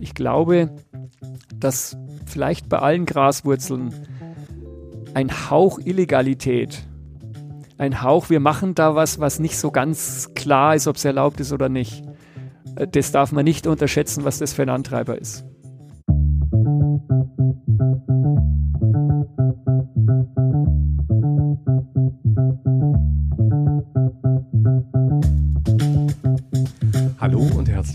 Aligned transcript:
Ich 0.00 0.14
glaube, 0.14 0.70
dass 1.54 1.96
vielleicht 2.26 2.68
bei 2.68 2.78
allen 2.78 3.06
Graswurzeln 3.06 3.94
ein 5.14 5.50
Hauch 5.50 5.78
Illegalität, 5.78 6.86
ein 7.78 8.02
Hauch, 8.02 8.30
wir 8.30 8.40
machen 8.40 8.74
da 8.74 8.94
was, 8.94 9.20
was 9.20 9.38
nicht 9.38 9.56
so 9.56 9.70
ganz 9.70 10.30
klar 10.34 10.74
ist, 10.74 10.86
ob 10.86 10.96
es 10.96 11.04
erlaubt 11.04 11.40
ist 11.40 11.52
oder 11.52 11.68
nicht. 11.68 12.02
Äh, 12.76 12.88
das 12.88 13.12
darf 13.12 13.32
man 13.32 13.44
nicht 13.44 13.66
unterschätzen, 13.66 14.24
was 14.24 14.38
das 14.38 14.52
für 14.52 14.62
ein 14.62 14.68
Antreiber 14.68 15.18
ist. 15.18 15.44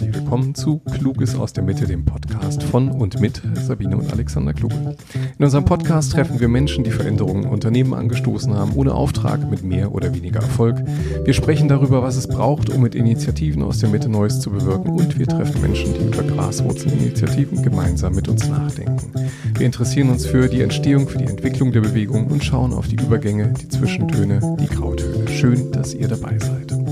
Herzlich 0.03 0.21
willkommen 0.21 0.53
zu 0.53 0.79
Kluges 0.79 1.35
aus 1.35 1.53
der 1.53 1.63
Mitte, 1.63 1.87
dem 1.87 2.03
Podcast 2.03 2.61
von 2.63 2.89
und 2.89 3.21
mit 3.21 3.41
Sabine 3.53 3.95
und 3.95 4.11
Alexander 4.11 4.53
Kluge. 4.53 4.97
In 5.37 5.45
unserem 5.45 5.63
Podcast 5.63 6.11
treffen 6.11 6.41
wir 6.41 6.49
Menschen, 6.49 6.83
die 6.83 6.91
Veränderungen 6.91 7.43
in 7.43 7.49
Unternehmen 7.49 7.93
angestoßen 7.93 8.53
haben, 8.53 8.73
ohne 8.75 8.93
Auftrag, 8.93 9.49
mit 9.49 9.63
mehr 9.63 9.93
oder 9.93 10.13
weniger 10.13 10.41
Erfolg. 10.41 10.83
Wir 11.23 11.33
sprechen 11.33 11.69
darüber, 11.69 12.01
was 12.01 12.17
es 12.17 12.27
braucht, 12.27 12.69
um 12.69 12.81
mit 12.81 12.95
Initiativen 12.95 13.63
aus 13.63 13.79
der 13.79 13.89
Mitte 13.89 14.09
Neues 14.09 14.41
zu 14.41 14.49
bewirken 14.49 14.89
und 14.89 15.17
wir 15.17 15.27
treffen 15.27 15.61
Menschen, 15.61 15.93
die 15.93 16.05
über 16.05 16.23
Graswurzelinitiativen 16.23 17.61
gemeinsam 17.61 18.13
mit 18.13 18.27
uns 18.27 18.49
nachdenken. 18.49 19.13
Wir 19.57 19.65
interessieren 19.65 20.09
uns 20.09 20.25
für 20.25 20.49
die 20.49 20.61
Entstehung, 20.61 21.07
für 21.07 21.19
die 21.19 21.27
Entwicklung 21.27 21.71
der 21.71 21.81
Bewegung 21.81 22.27
und 22.27 22.43
schauen 22.43 22.73
auf 22.73 22.89
die 22.89 22.97
Übergänge, 22.97 23.53
die 23.61 23.69
Zwischentöne, 23.69 24.57
die 24.59 24.67
Grautöne. 24.67 25.29
Schön, 25.29 25.71
dass 25.71 25.93
ihr 25.93 26.09
dabei 26.09 26.37
seid. 26.39 26.82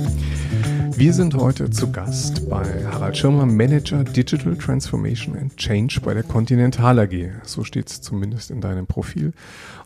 Wir 1.02 1.14
sind 1.14 1.34
heute 1.34 1.68
zu 1.72 1.92
Gast 1.92 2.48
bei 2.48 2.86
Harald 2.86 3.18
Schirmer, 3.18 3.48
Manager 3.48 4.04
Digital 4.04 4.56
Transformation 4.56 5.36
and 5.36 5.58
Change 5.58 6.00
bei 6.00 6.14
der 6.14 6.22
Continental 6.22 7.00
AG. 7.00 7.42
So 7.44 7.64
steht 7.64 7.90
es 7.90 8.02
zumindest 8.02 8.52
in 8.52 8.62
deinem 8.62 8.86
Profil. 8.86 9.34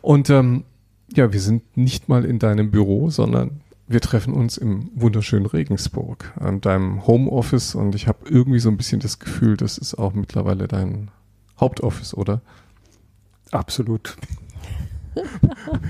Und 0.01 0.29
ähm, 0.29 0.65
ja, 1.13 1.31
wir 1.31 1.39
sind 1.39 1.77
nicht 1.77 2.09
mal 2.09 2.25
in 2.25 2.37
deinem 2.37 2.69
Büro, 2.69 3.09
sondern 3.11 3.61
wir 3.87 4.01
treffen 4.01 4.33
uns 4.33 4.57
im 4.57 4.91
wunderschönen 4.93 5.45
Regensburg, 5.45 6.33
an 6.37 6.59
deinem 6.59 7.07
Homeoffice. 7.07 7.75
Und 7.75 7.95
ich 7.95 8.09
habe 8.09 8.27
irgendwie 8.29 8.59
so 8.59 8.67
ein 8.67 8.75
bisschen 8.75 8.99
das 8.99 9.17
Gefühl, 9.17 9.55
das 9.55 9.77
ist 9.77 9.95
auch 9.95 10.11
mittlerweile 10.11 10.67
dein 10.67 11.11
Hauptoffice, 11.57 12.13
oder? 12.13 12.41
Absolut. 13.51 14.17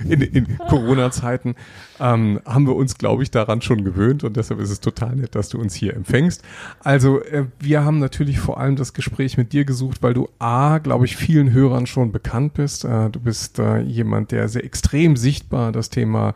In, 0.08 0.22
in 0.22 0.58
Corona-Zeiten 0.58 1.56
ähm, 2.00 2.40
haben 2.46 2.68
wir 2.68 2.76
uns, 2.76 2.98
glaube 2.98 3.24
ich, 3.24 3.32
daran 3.32 3.62
schon 3.62 3.84
gewöhnt 3.84 4.24
und 4.24 4.38
deshalb 4.38 4.60
ist 4.60 4.70
es 4.70 4.80
total 4.80 5.16
nett, 5.16 5.36
dass 5.36 5.50
du 5.50 5.60
uns 5.60 5.74
hier 5.74 5.96
empfängst. 5.96 6.44
Also 6.84 7.22
äh, 7.24 7.46
wir 7.60 7.84
haben 7.84 8.00
natürlich 8.00 8.40
vor 8.40 8.60
allem 8.60 8.76
das 8.76 8.94
Gespräch 8.94 9.38
mit 9.38 9.54
dir 9.54 9.66
gesucht, 9.66 10.04
weil 10.04 10.14
du 10.14 10.30
A, 10.40 10.80
glaube 10.80 11.06
ich, 11.06 11.16
vielen 11.16 11.52
Hörern 11.52 11.88
schon 11.88 12.12
bekannt 12.12 12.54
bist. 12.54 12.86
Äh, 12.86 13.10
du 13.10 13.20
bist 13.20 13.60
äh, 13.60 13.80
jemand, 13.80 14.32
der 14.32 14.48
sehr 14.50 14.64
extrem 14.64 15.16
sichtbar 15.16 15.72
das 15.72 15.90
Thema 15.90 16.34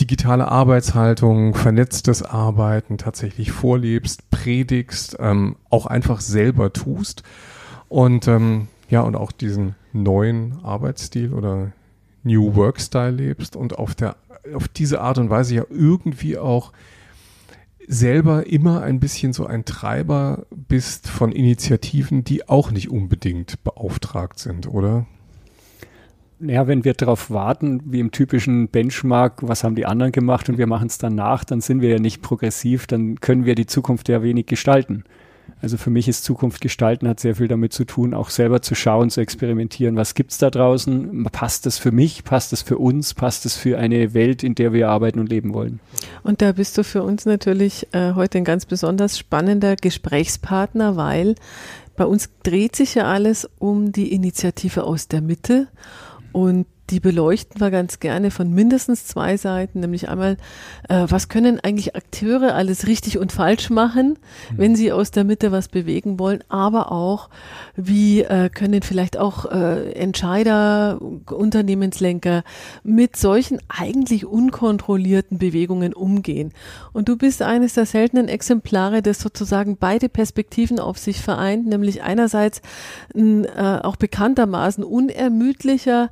digitale 0.00 0.48
Arbeitshaltung, 0.48 1.54
vernetztes 1.54 2.22
Arbeiten 2.22 2.98
tatsächlich 2.98 3.52
vorlebst, 3.52 4.28
predigst, 4.30 5.16
ähm, 5.20 5.56
auch 5.70 5.86
einfach 5.86 6.20
selber 6.20 6.72
tust 6.72 7.22
und 7.88 8.26
ähm, 8.26 8.68
ja, 8.90 9.02
und 9.02 9.16
auch 9.16 9.32
diesen 9.32 9.76
neuen 9.92 10.58
Arbeitsstil 10.62 11.32
oder 11.32 11.72
New 12.24 12.56
Work 12.56 12.80
Style 12.80 13.12
lebst 13.12 13.56
und 13.56 13.78
auf 13.78 13.94
der 13.94 14.16
auf 14.54 14.68
diese 14.68 15.00
Art 15.00 15.18
und 15.18 15.30
Weise 15.30 15.54
ja 15.54 15.64
irgendwie 15.70 16.36
auch 16.36 16.72
selber 17.86 18.46
immer 18.46 18.82
ein 18.82 19.00
bisschen 19.00 19.32
so 19.32 19.46
ein 19.46 19.64
Treiber 19.64 20.46
bist 20.50 21.08
von 21.08 21.32
Initiativen, 21.32 22.24
die 22.24 22.48
auch 22.48 22.70
nicht 22.70 22.90
unbedingt 22.90 23.62
beauftragt 23.64 24.38
sind, 24.38 24.66
oder? 24.68 25.06
Ja, 26.40 26.66
wenn 26.66 26.84
wir 26.84 26.94
darauf 26.94 27.30
warten, 27.30 27.80
wie 27.86 28.00
im 28.00 28.10
typischen 28.10 28.68
Benchmark, 28.68 29.42
was 29.42 29.64
haben 29.64 29.76
die 29.76 29.86
anderen 29.86 30.12
gemacht 30.12 30.48
und 30.48 30.58
wir 30.58 30.66
machen 30.66 30.88
es 30.88 30.98
dann 30.98 31.14
nach, 31.14 31.44
dann 31.44 31.60
sind 31.60 31.80
wir 31.80 31.90
ja 31.90 31.98
nicht 31.98 32.22
progressiv, 32.22 32.86
dann 32.86 33.20
können 33.20 33.44
wir 33.44 33.54
die 33.54 33.66
Zukunft 33.66 34.08
ja 34.08 34.22
wenig 34.22 34.46
gestalten. 34.46 35.04
Also 35.60 35.78
für 35.78 35.90
mich 35.90 36.08
ist 36.08 36.24
Zukunft 36.24 36.60
gestalten, 36.60 37.08
hat 37.08 37.20
sehr 37.20 37.36
viel 37.36 37.48
damit 37.48 37.72
zu 37.72 37.84
tun, 37.84 38.12
auch 38.12 38.28
selber 38.28 38.60
zu 38.60 38.74
schauen, 38.74 39.08
zu 39.08 39.20
experimentieren, 39.20 39.96
was 39.96 40.14
gibt 40.14 40.32
es 40.32 40.38
da 40.38 40.50
draußen, 40.50 41.24
passt 41.32 41.64
das 41.64 41.78
für 41.78 41.90
mich, 41.90 42.22
passt 42.24 42.52
das 42.52 42.60
für 42.60 42.76
uns, 42.76 43.14
passt 43.14 43.46
das 43.46 43.56
für 43.56 43.78
eine 43.78 44.12
Welt, 44.12 44.42
in 44.42 44.54
der 44.54 44.72
wir 44.72 44.90
arbeiten 44.90 45.20
und 45.20 45.30
leben 45.30 45.54
wollen. 45.54 45.80
Und 46.22 46.42
da 46.42 46.52
bist 46.52 46.76
du 46.76 46.84
für 46.84 47.02
uns 47.02 47.24
natürlich 47.24 47.88
äh, 47.92 48.12
heute 48.12 48.38
ein 48.38 48.44
ganz 48.44 48.66
besonders 48.66 49.18
spannender 49.18 49.76
Gesprächspartner, 49.76 50.96
weil 50.96 51.34
bei 51.96 52.04
uns 52.04 52.28
dreht 52.42 52.76
sich 52.76 52.96
ja 52.96 53.04
alles 53.04 53.48
um 53.58 53.92
die 53.92 54.12
Initiative 54.12 54.84
aus 54.84 55.08
der 55.08 55.22
Mitte. 55.22 55.68
Und 56.32 56.66
die 56.90 57.00
beleuchten 57.00 57.60
wir 57.60 57.70
ganz 57.70 57.98
gerne 57.98 58.30
von 58.30 58.52
mindestens 58.52 59.06
zwei 59.06 59.36
Seiten, 59.36 59.80
nämlich 59.80 60.08
einmal, 60.08 60.36
äh, 60.88 61.06
was 61.08 61.28
können 61.28 61.58
eigentlich 61.60 61.96
Akteure 61.96 62.54
alles 62.54 62.86
richtig 62.86 63.18
und 63.18 63.32
falsch 63.32 63.70
machen, 63.70 64.18
mhm. 64.50 64.58
wenn 64.58 64.76
sie 64.76 64.92
aus 64.92 65.10
der 65.10 65.24
Mitte 65.24 65.50
was 65.50 65.68
bewegen 65.68 66.18
wollen, 66.18 66.44
aber 66.48 66.92
auch, 66.92 67.30
wie 67.74 68.20
äh, 68.22 68.50
können 68.50 68.82
vielleicht 68.82 69.16
auch 69.16 69.46
äh, 69.46 69.92
Entscheider, 69.92 71.00
Unternehmenslenker 71.30 72.44
mit 72.82 73.16
solchen 73.16 73.60
eigentlich 73.68 74.26
unkontrollierten 74.26 75.38
Bewegungen 75.38 75.94
umgehen. 75.94 76.52
Und 76.92 77.08
du 77.08 77.16
bist 77.16 77.40
eines 77.40 77.74
der 77.74 77.86
seltenen 77.86 78.28
Exemplare, 78.28 79.00
das 79.00 79.20
sozusagen 79.20 79.78
beide 79.78 80.10
Perspektiven 80.10 80.78
auf 80.78 80.98
sich 80.98 81.22
vereint, 81.22 81.66
nämlich 81.66 82.02
einerseits 82.02 82.60
ein 83.14 83.44
äh, 83.44 83.80
auch 83.82 83.96
bekanntermaßen 83.96 84.84
unermüdlicher 84.84 86.10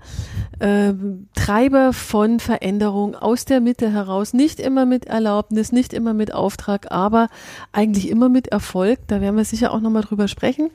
äh, 0.62 0.94
Treiber 1.34 1.92
von 1.92 2.38
Veränderung 2.38 3.16
aus 3.16 3.44
der 3.44 3.60
Mitte 3.60 3.90
heraus, 3.90 4.32
nicht 4.32 4.60
immer 4.60 4.86
mit 4.86 5.06
Erlaubnis, 5.06 5.72
nicht 5.72 5.92
immer 5.92 6.14
mit 6.14 6.32
Auftrag, 6.32 6.92
aber 6.92 7.28
eigentlich 7.72 8.08
immer 8.08 8.28
mit 8.28 8.48
Erfolg. 8.48 9.00
Da 9.08 9.20
werden 9.20 9.36
wir 9.36 9.44
sicher 9.44 9.72
auch 9.72 9.80
nochmal 9.80 10.02
drüber 10.02 10.28
sprechen. 10.28 10.70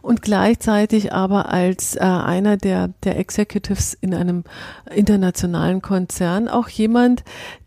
Und 0.00 0.22
gleichzeitig 0.22 1.12
aber 1.12 1.50
als 1.50 1.96
äh, 1.96 2.00
einer 2.00 2.56
der, 2.56 2.88
der 3.02 3.18
Executives 3.18 3.94
in 3.94 4.14
einem 4.14 4.44
internationalen 4.94 5.82
Konzern 5.82 6.46
auch 6.46 6.68
jemand, 6.68 7.24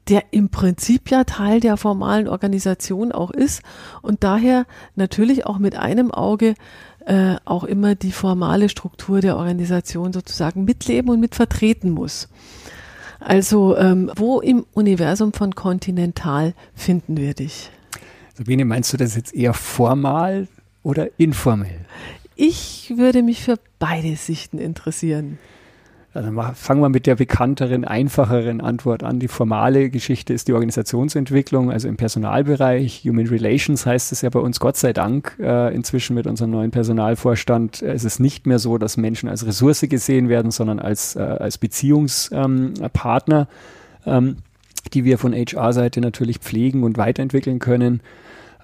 der 0.08 0.24
im 0.31 0.50
Prinzip 0.50 1.12
ja 1.12 1.25
Teil 1.25 1.59
der 1.59 1.75
formalen 1.75 2.30
Organisation 2.30 3.12
auch 3.12 3.31
ist 3.31 3.62
und 4.02 4.24
daher 4.24 4.66
natürlich 4.96 5.46
auch 5.46 5.59
mit 5.59 5.75
einem 5.75 6.12
Auge 6.12 6.56
äh, 7.09 7.38
auch 7.44 7.64
immer 7.64 7.96
die 7.96 8.12
formale 8.12 8.70
Struktur 8.70 9.20
der 9.20 9.36
Organisation 9.36 10.14
sozusagen 10.14 10.64
mitleben 10.64 11.09
und 11.09 11.20
mitvertreten 11.20 11.90
muss. 11.90 12.30
Also 13.20 13.75
ähm, 13.78 14.12
wo 14.16 14.40
im 14.40 14.66
Universum 14.74 15.34
von 15.34 15.56
Continental 15.56 16.53
finden 16.75 17.18
wir 17.18 17.34
dich? 17.34 17.72
Sabine, 18.38 18.64
meinst 18.64 18.94
du 18.94 18.98
das 18.98 19.16
jetzt 19.16 19.34
eher 19.34 19.56
formal 19.56 20.48
oder 20.84 21.09
informell? 21.18 21.86
Ich 22.36 22.94
würde 22.96 23.24
mich 23.24 23.42
für 23.42 23.58
beide 23.80 24.16
Sichten 24.16 24.59
interessieren. 24.59 25.40
Also 26.12 26.31
fangen 26.56 26.81
wir 26.81 26.90
mit 26.90 27.06
der 27.06 27.16
bekannteren, 27.16 27.86
einfacheren 27.86 28.62
Antwort 28.62 29.03
an. 29.03 29.20
Die 29.20 29.28
formale 29.28 29.92
Geschichte 29.92 30.34
ist 30.34 30.47
die 30.47 30.53
Organisationsentwicklung, 30.53 31.72
also 31.72 31.88
im 31.88 31.97
Personalbereich. 31.97 33.03
Human 33.06 33.28
Relations 33.28 33.86
heißt 33.86 34.12
es 34.12 34.22
ja 34.22 34.31
bei 34.31 34.40
uns 34.40 34.59
Gott 34.59 34.75
sei 34.75 34.92
Dank 34.92 35.38
äh, 35.40 35.74
inzwischen 35.74 36.16
mit 36.16 36.25
unserem 36.25 36.50
neuen 36.50 36.72
Personalvorstand. 36.72 37.84
Äh, 37.84 37.94
es 37.94 38.06
ist 38.06 38.19
nicht 38.19 38.48
mehr 38.48 38.58
so, 38.58 38.80
dass 38.80 38.98
Menschen 38.98 39.30
als 39.30 39.46
Ressource 39.46 39.81
gesehen 39.81 40.30
werden, 40.30 40.50
sondern 40.50 40.80
als, 40.80 41.16
äh, 41.16 41.19
als 41.19 41.59
Beziehungspartner, 41.59 43.48
ähm, 44.08 44.16
ähm, 44.16 44.38
die 44.94 45.03
wir 45.03 45.19
von 45.19 45.34
HR-Seite 45.34 46.02
natürlich 46.02 46.40
pflegen 46.40 46.84
und 46.84 46.98
weiterentwickeln 46.98 47.59
können. 47.59 48.02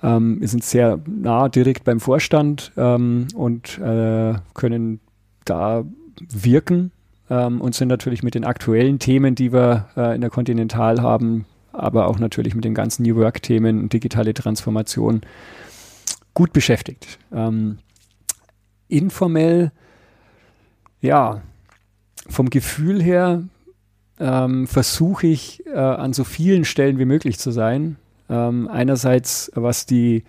Ähm, 0.02 0.42
wir 0.42 0.48
sind 0.48 0.64
sehr 0.64 1.00
nah 1.06 1.48
direkt 1.50 1.84
beim 1.84 2.00
Vorstand 2.00 2.72
ähm, 2.76 3.28
und 3.36 3.78
äh, 3.78 4.34
können 4.56 5.00
da 5.44 5.84
wirken 6.32 6.92
ähm, 7.30 7.62
und 7.62 7.76
sind 7.76 7.88
natürlich 7.88 8.24
mit 8.24 8.36
den 8.36 8.46
aktuellen 8.46 9.00
Themen, 9.00 9.36
die 9.36 9.52
wir 9.52 9.90
äh, 9.96 10.16
in 10.16 10.22
der 10.22 10.30
Continental 10.30 11.02
haben, 11.02 11.46
aber 11.72 12.08
auch 12.08 12.20
natürlich 12.20 12.56
mit 12.56 12.66
den 12.66 12.74
ganzen 12.74 13.04
New 13.04 13.16
Work-Themen 13.16 13.80
und 13.82 13.94
digitale 13.94 14.34
Transformation 14.34 15.22
gut 16.34 16.54
beschäftigt. 16.54 17.20
Ähm, 17.34 17.80
informell, 18.88 19.72
ja, 21.02 21.42
vom 22.28 22.50
Gefühl 22.50 23.02
her 23.02 23.44
ähm, 24.20 24.68
versuche 24.68 25.28
ich 25.28 25.66
äh, 25.68 25.78
an 25.78 26.14
so 26.14 26.24
vielen 26.24 26.66
Stellen 26.66 27.00
wie 27.00 27.06
möglich 27.06 27.40
zu 27.40 27.52
sein. 27.52 27.98
Ähm, 28.30 28.68
einerseits, 28.68 29.52
was 29.56 29.86
die, 29.86 30.24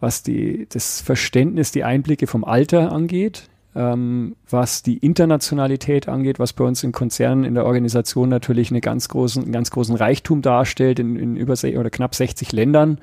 was 0.00 0.22
die, 0.22 0.66
das 0.68 1.00
Verständnis, 1.00 1.72
die 1.72 1.84
Einblicke 1.84 2.26
vom 2.26 2.44
Alter 2.44 2.92
angeht 2.92 3.48
ähm, 3.74 4.36
was 4.48 4.82
die 4.82 4.98
Internationalität 4.98 6.08
angeht, 6.08 6.38
was 6.38 6.52
bei 6.52 6.64
uns 6.64 6.82
in 6.84 6.92
Konzernen 6.92 7.44
in 7.44 7.54
der 7.54 7.64
Organisation 7.64 8.28
natürlich 8.28 8.70
eine 8.70 8.80
ganz 8.80 9.08
großen, 9.08 9.42
einen 9.42 9.52
ganz 9.52 9.70
großen 9.70 9.96
Reichtum 9.96 10.42
darstellt 10.42 10.98
in, 10.98 11.16
in 11.16 11.36
über 11.36 11.52
oder 11.52 11.90
knapp 11.90 12.14
60 12.14 12.52
Ländern, 12.52 12.98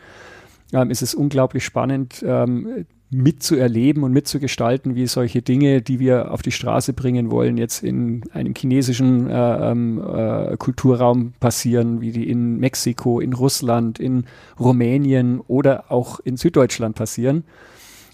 ähm, 0.73 0.91
ist 0.91 1.01
es 1.01 1.15
unglaublich 1.15 1.65
spannend, 1.65 2.23
ähm, 2.25 2.85
mitzuerleben 3.11 4.03
und 4.03 4.11
mitzugestalten, 4.13 4.93
wie 4.93 5.07
solche 5.07 5.41
Dinge, 5.41 5.81
die 5.81 5.99
wir 5.99 6.31
auf 6.31 6.43
die 6.43 6.51
Straße 6.51 6.93
bringen 6.93 7.31
wollen, 7.31 7.57
jetzt 7.57 7.83
in 7.83 8.21
einem 8.33 8.53
chinesischen 8.55 9.29
äh, 9.29 9.71
ähm, 9.71 9.99
äh, 9.99 10.55
Kulturraum 10.57 11.33
passieren, 11.39 12.01
wie 12.01 12.11
die 12.11 12.29
in 12.29 12.59
Mexiko, 12.59 13.19
in 13.19 13.33
Russland, 13.33 13.99
in 13.99 14.25
Rumänien 14.59 15.39
oder 15.47 15.91
auch 15.91 16.19
in 16.19 16.37
Süddeutschland 16.37 16.95
passieren. 16.95 17.45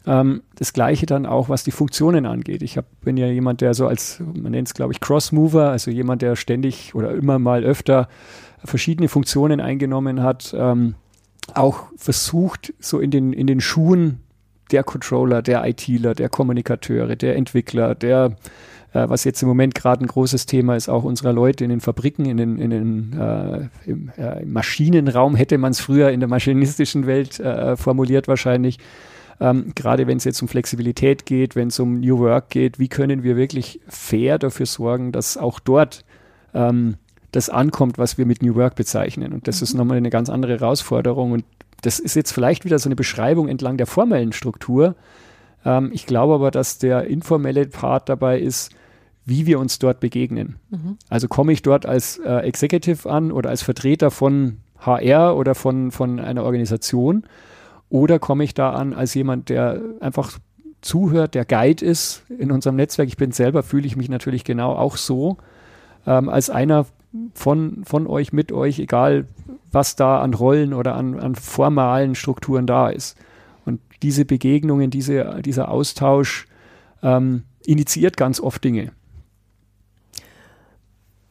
Ähm, 0.08 0.44
das 0.56 0.74
gleiche 0.74 1.06
dann 1.06 1.26
auch, 1.26 1.50
was 1.50 1.64
die 1.64 1.72
Funktionen 1.72 2.26
angeht. 2.26 2.62
Ich 2.62 2.78
hab, 2.78 2.86
bin 3.02 3.18
ja 3.18 3.28
jemand, 3.28 3.62
der 3.62 3.74
so 3.74 3.88
als, 3.88 4.20
man 4.20 4.52
nennt 4.52 4.68
es 4.68 4.74
glaube 4.74 4.94
ich 4.94 5.00
Crossmover, 5.00 5.70
also 5.70 5.92
jemand, 5.92 6.22
der 6.22 6.36
ständig 6.36 6.94
oder 6.96 7.12
immer 7.12 7.40
mal 7.40 7.64
öfter 7.64 8.08
verschiedene 8.64 9.10
Funktionen 9.10 9.60
eingenommen 9.60 10.24
hat, 10.24 10.56
ähm, 10.58 10.96
auch 11.54 11.88
versucht, 11.98 12.74
so 12.80 13.00
in 13.00 13.12
den, 13.12 13.34
in 13.34 13.48
den 13.48 13.62
Schuhen 13.62 14.20
der 14.72 14.84
Controller, 14.84 15.42
der 15.42 15.66
ITler, 15.66 16.16
der 16.16 16.30
Kommunikateure, 16.30 17.16
der 17.16 17.36
Entwickler, 17.36 17.94
der, 17.94 18.36
äh, 18.94 19.08
was 19.08 19.24
jetzt 19.24 19.42
im 19.44 19.48
Moment 19.48 19.76
gerade 19.76 20.04
ein 20.04 20.08
großes 20.08 20.48
Thema 20.48 20.76
ist, 20.76 20.90
auch 20.90 21.04
unserer 21.04 21.34
Leute 21.34 21.64
in 21.64 21.70
den 21.70 21.82
Fabriken, 21.82 22.26
in 22.26 22.38
den, 22.38 22.58
in 22.58 22.70
den 22.72 23.14
äh, 23.14 23.68
im, 23.86 24.12
äh, 24.18 24.42
im, 24.42 24.54
Maschinenraum 24.54 25.36
hätte 25.36 25.58
man 25.58 25.72
es 25.72 25.80
früher 25.80 26.10
in 26.10 26.20
der 26.20 26.30
maschinistischen 26.30 27.06
Welt 27.06 27.40
äh, 27.40 27.78
formuliert 27.78 28.28
wahrscheinlich. 28.28 28.80
Ähm, 29.40 29.74
gerade 29.76 30.08
wenn 30.08 30.18
es 30.18 30.24
jetzt 30.24 30.42
um 30.42 30.48
Flexibilität 30.48 31.26
geht, 31.26 31.56
wenn 31.56 31.68
es 31.68 31.80
um 31.80 32.00
New 32.00 32.20
Work 32.20 32.50
geht, 32.50 32.80
wie 32.80 32.88
können 32.88 33.24
wir 33.24 33.36
wirklich 33.36 33.82
fair 33.88 34.40
dafür 34.40 34.66
sorgen, 34.66 35.12
dass 35.12 35.38
auch 35.38 35.60
dort 35.60 36.06
ähm, 36.54 36.96
das 37.32 37.50
ankommt, 37.50 37.98
was 37.98 38.18
wir 38.18 38.26
mit 38.26 38.42
New 38.42 38.56
Work 38.56 38.76
bezeichnen. 38.76 39.34
Und 39.34 39.48
das 39.48 39.60
mhm. 39.60 39.64
ist 39.64 39.74
nochmal 39.74 39.98
eine 39.98 40.10
ganz 40.10 40.30
andere 40.30 40.54
Herausforderung. 40.54 41.34
Und 41.34 41.46
das 41.82 42.00
ist 42.00 42.16
jetzt 42.16 42.32
vielleicht 42.32 42.64
wieder 42.64 42.80
so 42.80 42.88
eine 42.88 42.96
Beschreibung 42.96 43.50
entlang 43.50 43.78
der 43.78 43.88
formellen 43.88 44.32
Struktur. 44.32 44.96
Ähm, 45.66 45.92
ich 45.94 46.06
glaube 46.06 46.36
aber, 46.36 46.52
dass 46.52 46.78
der 46.78 47.06
informelle 47.08 47.66
Part 47.68 48.08
dabei 48.08 48.40
ist, 48.40 48.72
wie 49.26 49.46
wir 49.46 49.60
uns 49.60 49.80
dort 49.80 50.00
begegnen. 50.00 50.56
Mhm. 50.70 50.98
Also 51.10 51.28
komme 51.28 51.52
ich 51.52 51.62
dort 51.62 51.86
als 51.86 52.20
äh, 52.20 52.38
Executive 52.38 53.10
an 53.10 53.32
oder 53.32 53.50
als 53.50 53.64
Vertreter 53.64 54.12
von 54.12 54.60
HR 54.80 55.36
oder 55.36 55.56
von, 55.56 55.92
von 55.92 56.20
einer 56.20 56.44
Organisation 56.44 57.26
oder 57.90 58.20
komme 58.20 58.44
ich 58.44 58.54
da 58.54 58.72
an 58.72 58.94
als 58.94 59.14
jemand, 59.14 59.50
der 59.50 59.82
einfach 60.00 60.40
zuhört, 60.82 61.34
der 61.36 61.46
Guide 61.46 61.84
ist 61.84 62.24
in 62.30 62.52
unserem 62.52 62.76
Netzwerk. 62.76 63.08
Ich 63.08 63.18
bin 63.18 63.32
selber, 63.32 63.64
fühle 63.64 63.88
ich 63.88 63.96
mich 63.96 64.10
natürlich 64.10 64.44
genau 64.44 64.74
auch 64.74 64.98
so, 64.98 65.38
ähm, 66.06 66.30
als 66.30 66.50
einer 66.50 66.86
von, 67.34 67.84
von 67.86 68.08
euch, 68.08 68.34
mit 68.34 68.52
euch, 68.52 68.80
egal 68.80 69.26
was 69.72 69.96
da 69.96 70.22
an 70.22 70.34
Rollen 70.34 70.74
oder 70.74 70.96
an, 70.96 71.20
an 71.20 71.36
formalen 71.36 72.16
Strukturen 72.16 72.68
da 72.68 72.90
ist. 72.90 73.18
Und 73.66 73.82
diese 74.04 74.26
Begegnungen, 74.26 74.92
diese, 74.92 75.42
dieser 75.44 75.70
Austausch 75.70 76.48
ähm, 77.02 77.44
initiiert 77.66 78.16
ganz 78.18 78.40
oft 78.40 78.64
Dinge. 78.64 78.92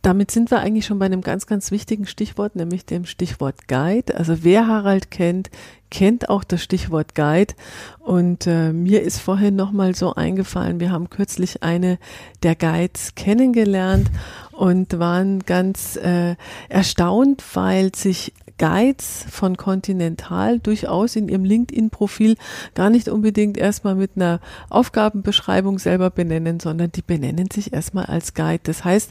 Damit 0.04 0.30
sind 0.30 0.50
wir 0.50 0.58
eigentlich 0.60 0.84
schon 0.84 0.98
bei 0.98 1.06
einem 1.06 1.22
ganz, 1.22 1.46
ganz 1.46 1.70
wichtigen 1.70 2.04
Stichwort, 2.04 2.56
nämlich 2.56 2.84
dem 2.84 3.06
Stichwort 3.06 3.66
Guide. 3.68 4.14
Also 4.14 4.44
wer 4.44 4.66
Harald 4.66 5.10
kennt, 5.10 5.48
kennt 5.90 6.28
auch 6.28 6.44
das 6.44 6.62
Stichwort 6.62 7.14
Guide. 7.14 7.54
Und 8.00 8.46
äh, 8.46 8.74
mir 8.74 9.00
ist 9.00 9.18
vorhin 9.18 9.56
nochmal 9.56 9.94
so 9.94 10.14
eingefallen, 10.14 10.78
wir 10.78 10.92
haben 10.92 11.08
kürzlich 11.08 11.62
eine 11.62 11.98
der 12.42 12.54
Guides 12.54 13.14
kennengelernt 13.14 14.10
und 14.52 14.98
waren 14.98 15.38
ganz 15.40 15.96
äh, 15.96 16.36
erstaunt, 16.68 17.42
weil 17.54 17.94
sich 17.94 18.34
Guides 18.64 19.26
von 19.28 19.58
Continental 19.58 20.58
durchaus 20.58 21.16
in 21.16 21.28
ihrem 21.28 21.44
LinkedIn-Profil 21.44 22.36
gar 22.74 22.88
nicht 22.88 23.10
unbedingt 23.10 23.58
erstmal 23.58 23.94
mit 23.94 24.12
einer 24.16 24.40
Aufgabenbeschreibung 24.70 25.78
selber 25.78 26.08
benennen, 26.08 26.60
sondern 26.60 26.90
die 26.90 27.02
benennen 27.02 27.50
sich 27.52 27.74
erstmal 27.74 28.06
als 28.06 28.32
Guide. 28.32 28.62
Das 28.62 28.82
heißt, 28.82 29.10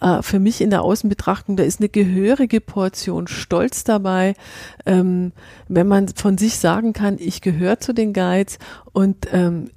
äh, 0.00 0.22
für 0.22 0.38
mich 0.38 0.62
in 0.62 0.70
der 0.70 0.80
Außenbetrachtung, 0.80 1.56
da 1.56 1.62
ist 1.64 1.80
eine 1.80 1.90
gehörige 1.90 2.62
Portion 2.62 3.28
Stolz 3.28 3.84
dabei, 3.84 4.32
ähm, 4.86 5.32
wenn 5.68 5.88
man 5.88 6.08
von 6.08 6.38
sich 6.38 6.56
sagen 6.56 6.94
kann, 6.94 7.16
ich 7.18 7.42
gehöre 7.42 7.78
zu 7.80 7.92
den 7.92 8.14
Guides 8.14 8.58
und 8.94 9.28
ähm, 9.30 9.68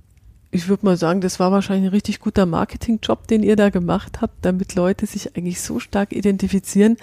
ich 0.52 0.68
würde 0.68 0.86
mal 0.86 0.98
sagen, 0.98 1.22
das 1.22 1.40
war 1.40 1.52
wahrscheinlich 1.52 1.90
ein 1.90 1.94
richtig 1.94 2.20
guter 2.20 2.46
Marketingjob, 2.46 3.28
den 3.28 3.44
ihr 3.44 3.56
da 3.56 3.70
gemacht 3.70 4.20
habt, 4.22 4.34
damit 4.44 4.74
Leute 4.74 5.06
sich 5.06 5.36
eigentlich 5.36 5.62
so 5.62 5.80
stark 5.80 6.12
identifizieren. 6.12 6.98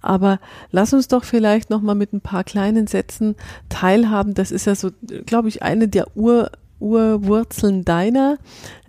Aber 0.00 0.40
lass 0.70 0.94
uns 0.94 1.08
doch 1.08 1.24
vielleicht 1.24 1.68
noch 1.68 1.82
mal 1.82 1.94
mit 1.94 2.14
ein 2.14 2.22
paar 2.22 2.44
kleinen 2.44 2.86
Sätzen 2.86 3.36
teilhaben. 3.68 4.32
Das 4.32 4.50
ist 4.50 4.66
ja 4.66 4.74
so, 4.74 4.90
glaube 5.26 5.48
ich, 5.48 5.62
eine 5.62 5.88
der 5.88 6.16
Ur 6.16 6.50
Urwurzeln 6.78 7.86
deiner, 7.86 8.36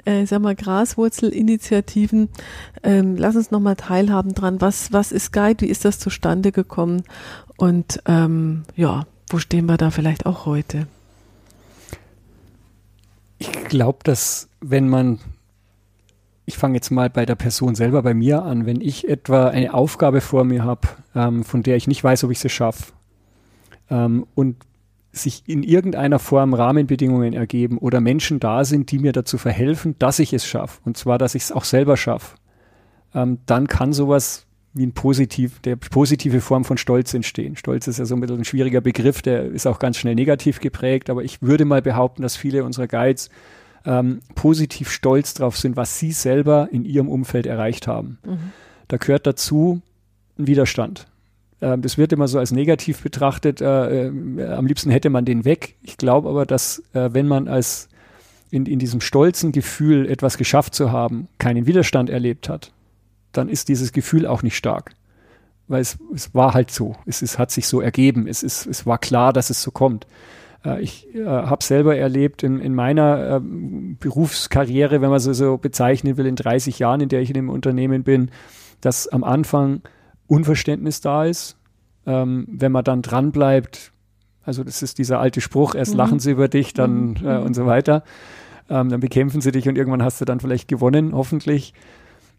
äh, 0.04 0.26
sag 0.26 0.42
mal, 0.42 0.56
Graswurzelinitiativen. 0.56 2.28
Ähm, 2.84 3.16
lass 3.16 3.38
uns 3.38 3.50
nochmal 3.50 3.78
teilhaben 3.78 4.34
dran. 4.34 4.60
Was, 4.60 4.92
was 4.92 5.14
ist 5.14 5.32
Guide? 5.32 5.62
Wie 5.62 5.70
ist 5.70 5.86
das 5.86 5.98
zustande 5.98 6.52
gekommen? 6.52 7.04
Und 7.56 8.02
ähm, 8.06 8.64
ja, 8.76 9.06
wo 9.30 9.40
stehen 9.40 9.68
wir 9.68 9.78
da 9.78 9.90
vielleicht 9.90 10.26
auch 10.26 10.46
heute? 10.46 10.88
Ich 13.38 13.52
glaube, 13.66 14.00
dass 14.04 14.50
wenn 14.62 14.90
man, 14.90 15.20
ich 16.46 16.58
fange 16.58 16.76
jetzt 16.76 16.90
mal 16.90 17.10
bei 17.10 17.26
der 17.26 17.36
Person 17.36 17.76
selber 17.76 18.02
bei 18.02 18.14
mir 18.14 18.44
an, 18.44 18.66
wenn 18.66 18.82
ich 18.82 19.08
etwa 19.08 19.48
eine 19.50 19.74
Aufgabe 19.74 20.22
vor 20.22 20.44
mir 20.44 20.64
habe, 20.64 20.88
ähm, 21.16 21.44
von 21.44 21.64
der 21.64 21.76
ich 21.76 21.88
nicht 21.88 22.04
weiß, 22.04 22.24
ob 22.24 22.32
ich 22.32 22.40
sie 22.40 22.50
schaffe, 22.50 22.94
ähm, 23.90 24.26
und 24.36 24.58
sich 25.12 25.44
in 25.48 25.64
irgendeiner 25.64 26.20
Form 26.20 26.54
Rahmenbedingungen 26.54 27.34
ergeben 27.34 27.78
oder 27.78 28.02
Menschen 28.02 28.40
da 28.40 28.64
sind, 28.64 28.92
die 28.92 29.00
mir 29.00 29.14
dazu 29.14 29.38
verhelfen, 29.38 29.96
dass 30.00 30.20
ich 30.20 30.34
es 30.34 30.46
schaffe, 30.46 30.82
und 30.86 30.98
zwar, 30.98 31.18
dass 31.18 31.36
ich 31.36 31.44
es 31.44 31.52
auch 31.52 31.64
selber 31.64 31.98
schaffe, 31.98 32.38
ähm, 33.14 33.40
dann 33.46 33.68
kann 33.68 33.94
sowas 33.94 34.47
wie 34.78 34.86
ein 34.86 34.94
positiv, 34.94 35.60
der 35.62 35.76
positive 35.76 36.42
Form 36.42 36.66
von 36.66 36.78
Stolz 36.78 37.14
entstehen. 37.14 37.56
Stolz 37.56 37.88
ist 37.88 38.00
ja 38.00 38.06
so 38.06 38.16
ein 38.16 38.22
bisschen 38.22 38.38
ein 38.38 38.46
schwieriger 38.46 38.82
Begriff, 38.82 39.22
der 39.22 39.46
ist 39.46 39.66
auch 39.66 39.80
ganz 39.80 39.98
schnell 39.98 40.16
negativ 40.16 40.60
geprägt, 40.60 41.10
aber 41.10 41.24
ich 41.24 41.42
würde 41.42 41.66
mal 41.66 41.82
behaupten, 41.82 42.22
dass 42.22 42.36
viele 42.36 42.64
unserer 42.64 42.88
Guides 42.88 43.30
ähm, 43.86 44.20
positiv 44.36 44.92
stolz 44.92 45.34
drauf 45.34 45.58
sind, 45.58 45.78
was 45.78 45.98
sie 45.98 46.12
selber 46.12 46.70
in 46.72 46.86
ihrem 46.86 47.10
Umfeld 47.10 47.46
erreicht 47.46 47.88
haben. 47.88 48.20
Mhm. 48.26 48.52
Da 48.88 48.98
gehört 48.98 49.26
dazu 49.26 49.82
ein 50.38 50.48
Widerstand. 50.48 51.08
Ähm, 51.62 51.82
das 51.82 51.98
wird 51.98 52.14
immer 52.14 52.28
so 52.28 52.40
als 52.40 52.52
negativ 52.52 53.02
betrachtet. 53.02 53.62
Äh, 53.62 54.08
äh, 54.08 54.54
am 54.54 54.68
liebsten 54.68 54.90
hätte 54.92 55.10
man 55.10 55.26
den 55.26 55.46
weg. 55.46 55.76
Ich 55.82 55.98
glaube 55.98 56.30
aber, 56.30 56.46
dass 56.46 56.84
äh, 56.94 57.10
wenn 57.14 57.28
man 57.28 57.48
als 57.48 57.90
in, 58.52 58.66
in 58.66 58.80
diesem 58.80 59.02
stolzen 59.02 59.52
Gefühl, 59.52 60.10
etwas 60.10 60.38
geschafft 60.38 60.74
zu 60.74 60.92
haben, 60.92 61.28
keinen 61.38 61.66
Widerstand 61.66 62.10
erlebt 62.10 62.50
hat, 62.50 62.72
dann 63.38 63.50
ist 63.50 63.70
dieses 63.70 63.92
Gefühl 63.92 64.26
auch 64.26 64.44
nicht 64.44 64.58
stark. 64.58 64.92
Weil 65.68 65.82
es, 65.82 65.98
es 66.14 66.34
war 66.34 66.54
halt 66.54 66.72
so. 66.72 66.96
Es, 67.06 67.22
es 67.22 67.38
hat 67.38 67.52
sich 67.52 67.68
so 67.68 67.82
ergeben. 67.82 68.28
Es, 68.28 68.42
ist, 68.44 68.66
es 68.66 68.86
war 68.86 68.98
klar, 68.98 69.34
dass 69.34 69.50
es 69.50 69.62
so 69.62 69.72
kommt. 69.72 70.08
Äh, 70.66 70.82
ich 70.82 71.14
äh, 71.14 71.26
habe 71.26 71.64
selber 71.64 71.96
erlebt 71.96 72.44
in, 72.44 72.60
in 72.60 72.74
meiner 72.74 73.38
äh, 73.38 73.42
Berufskarriere, 73.42 75.02
wenn 75.02 75.10
man 75.10 75.20
so, 75.20 75.34
so 75.34 75.58
bezeichnen 75.58 76.18
will, 76.18 76.26
in 76.26 76.36
30 76.36 76.80
Jahren, 76.80 77.02
in 77.02 77.10
der 77.10 77.22
ich 77.22 77.30
in 77.30 77.36
dem 77.36 77.50
Unternehmen 77.50 78.04
bin, 78.04 78.32
dass 78.82 79.08
am 79.08 79.24
Anfang 79.24 79.82
Unverständnis 80.28 81.02
da 81.02 81.26
ist. 81.26 81.58
Ähm, 82.06 82.48
wenn 82.50 82.72
man 82.72 82.86
dann 82.86 83.02
dran 83.02 83.32
bleibt, 83.32 83.92
also 84.44 84.64
das 84.64 84.82
ist 84.82 84.98
dieser 84.98 85.20
alte 85.20 85.42
Spruch, 85.42 85.76
erst 85.76 85.92
mhm. 85.92 85.98
lachen 85.98 86.20
sie 86.20 86.32
über 86.32 86.48
dich, 86.48 86.74
dann 86.74 87.10
mhm. 87.10 87.26
äh, 87.26 87.38
und 87.40 87.54
so 87.54 87.66
weiter. 87.66 88.04
Ähm, 88.70 88.90
dann 88.90 89.00
bekämpfen 89.00 89.42
sie 89.42 89.52
dich 89.52 89.68
und 89.68 89.78
irgendwann 89.78 90.04
hast 90.04 90.22
du 90.22 90.26
dann 90.26 90.40
vielleicht 90.40 90.68
gewonnen, 90.68 91.14
hoffentlich 91.14 91.74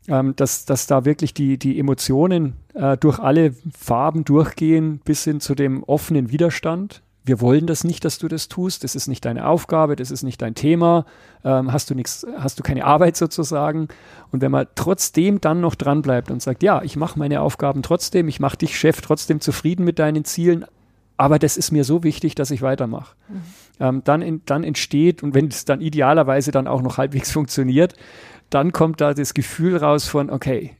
ähm, 0.08 0.34
dass, 0.36 0.64
dass 0.64 0.86
da 0.86 1.04
wirklich 1.04 1.34
die, 1.34 1.58
die 1.58 1.78
Emotionen 1.78 2.54
äh, 2.74 2.96
durch 2.96 3.18
alle 3.18 3.54
Farben 3.76 4.24
durchgehen, 4.24 5.00
bis 5.04 5.24
hin 5.24 5.40
zu 5.40 5.54
dem 5.54 5.82
offenen 5.84 6.30
Widerstand. 6.30 7.02
Wir 7.24 7.42
wollen 7.42 7.66
das 7.66 7.84
nicht, 7.84 8.06
dass 8.06 8.18
du 8.18 8.26
das 8.26 8.48
tust. 8.48 8.84
Das 8.84 8.94
ist 8.94 9.06
nicht 9.06 9.24
deine 9.26 9.46
Aufgabe, 9.46 9.96
das 9.96 10.10
ist 10.10 10.22
nicht 10.22 10.40
dein 10.40 10.54
Thema. 10.54 11.04
Ähm, 11.44 11.72
hast 11.72 11.90
du 11.90 11.94
nichts, 11.94 12.26
hast 12.38 12.58
du 12.58 12.62
keine 12.62 12.86
Arbeit 12.86 13.18
sozusagen. 13.18 13.88
Und 14.32 14.40
wenn 14.40 14.50
man 14.50 14.66
trotzdem 14.74 15.40
dann 15.40 15.60
noch 15.60 15.74
dran 15.74 16.00
bleibt 16.00 16.30
und 16.30 16.40
sagt, 16.40 16.62
ja, 16.62 16.82
ich 16.82 16.96
mache 16.96 17.18
meine 17.18 17.42
Aufgaben 17.42 17.82
trotzdem, 17.82 18.28
ich 18.28 18.40
mache 18.40 18.56
dich 18.56 18.78
Chef 18.78 19.02
trotzdem 19.02 19.42
zufrieden 19.42 19.84
mit 19.84 19.98
deinen 19.98 20.24
Zielen, 20.24 20.64
aber 21.18 21.38
das 21.40 21.56
ist 21.56 21.72
mir 21.72 21.84
so 21.84 22.04
wichtig, 22.04 22.34
dass 22.36 22.50
ich 22.50 22.62
weitermache. 22.62 23.14
Mhm. 23.28 23.42
Ähm, 23.80 24.02
dann, 24.04 24.22
in, 24.22 24.42
dann 24.46 24.64
entsteht, 24.64 25.22
und 25.22 25.34
wenn 25.34 25.48
es 25.48 25.64
dann 25.64 25.80
idealerweise 25.80 26.52
dann 26.52 26.66
auch 26.66 26.80
noch 26.80 26.96
halbwegs 26.96 27.30
funktioniert, 27.32 27.94
dann 28.50 28.72
kommt 28.72 29.00
da 29.00 29.14
das 29.14 29.34
Gefühl 29.34 29.76
raus 29.76 30.08
von, 30.08 30.30
okay, 30.30 30.76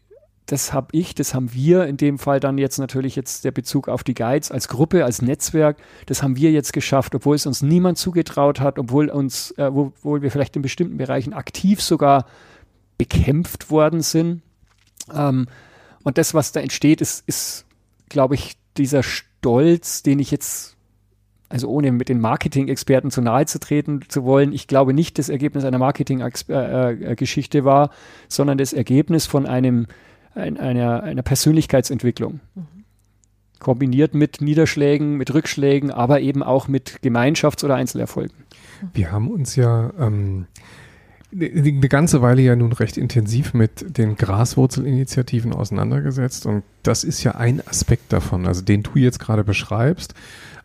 das 0.46 0.72
habe 0.72 0.88
ich, 0.92 1.14
das 1.14 1.34
haben 1.34 1.52
wir, 1.52 1.84
in 1.84 1.98
dem 1.98 2.18
Fall 2.18 2.40
dann 2.40 2.56
jetzt 2.56 2.78
natürlich 2.78 3.16
jetzt 3.16 3.44
der 3.44 3.50
Bezug 3.50 3.86
auf 3.88 4.02
die 4.02 4.14
Guides 4.14 4.50
als 4.50 4.68
Gruppe, 4.68 5.04
als 5.04 5.20
Netzwerk, 5.20 5.76
das 6.06 6.22
haben 6.22 6.36
wir 6.36 6.50
jetzt 6.50 6.72
geschafft, 6.72 7.14
obwohl 7.14 7.36
es 7.36 7.44
uns 7.44 7.60
niemand 7.60 7.98
zugetraut 7.98 8.58
hat, 8.60 8.78
obwohl 8.78 9.10
uns, 9.10 9.52
äh, 9.58 9.64
obwohl 9.64 10.22
wir 10.22 10.30
vielleicht 10.30 10.56
in 10.56 10.62
bestimmten 10.62 10.96
Bereichen 10.96 11.34
aktiv 11.34 11.82
sogar 11.82 12.24
bekämpft 12.96 13.70
worden 13.70 14.00
sind. 14.00 14.40
Ähm, 15.14 15.48
und 16.02 16.16
das, 16.16 16.32
was 16.32 16.52
da 16.52 16.60
entsteht, 16.60 17.02
ist, 17.02 17.24
ist 17.26 17.66
glaube 18.08 18.34
ich, 18.34 18.56
dieser 18.78 19.02
Stolz, 19.02 20.02
den 20.02 20.18
ich 20.18 20.30
jetzt 20.30 20.77
also 21.48 21.68
ohne 21.68 21.92
mit 21.92 22.08
den 22.08 22.20
Marketing-Experten 22.20 23.10
zu 23.10 23.22
nahe 23.22 23.46
zu 23.46 23.58
treten 23.58 24.00
zu 24.08 24.24
wollen, 24.24 24.52
ich 24.52 24.66
glaube 24.66 24.92
nicht, 24.92 25.18
das 25.18 25.28
Ergebnis 25.28 25.64
einer 25.64 25.78
Marketing-Geschichte 25.78 27.64
war, 27.64 27.90
sondern 28.28 28.58
das 28.58 28.72
Ergebnis 28.72 29.26
von 29.26 29.46
einem, 29.46 29.86
ein, 30.34 30.58
einer, 30.58 31.02
einer 31.02 31.22
Persönlichkeitsentwicklung. 31.22 32.40
Mhm. 32.54 32.66
Kombiniert 33.60 34.14
mit 34.14 34.40
Niederschlägen, 34.40 35.16
mit 35.16 35.34
Rückschlägen, 35.34 35.90
aber 35.90 36.20
eben 36.20 36.42
auch 36.42 36.68
mit 36.68 37.00
Gemeinschafts- 37.02 37.64
oder 37.64 37.74
Einzelerfolgen. 37.74 38.36
Wir 38.92 39.10
haben 39.10 39.28
uns 39.28 39.56
ja 39.56 39.90
ähm, 39.98 40.46
eine 41.32 41.88
ganze 41.88 42.22
Weile 42.22 42.42
ja 42.42 42.56
nun 42.56 42.72
recht 42.72 42.96
intensiv 42.96 43.54
mit 43.54 43.98
den 43.98 44.16
Graswurzelinitiativen 44.16 45.52
auseinandergesetzt 45.52 46.46
und 46.46 46.62
das 46.82 47.04
ist 47.04 47.22
ja 47.24 47.32
ein 47.32 47.66
Aspekt 47.66 48.12
davon, 48.12 48.46
also 48.46 48.62
den 48.62 48.82
du 48.82 48.92
jetzt 48.94 49.18
gerade 49.18 49.44
beschreibst. 49.44 50.14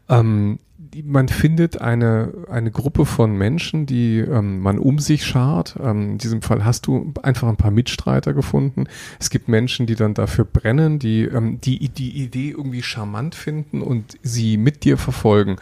Ähm, 0.08 0.60
man 1.04 1.28
findet 1.28 1.82
eine, 1.82 2.34
eine 2.50 2.70
Gruppe 2.70 3.06
von 3.06 3.36
Menschen, 3.36 3.86
die 3.86 4.20
ähm, 4.20 4.60
man 4.60 4.78
um 4.78 5.00
sich 5.00 5.26
schart. 5.26 5.76
Ähm, 5.82 6.12
in 6.12 6.18
diesem 6.20 6.42
Fall 6.42 6.64
hast 6.64 6.86
du 6.86 7.14
einfach 7.24 7.48
ein 7.48 7.58
paar 7.58 7.72
Mitstreiter 7.72 8.34
gefunden. 8.34 8.86
Es 9.20 9.30
gibt 9.30 9.48
Menschen, 9.48 9.88
die 9.88 9.96
dann 9.96 10.14
dafür 10.14 10.46
brennen, 10.46 11.00
die 11.00 11.24
ähm, 11.24 11.60
die, 11.62 11.90
die 11.90 12.24
Idee 12.24 12.52
irgendwie 12.52 12.84
charmant 12.84 13.34
finden 13.34 13.82
und 13.82 14.18
sie 14.22 14.58
mit 14.58 14.84
dir 14.84 14.98
verfolgen. 14.98 15.56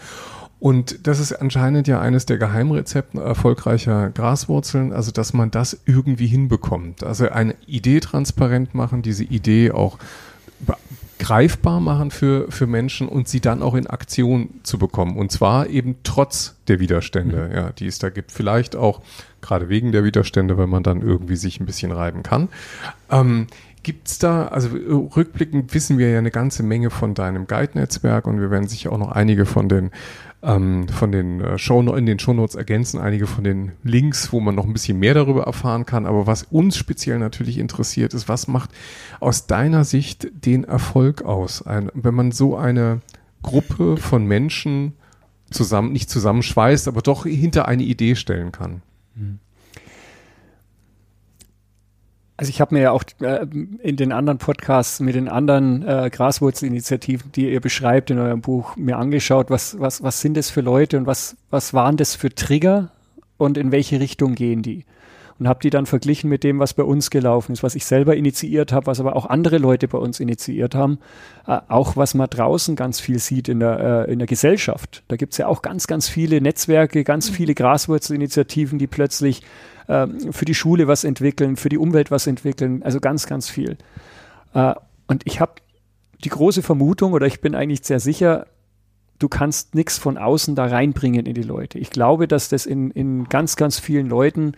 Und 0.59 1.07
das 1.07 1.19
ist 1.19 1.33
anscheinend 1.33 1.87
ja 1.87 1.99
eines 1.99 2.27
der 2.27 2.37
Geheimrezepten 2.37 3.19
erfolgreicher 3.19 4.11
Graswurzeln, 4.11 4.93
also 4.93 5.11
dass 5.11 5.33
man 5.33 5.49
das 5.49 5.81
irgendwie 5.87 6.27
hinbekommt. 6.27 7.03
Also 7.03 7.29
eine 7.29 7.55
Idee 7.65 7.99
transparent 7.99 8.75
machen, 8.75 9.01
diese 9.01 9.23
Idee 9.23 9.71
auch 9.71 9.97
greifbar 11.21 11.79
machen 11.79 12.09
für, 12.09 12.51
für 12.51 12.65
Menschen 12.65 13.07
und 13.07 13.27
sie 13.27 13.41
dann 13.41 13.61
auch 13.61 13.75
in 13.75 13.85
Aktion 13.85 14.49
zu 14.63 14.79
bekommen. 14.79 15.17
Und 15.17 15.31
zwar 15.31 15.67
eben 15.67 15.97
trotz 16.01 16.55
der 16.67 16.79
Widerstände, 16.79 17.47
mhm. 17.47 17.55
ja, 17.55 17.69
die 17.69 17.85
es 17.85 17.99
da 17.99 18.09
gibt. 18.09 18.31
Vielleicht 18.31 18.75
auch 18.75 19.01
gerade 19.39 19.69
wegen 19.69 19.91
der 19.91 20.03
Widerstände, 20.03 20.57
weil 20.57 20.65
man 20.65 20.81
dann 20.81 21.01
irgendwie 21.01 21.35
sich 21.35 21.59
ein 21.59 21.67
bisschen 21.67 21.91
reiben 21.91 22.23
kann. 22.23 22.49
Ähm, 23.11 23.45
Gibt's 23.83 24.19
da, 24.19 24.47
also 24.47 24.69
rückblickend 24.69 25.73
wissen 25.73 25.97
wir 25.97 26.11
ja 26.11 26.19
eine 26.19 26.29
ganze 26.29 26.61
Menge 26.61 26.91
von 26.91 27.15
deinem 27.15 27.47
Guide-Netzwerk 27.47 28.27
und 28.27 28.39
wir 28.39 28.51
werden 28.51 28.67
sicher 28.67 28.91
auch 28.91 28.99
noch 28.99 29.11
einige 29.11 29.47
von 29.47 29.69
den 29.69 29.89
ähm, 30.43 30.87
von 30.87 31.11
den 31.11 31.41
äh, 31.41 31.57
Show 31.57 31.81
in 31.95 32.05
den 32.05 32.19
Shownotes 32.19 32.55
ergänzen, 32.55 32.99
einige 32.99 33.27
von 33.27 33.43
den 33.43 33.73
Links, 33.83 34.31
wo 34.31 34.39
man 34.39 34.55
noch 34.55 34.65
ein 34.65 34.73
bisschen 34.73 34.99
mehr 34.99 35.13
darüber 35.13 35.43
erfahren 35.43 35.85
kann. 35.85 36.05
Aber 36.05 36.27
was 36.27 36.43
uns 36.43 36.77
speziell 36.77 37.19
natürlich 37.19 37.57
interessiert, 37.57 38.13
ist, 38.13 38.27
was 38.27 38.47
macht 38.47 38.71
aus 39.19 39.47
deiner 39.47 39.83
Sicht 39.83 40.27
den 40.45 40.63
Erfolg 40.63 41.23
aus, 41.23 41.61
Ein, 41.65 41.91
wenn 41.93 42.15
man 42.15 42.31
so 42.31 42.55
eine 42.57 43.01
Gruppe 43.43 43.97
von 43.97 44.25
Menschen 44.25 44.93
zusammen, 45.49 45.91
nicht 45.91 46.09
zusammenschweißt, 46.09 46.87
aber 46.87 47.01
doch 47.01 47.25
hinter 47.25 47.67
eine 47.67 47.83
Idee 47.83 48.15
stellen 48.15 48.51
kann? 48.51 48.81
Mhm. 49.15 49.39
Also 52.41 52.49
ich 52.49 52.59
habe 52.59 52.73
mir 52.73 52.81
ja 52.81 52.91
auch 52.91 53.03
äh, 53.19 53.45
in 53.83 53.97
den 53.97 54.11
anderen 54.11 54.39
Podcasts 54.39 54.99
mit 54.99 55.13
den 55.13 55.29
anderen 55.29 55.87
äh, 55.87 56.09
Graswurzelinitiativen, 56.11 57.31
die 57.33 57.51
ihr 57.51 57.61
beschreibt 57.61 58.09
in 58.09 58.17
eurem 58.17 58.41
Buch, 58.41 58.75
mir 58.77 58.97
angeschaut, 58.97 59.51
was, 59.51 59.79
was, 59.79 60.01
was 60.01 60.21
sind 60.21 60.35
das 60.35 60.49
für 60.49 60.61
Leute 60.61 60.97
und 60.97 61.05
was, 61.05 61.37
was 61.51 61.75
waren 61.75 61.97
das 61.97 62.15
für 62.15 62.33
Trigger 62.33 62.89
und 63.37 63.59
in 63.59 63.71
welche 63.71 63.99
Richtung 63.99 64.33
gehen 64.33 64.63
die? 64.63 64.85
Und 65.41 65.47
habe 65.47 65.59
die 65.59 65.71
dann 65.71 65.87
verglichen 65.87 66.29
mit 66.29 66.43
dem, 66.43 66.59
was 66.59 66.75
bei 66.75 66.83
uns 66.83 67.09
gelaufen 67.09 67.53
ist, 67.53 67.63
was 67.63 67.73
ich 67.73 67.83
selber 67.83 68.15
initiiert 68.15 68.71
habe, 68.71 68.85
was 68.85 68.99
aber 68.99 69.15
auch 69.15 69.25
andere 69.25 69.57
Leute 69.57 69.87
bei 69.87 69.97
uns 69.97 70.19
initiiert 70.19 70.75
haben. 70.75 70.99
Äh, 71.47 71.57
auch 71.67 71.97
was 71.97 72.13
man 72.13 72.29
draußen 72.29 72.75
ganz 72.75 72.99
viel 72.99 73.17
sieht 73.17 73.49
in 73.49 73.59
der, 73.59 74.05
äh, 74.07 74.13
in 74.13 74.19
der 74.19 74.27
Gesellschaft. 74.27 75.01
Da 75.07 75.15
gibt's 75.15 75.39
ja 75.39 75.47
auch 75.47 75.63
ganz, 75.63 75.87
ganz 75.87 76.07
viele 76.07 76.41
Netzwerke, 76.41 77.03
ganz 77.03 77.27
viele 77.27 77.55
Graswurzelinitiativen, 77.55 78.77
die 78.77 78.85
plötzlich 78.85 79.41
ähm, 79.89 80.31
für 80.31 80.45
die 80.45 80.53
Schule 80.53 80.87
was 80.87 81.03
entwickeln, 81.03 81.55
für 81.55 81.69
die 81.69 81.79
Umwelt 81.79 82.11
was 82.11 82.27
entwickeln, 82.27 82.83
also 82.83 82.99
ganz, 82.99 83.25
ganz 83.25 83.49
viel. 83.49 83.77
Äh, 84.53 84.75
und 85.07 85.23
ich 85.25 85.39
habe 85.39 85.53
die 86.23 86.29
große 86.29 86.61
Vermutung 86.61 87.13
oder 87.13 87.25
ich 87.25 87.41
bin 87.41 87.55
eigentlich 87.55 87.83
sehr 87.83 87.99
sicher, 87.99 88.45
du 89.17 89.27
kannst 89.27 89.73
nichts 89.73 89.97
von 89.97 90.19
außen 90.19 90.55
da 90.55 90.65
reinbringen 90.65 91.25
in 91.25 91.33
die 91.33 91.41
Leute. 91.41 91.79
Ich 91.79 91.89
glaube, 91.89 92.27
dass 92.27 92.49
das 92.49 92.67
in, 92.67 92.91
in 92.91 93.27
ganz, 93.27 93.55
ganz 93.55 93.79
vielen 93.79 94.07
Leuten 94.07 94.53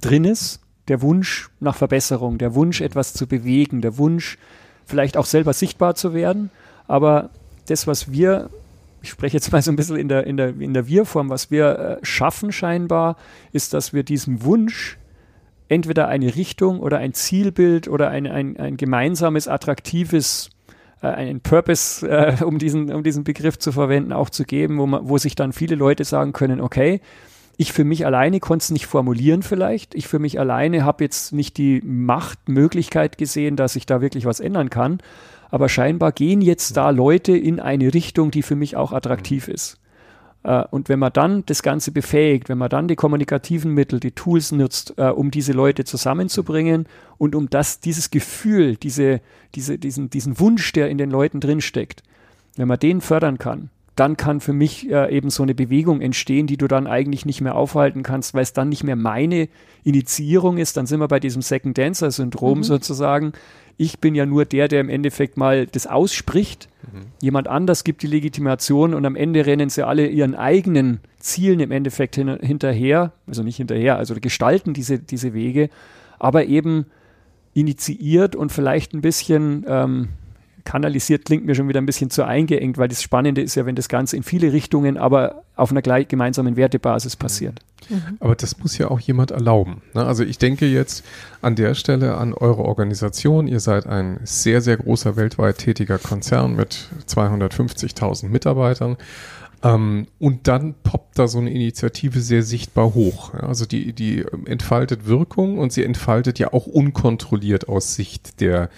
drin 0.00 0.24
ist, 0.24 0.60
der 0.88 1.02
Wunsch 1.02 1.50
nach 1.60 1.76
Verbesserung, 1.76 2.38
der 2.38 2.54
Wunsch, 2.54 2.80
etwas 2.80 3.14
zu 3.14 3.26
bewegen, 3.26 3.80
der 3.80 3.96
Wunsch, 3.96 4.38
vielleicht 4.84 5.16
auch 5.16 5.26
selber 5.26 5.52
sichtbar 5.52 5.94
zu 5.94 6.12
werden. 6.12 6.50
Aber 6.86 7.30
das, 7.66 7.86
was 7.86 8.12
wir 8.12 8.50
ich 9.04 9.10
spreche 9.10 9.36
jetzt 9.36 9.52
mal 9.52 9.60
so 9.60 9.70
ein 9.70 9.76
bisschen 9.76 9.96
in 9.96 10.08
der, 10.08 10.26
in 10.26 10.38
der, 10.38 10.58
in 10.58 10.72
der 10.72 10.88
Wir-Form, 10.88 11.28
was 11.28 11.50
wir 11.50 11.78
äh, 11.78 12.04
schaffen 12.04 12.52
scheinbar, 12.52 13.16
ist, 13.52 13.74
dass 13.74 13.92
wir 13.92 14.02
diesem 14.02 14.44
Wunsch 14.44 14.96
entweder 15.68 16.08
eine 16.08 16.34
Richtung 16.34 16.80
oder 16.80 16.98
ein 16.98 17.12
Zielbild 17.12 17.86
oder 17.86 18.08
ein, 18.08 18.26
ein, 18.26 18.56
ein 18.56 18.78
gemeinsames, 18.78 19.46
attraktives, 19.46 20.48
äh, 21.02 21.08
einen 21.08 21.40
Purpose, 21.42 22.08
äh, 22.08 22.42
um, 22.42 22.58
diesen, 22.58 22.92
um 22.94 23.02
diesen 23.02 23.24
Begriff 23.24 23.58
zu 23.58 23.72
verwenden, 23.72 24.12
auch 24.12 24.30
zu 24.30 24.44
geben, 24.44 24.78
wo, 24.78 24.86
man, 24.86 25.06
wo 25.06 25.18
sich 25.18 25.34
dann 25.34 25.52
viele 25.52 25.74
Leute 25.74 26.04
sagen 26.04 26.32
können, 26.32 26.62
okay, 26.62 27.02
ich 27.56 27.72
für 27.72 27.84
mich 27.84 28.06
alleine 28.06 28.40
konnte 28.40 28.64
es 28.64 28.70
nicht 28.70 28.86
formulieren 28.86 29.42
vielleicht. 29.42 29.94
Ich 29.94 30.08
für 30.08 30.18
mich 30.18 30.40
alleine 30.40 30.84
habe 30.84 31.04
jetzt 31.04 31.32
nicht 31.32 31.56
die 31.56 31.80
Machtmöglichkeit 31.84 33.18
gesehen, 33.18 33.56
dass 33.56 33.76
ich 33.76 33.86
da 33.86 34.00
wirklich 34.00 34.26
was 34.26 34.40
ändern 34.40 34.70
kann 34.70 35.00
aber 35.54 35.68
scheinbar 35.68 36.10
gehen 36.10 36.40
jetzt 36.40 36.76
da 36.76 36.90
Leute 36.90 37.36
in 37.36 37.60
eine 37.60 37.94
Richtung, 37.94 38.32
die 38.32 38.42
für 38.42 38.56
mich 38.56 38.76
auch 38.76 38.90
attraktiv 38.90 39.46
ist. 39.46 39.78
Äh, 40.42 40.64
und 40.72 40.88
wenn 40.88 40.98
man 40.98 41.12
dann 41.12 41.46
das 41.46 41.62
Ganze 41.62 41.92
befähigt, 41.92 42.48
wenn 42.48 42.58
man 42.58 42.70
dann 42.70 42.88
die 42.88 42.96
kommunikativen 42.96 43.72
Mittel, 43.72 44.00
die 44.00 44.10
Tools 44.10 44.50
nutzt, 44.50 44.94
äh, 44.96 45.10
um 45.10 45.30
diese 45.30 45.52
Leute 45.52 45.84
zusammenzubringen 45.84 46.86
und 47.18 47.36
um 47.36 47.50
das, 47.50 47.78
dieses 47.78 48.10
Gefühl, 48.10 48.74
diese, 48.74 49.20
diese, 49.54 49.78
diesen, 49.78 50.10
diesen 50.10 50.40
Wunsch, 50.40 50.72
der 50.72 50.88
in 50.88 50.98
den 50.98 51.12
Leuten 51.12 51.38
drinsteckt, 51.38 52.02
wenn 52.56 52.66
man 52.66 52.80
den 52.80 53.00
fördern 53.00 53.38
kann, 53.38 53.70
dann 53.96 54.16
kann 54.16 54.40
für 54.40 54.52
mich 54.52 54.90
äh, 54.90 55.14
eben 55.14 55.30
so 55.30 55.42
eine 55.42 55.54
Bewegung 55.54 56.00
entstehen, 56.00 56.46
die 56.46 56.56
du 56.56 56.66
dann 56.66 56.86
eigentlich 56.86 57.26
nicht 57.26 57.40
mehr 57.40 57.54
aufhalten 57.54 58.02
kannst, 58.02 58.34
weil 58.34 58.42
es 58.42 58.52
dann 58.52 58.68
nicht 58.68 58.82
mehr 58.82 58.96
meine 58.96 59.48
Initiierung 59.84 60.58
ist. 60.58 60.76
Dann 60.76 60.86
sind 60.86 60.98
wir 60.98 61.08
bei 61.08 61.20
diesem 61.20 61.42
Second 61.42 61.78
Dancer 61.78 62.10
Syndrom 62.10 62.58
mhm. 62.58 62.64
sozusagen. 62.64 63.32
Ich 63.76 64.00
bin 64.00 64.14
ja 64.14 64.26
nur 64.26 64.44
der, 64.44 64.66
der 64.68 64.80
im 64.80 64.88
Endeffekt 64.88 65.36
mal 65.36 65.66
das 65.66 65.86
ausspricht. 65.86 66.68
Mhm. 66.82 67.06
Jemand 67.20 67.48
anders 67.48 67.84
gibt 67.84 68.02
die 68.02 68.08
Legitimation 68.08 68.94
und 68.94 69.06
am 69.06 69.14
Ende 69.14 69.46
rennen 69.46 69.68
sie 69.68 69.86
alle 69.86 70.08
ihren 70.08 70.34
eigenen 70.34 71.00
Zielen 71.18 71.60
im 71.60 71.70
Endeffekt 71.70 72.16
hin, 72.16 72.36
hinterher, 72.40 73.12
also 73.26 73.42
nicht 73.42 73.56
hinterher, 73.56 73.96
also 73.96 74.14
gestalten 74.20 74.74
diese, 74.74 74.98
diese 74.98 75.34
Wege, 75.34 75.70
aber 76.18 76.46
eben 76.46 76.86
initiiert 77.52 78.34
und 78.34 78.50
vielleicht 78.50 78.92
ein 78.92 79.00
bisschen 79.00 79.64
ähm, 79.68 80.08
kanalisiert 80.64 81.24
klingt 81.24 81.44
mir 81.44 81.54
schon 81.54 81.68
wieder 81.68 81.80
ein 81.80 81.86
bisschen 81.86 82.10
zu 82.10 82.24
eingeengt, 82.24 82.78
weil 82.78 82.88
das 82.88 83.02
Spannende 83.02 83.42
ist 83.42 83.54
ja, 83.54 83.66
wenn 83.66 83.76
das 83.76 83.88
Ganze 83.88 84.16
in 84.16 84.22
viele 84.22 84.52
Richtungen, 84.52 84.96
aber 84.96 85.42
auf 85.56 85.70
einer 85.70 85.82
gleich 85.82 86.08
gemeinsamen 86.08 86.56
Wertebasis 86.56 87.16
passiert. 87.16 87.60
Mhm. 87.88 88.16
Aber 88.20 88.34
das 88.34 88.58
muss 88.58 88.78
ja 88.78 88.90
auch 88.90 89.00
jemand 89.00 89.30
erlauben. 89.30 89.82
Ne? 89.92 90.04
Also 90.04 90.24
ich 90.24 90.38
denke 90.38 90.66
jetzt 90.66 91.04
an 91.42 91.54
der 91.54 91.74
Stelle 91.74 92.16
an 92.16 92.32
eure 92.32 92.64
Organisation. 92.64 93.46
Ihr 93.46 93.60
seid 93.60 93.86
ein 93.86 94.20
sehr, 94.24 94.60
sehr 94.60 94.78
großer 94.78 95.16
weltweit 95.16 95.58
tätiger 95.58 95.98
Konzern 95.98 96.56
mit 96.56 96.88
250.000 97.06 98.28
Mitarbeitern. 98.28 98.96
Ähm, 99.62 100.06
und 100.18 100.48
dann 100.48 100.74
poppt 100.82 101.18
da 101.18 101.28
so 101.28 101.38
eine 101.38 101.50
Initiative 101.50 102.20
sehr 102.20 102.42
sichtbar 102.42 102.94
hoch. 102.94 103.34
Also 103.34 103.66
die, 103.66 103.92
die 103.92 104.24
entfaltet 104.46 105.06
Wirkung 105.06 105.58
und 105.58 105.72
sie 105.72 105.84
entfaltet 105.84 106.38
ja 106.38 106.52
auch 106.52 106.66
unkontrolliert 106.66 107.68
aus 107.68 107.94
Sicht 107.94 108.40
der 108.40 108.70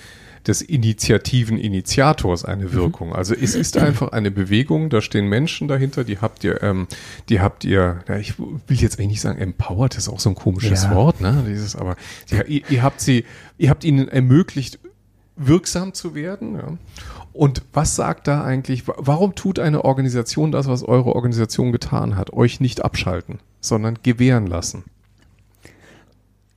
des 0.46 0.62
Initiativen-Initiators 0.62 2.44
eine 2.44 2.66
mhm. 2.66 2.72
Wirkung. 2.72 3.12
Also 3.14 3.34
es 3.34 3.54
ist 3.54 3.76
einfach 3.76 4.12
eine 4.12 4.30
Bewegung, 4.30 4.90
da 4.90 5.00
stehen 5.00 5.28
Menschen 5.28 5.68
dahinter, 5.68 6.04
die 6.04 6.18
habt 6.18 6.44
ihr, 6.44 6.62
ähm, 6.62 6.86
die 7.28 7.40
habt 7.40 7.64
ihr, 7.64 8.00
ja, 8.08 8.16
ich 8.16 8.38
will 8.38 8.56
jetzt 8.68 8.98
eigentlich 8.98 9.08
nicht 9.08 9.20
sagen 9.20 9.38
empowered, 9.38 9.96
das 9.96 10.04
ist 10.04 10.08
auch 10.08 10.20
so 10.20 10.30
ein 10.30 10.34
komisches 10.34 10.84
ja. 10.84 10.94
Wort, 10.94 11.20
ne? 11.20 11.44
Dieses, 11.46 11.76
aber 11.76 11.96
die, 12.30 12.36
ihr, 12.58 12.70
ihr 12.70 12.82
habt 12.82 13.00
sie, 13.00 13.24
ihr 13.58 13.70
habt 13.70 13.84
ihnen 13.84 14.08
ermöglicht, 14.08 14.78
wirksam 15.36 15.92
zu 15.92 16.14
werden. 16.14 16.54
Ja. 16.54 16.78
Und 17.32 17.62
was 17.72 17.96
sagt 17.96 18.26
da 18.28 18.42
eigentlich, 18.42 18.84
warum 18.86 19.34
tut 19.34 19.58
eine 19.58 19.84
Organisation 19.84 20.52
das, 20.52 20.68
was 20.68 20.82
eure 20.82 21.14
Organisation 21.14 21.70
getan 21.72 22.16
hat? 22.16 22.32
Euch 22.32 22.60
nicht 22.60 22.84
abschalten, 22.84 23.40
sondern 23.60 23.98
gewähren 24.02 24.46
lassen. 24.46 24.84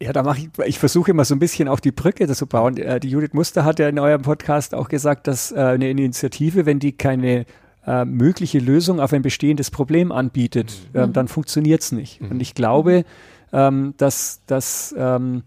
Ja, 0.01 0.13
da 0.13 0.23
mache 0.23 0.39
ich, 0.39 0.49
ich 0.65 0.79
versuche 0.79 1.11
immer 1.11 1.25
so 1.25 1.35
ein 1.35 1.39
bisschen 1.39 1.67
auf 1.67 1.81
die 1.81 1.91
Brücke 1.91 2.27
zu 2.27 2.47
bauen. 2.47 2.77
Äh, 2.77 2.99
die 2.99 3.09
Judith 3.09 3.33
Muster 3.33 3.65
hat 3.65 3.79
ja 3.79 3.89
in 3.89 3.99
eurem 3.99 4.21
Podcast 4.21 4.73
auch 4.73 4.87
gesagt, 4.87 5.27
dass 5.27 5.51
äh, 5.51 5.59
eine 5.59 5.89
Initiative, 5.89 6.65
wenn 6.65 6.79
die 6.79 6.93
keine 6.93 7.45
äh, 7.85 8.05
mögliche 8.05 8.59
Lösung 8.59 8.99
auf 8.99 9.11
ein 9.11 9.21
bestehendes 9.21 9.71
Problem 9.71 10.11
anbietet, 10.11 10.73
mhm. 10.93 10.99
ähm, 10.99 11.13
dann 11.13 11.27
funktioniert 11.27 11.81
es 11.81 11.91
nicht. 11.91 12.21
Mhm. 12.21 12.31
Und 12.31 12.41
ich 12.41 12.53
glaube, 12.53 13.03
ähm, 13.51 13.93
dass, 13.97 14.41
dass 14.47 14.95
ähm, 14.97 15.43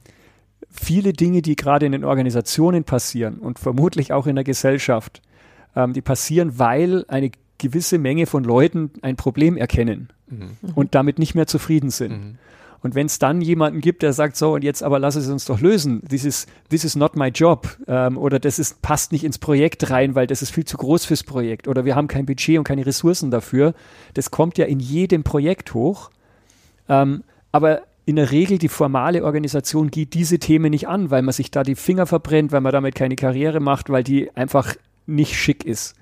viele 0.71 1.13
Dinge, 1.13 1.41
die 1.41 1.57
gerade 1.57 1.87
in 1.87 1.93
den 1.93 2.05
Organisationen 2.05 2.85
passieren 2.85 3.39
und 3.39 3.59
vermutlich 3.59 4.13
auch 4.13 4.27
in 4.27 4.35
der 4.37 4.45
Gesellschaft, 4.45 5.21
die 5.75 6.03
passieren, 6.03 6.59
weil 6.59 7.07
eine 7.09 7.31
gewisse 7.57 7.97
Menge 7.99 8.27
von 8.27 8.45
Leuten 8.45 8.91
ein 9.01 9.17
Problem 9.17 9.57
erkennen 9.57 10.11
Mhm. 10.33 10.73
und 10.75 10.95
damit 10.95 11.19
nicht 11.19 11.35
mehr 11.35 11.47
zufrieden 11.47 11.91
sind. 11.91 12.39
Und 12.83 12.97
wenn 12.97 13.07
es 13.07 13.19
dann 13.19 13.41
jemanden 13.41 13.81
gibt, 13.81 14.03
der 14.03 14.13
sagt, 14.13 14.37
so 14.37 14.55
und 14.55 14.65
jetzt 14.65 14.83
aber 14.83 14.99
lass 14.99 15.15
es 15.15 15.29
uns 15.29 15.45
doch 15.45 15.61
lösen, 15.61 16.03
this 16.09 16.25
is, 16.25 16.47
this 16.69 16.85
is 16.85 16.97
not 16.97 17.17
my 17.17 17.29
job 17.29 17.77
ähm, 17.87 18.19
oder 18.19 18.41
das 18.41 18.59
ist, 18.59 18.83
passt 18.83 19.13
nicht 19.13 19.23
ins 19.23 19.39
Projekt 19.39 19.89
rein, 19.91 20.17
weil 20.17 20.27
das 20.27 20.43
ist 20.43 20.51
viel 20.51 20.65
zu 20.65 20.77
groß 20.77 21.05
fürs 21.05 21.23
Projekt 21.23 21.69
oder 21.69 21.85
wir 21.85 21.95
haben 21.95 22.09
kein 22.09 22.27
Budget 22.27 22.59
und 22.59 22.65
keine 22.65 22.85
Ressourcen 22.85 23.31
dafür, 23.31 23.75
das 24.15 24.33
kommt 24.33 24.59
ja 24.59 24.65
in 24.65 24.81
jedem 24.81 25.23
Projekt 25.23 25.75
hoch. 25.75 26.11
Ähm, 26.89 27.23
aber 27.53 27.83
in 28.05 28.17
der 28.17 28.33
Regel 28.33 28.59
die 28.59 28.69
formale 28.69 29.25
Organisation 29.25 29.91
geht 29.91 30.15
diese 30.15 30.41
Themen 30.41 30.71
nicht 30.71 30.89
an, 30.89 31.11
weil 31.11 31.23
man 31.23 31.33
sich 31.33 31.53
da 31.53 31.63
die 31.63 31.77
Finger 31.77 32.07
verbrennt, 32.07 32.51
weil 32.51 32.61
man 32.61 32.73
damit 32.73 32.97
keine 32.97 33.15
Karriere 33.15 33.61
macht, 33.61 33.91
weil 33.91 34.03
die 34.03 34.35
einfach 34.37 34.75
nicht 35.07 35.37
schick 35.37 35.65
ist. 35.65 35.95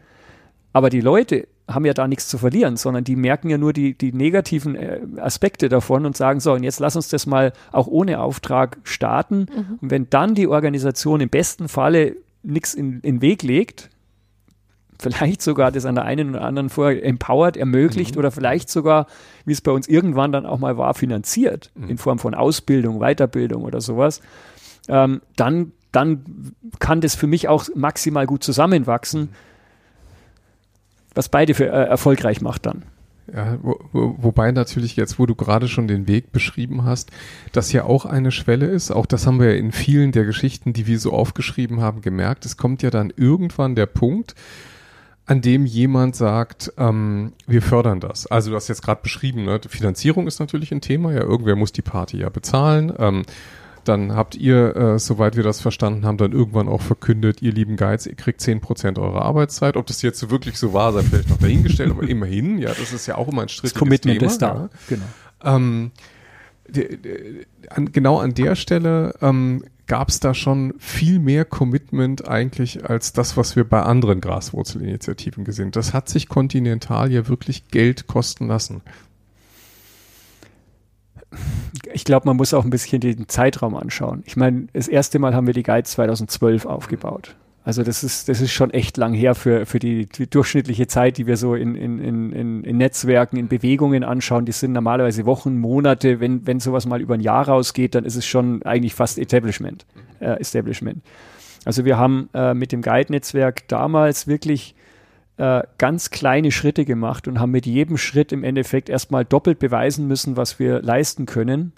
Aber 0.72 0.88
die 0.88 1.02
Leute 1.02 1.46
haben 1.74 1.84
ja 1.84 1.94
da 1.94 2.08
nichts 2.08 2.28
zu 2.28 2.38
verlieren, 2.38 2.76
sondern 2.76 3.04
die 3.04 3.16
merken 3.16 3.50
ja 3.50 3.58
nur 3.58 3.72
die, 3.72 3.96
die 3.96 4.12
negativen 4.12 4.74
äh, 4.74 5.00
Aspekte 5.18 5.68
davon 5.68 6.06
und 6.06 6.16
sagen, 6.16 6.40
so, 6.40 6.52
und 6.52 6.62
jetzt 6.62 6.80
lass 6.80 6.96
uns 6.96 7.08
das 7.08 7.26
mal 7.26 7.52
auch 7.72 7.86
ohne 7.86 8.20
Auftrag 8.20 8.78
starten. 8.84 9.46
Und 9.80 9.90
wenn 9.90 10.10
dann 10.10 10.34
die 10.34 10.48
Organisation 10.48 11.20
im 11.20 11.28
besten 11.28 11.68
Falle 11.68 12.16
nichts 12.42 12.74
in, 12.74 13.00
in 13.00 13.16
den 13.16 13.22
Weg 13.22 13.42
legt, 13.42 13.90
vielleicht 15.00 15.42
sogar 15.42 15.72
das 15.72 15.86
an 15.86 15.94
der 15.94 16.04
einen 16.04 16.30
oder 16.30 16.42
anderen 16.42 16.68
vorher 16.68 17.04
empowert, 17.04 17.56
ermöglicht 17.56 18.16
oder 18.16 18.30
vielleicht 18.30 18.68
sogar, 18.68 19.06
wie 19.44 19.52
es 19.52 19.60
bei 19.60 19.72
uns 19.72 19.88
irgendwann 19.88 20.32
dann 20.32 20.46
auch 20.46 20.58
mal 20.58 20.76
war, 20.76 20.94
finanziert 20.94 21.70
in 21.88 21.98
Form 21.98 22.18
von 22.18 22.34
Ausbildung, 22.34 23.00
Weiterbildung 23.00 23.64
oder 23.64 23.80
sowas, 23.80 24.20
ähm, 24.88 25.22
dann, 25.36 25.72
dann 25.92 26.52
kann 26.78 27.00
das 27.00 27.14
für 27.14 27.26
mich 27.26 27.48
auch 27.48 27.64
maximal 27.74 28.26
gut 28.26 28.44
zusammenwachsen, 28.44 29.30
was 31.14 31.28
beide 31.28 31.54
für 31.54 31.66
äh, 31.66 31.86
erfolgreich 31.86 32.40
macht 32.40 32.66
dann. 32.66 32.84
Ja, 33.34 33.58
wo, 33.62 33.78
wo, 33.92 34.14
wobei 34.18 34.50
natürlich 34.50 34.96
jetzt, 34.96 35.18
wo 35.18 35.26
du 35.26 35.34
gerade 35.34 35.68
schon 35.68 35.86
den 35.86 36.08
Weg 36.08 36.32
beschrieben 36.32 36.84
hast, 36.84 37.10
das 37.52 37.72
ja 37.72 37.84
auch 37.84 38.04
eine 38.04 38.32
Schwelle 38.32 38.66
ist. 38.66 38.90
Auch 38.90 39.06
das 39.06 39.26
haben 39.26 39.38
wir 39.38 39.52
ja 39.52 39.56
in 39.56 39.72
vielen 39.72 40.12
der 40.12 40.24
Geschichten, 40.24 40.72
die 40.72 40.86
wir 40.86 40.98
so 40.98 41.12
aufgeschrieben 41.12 41.80
haben, 41.80 42.00
gemerkt. 42.00 42.44
Es 42.44 42.56
kommt 42.56 42.82
ja 42.82 42.90
dann 42.90 43.12
irgendwann 43.16 43.76
der 43.76 43.86
Punkt, 43.86 44.34
an 45.26 45.42
dem 45.42 45.64
jemand 45.64 46.16
sagt, 46.16 46.72
ähm, 46.76 47.32
wir 47.46 47.62
fördern 47.62 48.00
das. 48.00 48.26
Also 48.26 48.50
du 48.50 48.56
hast 48.56 48.66
jetzt 48.66 48.82
gerade 48.82 49.02
beschrieben, 49.02 49.44
ne? 49.44 49.60
Finanzierung 49.68 50.26
ist 50.26 50.40
natürlich 50.40 50.72
ein 50.72 50.80
Thema. 50.80 51.12
Ja, 51.12 51.20
irgendwer 51.20 51.54
muss 51.54 51.70
die 51.70 51.82
Party 51.82 52.18
ja 52.18 52.30
bezahlen. 52.30 52.92
Ähm, 52.98 53.22
dann 53.84 54.14
habt 54.14 54.34
ihr, 54.34 54.76
äh, 54.76 54.98
soweit 54.98 55.36
wir 55.36 55.42
das 55.42 55.60
verstanden 55.60 56.04
haben, 56.04 56.16
dann 56.16 56.32
irgendwann 56.32 56.68
auch 56.68 56.82
verkündet, 56.82 57.42
ihr 57.42 57.52
lieben 57.52 57.76
Guides, 57.76 58.06
ihr 58.06 58.14
kriegt 58.14 58.40
10% 58.40 58.98
eurer 58.98 59.22
Arbeitszeit. 59.22 59.76
Ob 59.76 59.86
das 59.86 60.02
jetzt 60.02 60.18
so 60.18 60.30
wirklich 60.30 60.56
so 60.56 60.72
war, 60.72 60.92
sei 60.92 61.02
vielleicht 61.02 61.30
noch 61.30 61.38
dahingestellt, 61.38 61.90
aber 61.90 62.08
immerhin, 62.08 62.58
ja, 62.58 62.68
das 62.68 62.92
ist 62.92 63.06
ja 63.06 63.16
auch 63.16 63.28
immer 63.28 63.42
ein 63.42 63.46
Das 63.48 63.56
strittiges 63.56 63.78
Commitment 63.78 64.18
Thema. 64.18 64.30
ist 64.30 64.42
da. 64.42 64.54
Ja. 64.54 64.68
Genau. 64.88 65.04
Ähm, 65.44 65.90
de, 66.68 66.96
de, 66.96 67.46
an, 67.68 67.92
genau 67.92 68.18
an 68.18 68.34
der 68.34 68.54
Stelle 68.54 69.14
ähm, 69.20 69.64
gab 69.86 70.08
es 70.08 70.20
da 70.20 70.34
schon 70.34 70.74
viel 70.78 71.18
mehr 71.18 71.44
Commitment 71.44 72.28
eigentlich 72.28 72.88
als 72.88 73.12
das, 73.12 73.36
was 73.36 73.56
wir 73.56 73.64
bei 73.64 73.82
anderen 73.82 74.20
Graswurzelinitiativen 74.20 75.44
gesehen 75.44 75.66
haben. 75.66 75.72
Das 75.72 75.92
hat 75.92 76.08
sich 76.08 76.28
Continental 76.28 77.10
ja 77.10 77.26
wirklich 77.28 77.68
Geld 77.68 78.06
kosten 78.06 78.46
lassen. 78.46 78.82
Ich 81.92 82.04
glaube, 82.04 82.26
man 82.26 82.36
muss 82.36 82.54
auch 82.54 82.64
ein 82.64 82.70
bisschen 82.70 83.00
den 83.00 83.28
Zeitraum 83.28 83.74
anschauen. 83.76 84.22
Ich 84.26 84.36
meine, 84.36 84.66
das 84.72 84.88
erste 84.88 85.18
Mal 85.18 85.34
haben 85.34 85.46
wir 85.46 85.54
die 85.54 85.62
Guides 85.62 85.92
2012 85.92 86.66
aufgebaut. 86.66 87.36
Also 87.62 87.82
das 87.82 88.02
ist, 88.02 88.28
das 88.28 88.40
ist 88.40 88.52
schon 88.52 88.70
echt 88.70 88.96
lang 88.96 89.12
her 89.12 89.34
für, 89.34 89.66
für 89.66 89.78
die, 89.78 90.06
die 90.06 90.28
durchschnittliche 90.28 90.86
Zeit, 90.86 91.18
die 91.18 91.26
wir 91.26 91.36
so 91.36 91.54
in, 91.54 91.74
in, 91.74 91.98
in, 91.98 92.32
in, 92.32 92.64
in 92.64 92.76
Netzwerken, 92.78 93.36
in 93.36 93.48
Bewegungen 93.48 94.02
anschauen. 94.02 94.46
Die 94.46 94.52
sind 94.52 94.72
normalerweise 94.72 95.26
Wochen, 95.26 95.58
Monate. 95.58 96.20
Wenn, 96.20 96.46
wenn 96.46 96.58
sowas 96.58 96.86
mal 96.86 97.00
über 97.00 97.14
ein 97.14 97.20
Jahr 97.20 97.46
rausgeht, 97.46 97.94
dann 97.94 98.06
ist 98.06 98.16
es 98.16 98.26
schon 98.26 98.62
eigentlich 98.62 98.94
fast 98.94 99.18
Establishment. 99.18 99.84
Äh, 100.20 100.40
Establishment. 100.40 101.02
Also 101.66 101.84
wir 101.84 101.98
haben 101.98 102.30
äh, 102.32 102.54
mit 102.54 102.72
dem 102.72 102.80
Guide-Netzwerk 102.80 103.68
damals 103.68 104.26
wirklich 104.26 104.74
äh, 105.40 105.62
ganz 105.78 106.10
kleine 106.10 106.52
Schritte 106.52 106.84
gemacht 106.84 107.26
und 107.26 107.40
haben 107.40 107.50
mit 107.50 107.64
jedem 107.64 107.96
Schritt 107.96 108.30
im 108.30 108.44
Endeffekt 108.44 108.90
erstmal 108.90 109.24
doppelt 109.24 109.58
beweisen 109.58 110.06
müssen, 110.06 110.36
was 110.36 110.58
wir 110.58 110.82
leisten 110.82 111.24
können. 111.24 111.72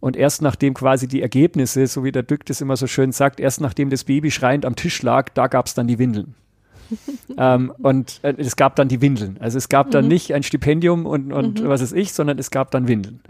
Und 0.00 0.16
erst 0.16 0.40
nachdem 0.40 0.72
quasi 0.72 1.08
die 1.08 1.20
Ergebnisse, 1.20 1.86
so 1.86 2.04
wie 2.04 2.10
der 2.10 2.22
Dück 2.22 2.46
das 2.46 2.62
immer 2.62 2.74
so 2.76 2.86
schön 2.86 3.12
sagt, 3.12 3.38
erst 3.38 3.60
nachdem 3.60 3.90
das 3.90 4.04
Baby 4.04 4.30
schreiend 4.30 4.64
am 4.64 4.76
Tisch 4.76 5.02
lag, 5.02 5.28
da 5.34 5.46
gab 5.46 5.66
es 5.66 5.74
dann 5.74 5.86
die 5.86 5.98
Windeln. 5.98 6.34
ähm, 7.36 7.74
und 7.82 8.18
äh, 8.22 8.34
es 8.38 8.56
gab 8.56 8.76
dann 8.76 8.88
die 8.88 9.02
Windeln. 9.02 9.36
Also 9.40 9.58
es 9.58 9.68
gab 9.68 9.90
dann 9.90 10.08
nicht 10.08 10.32
ein 10.32 10.42
Stipendium 10.42 11.04
und, 11.04 11.34
und 11.34 11.68
was 11.68 11.82
ist 11.82 11.92
ich, 11.92 12.14
sondern 12.14 12.38
es 12.38 12.50
gab 12.50 12.70
dann 12.70 12.88
Windeln. 12.88 13.20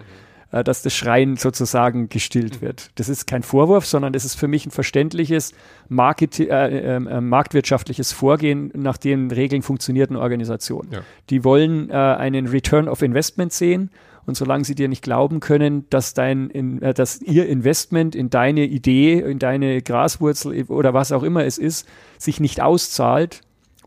Äh, 0.52 0.62
dass 0.62 0.82
das 0.82 0.94
Schreien 0.94 1.36
sozusagen 1.36 2.10
gestillt 2.10 2.60
wird. 2.60 2.90
Das 2.96 3.08
ist 3.08 3.26
kein 3.26 3.42
Vorwurf, 3.42 3.86
sondern 3.86 4.12
das 4.12 4.26
ist 4.26 4.34
für 4.34 4.48
mich 4.48 4.66
ein 4.66 4.70
verständliches 4.70 5.54
Market 5.88 6.38
äh, 6.38 6.96
äh, 6.96 7.00
marktwirtschaftliches 7.00 8.12
Vorgehen, 8.12 8.70
nach 8.74 8.98
den 8.98 9.30
Regeln 9.30 9.62
funktionierten 9.62 10.14
Organisationen. 10.16 10.92
Ja. 10.92 11.00
Die 11.30 11.42
wollen 11.42 11.88
äh, 11.88 11.94
einen 11.94 12.46
Return 12.46 12.86
of 12.86 13.00
Investment 13.00 13.54
sehen 13.54 13.90
und 14.26 14.36
solange 14.36 14.64
sie 14.64 14.74
dir 14.74 14.88
nicht 14.88 15.02
glauben 15.02 15.40
können, 15.40 15.86
dass 15.88 16.12
dein, 16.12 16.50
in, 16.50 16.82
äh, 16.82 16.92
dass 16.92 17.22
ihr 17.22 17.48
Investment 17.48 18.14
in 18.14 18.28
deine 18.28 18.66
Idee, 18.66 19.20
in 19.20 19.38
deine 19.38 19.80
Graswurzel 19.80 20.64
oder 20.64 20.92
was 20.92 21.12
auch 21.12 21.22
immer 21.22 21.46
es 21.46 21.56
ist, 21.56 21.88
sich 22.18 22.40
nicht 22.40 22.60
auszahlt 22.60 23.40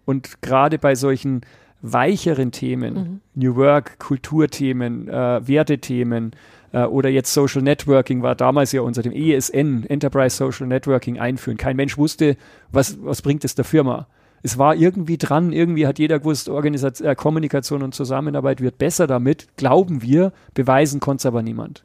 und 0.03 0.41
gerade 0.41 0.79
bei 0.79 0.95
solchen 0.95 1.41
weicheren 1.93 2.51
Themen, 2.51 3.21
New 3.35 3.55
Work, 3.55 3.99
Kulturthemen, 3.99 5.07
äh, 5.07 5.47
Wertethemen 5.47 6.31
äh, 6.71 6.83
oder 6.83 7.09
jetzt 7.09 7.33
Social 7.33 7.61
Networking 7.61 8.21
war 8.21 8.35
damals 8.35 8.71
ja 8.71 8.81
unter 8.81 9.01
dem 9.01 9.13
ESN, 9.13 9.85
Enterprise 9.87 10.35
Social 10.35 10.67
Networking 10.67 11.19
einführen. 11.19 11.57
Kein 11.57 11.75
Mensch 11.75 11.97
wusste, 11.97 12.37
was, 12.71 12.97
was 13.03 13.21
bringt 13.21 13.45
es 13.45 13.55
der 13.55 13.65
Firma. 13.65 14.07
Es 14.43 14.57
war 14.57 14.75
irgendwie 14.75 15.17
dran, 15.17 15.53
irgendwie 15.53 15.87
hat 15.87 15.97
jeder 15.97 16.19
gewusst, 16.19 16.49
Organisat 16.49 17.01
äh, 17.01 17.15
Kommunikation 17.15 17.81
und 17.81 17.95
Zusammenarbeit 17.95 18.61
wird 18.61 18.77
besser 18.77 19.07
damit, 19.07 19.47
glauben 19.57 20.01
wir, 20.01 20.33
beweisen 20.53 20.99
konnte 20.99 21.21
es 21.21 21.25
aber 21.25 21.41
niemand. 21.41 21.83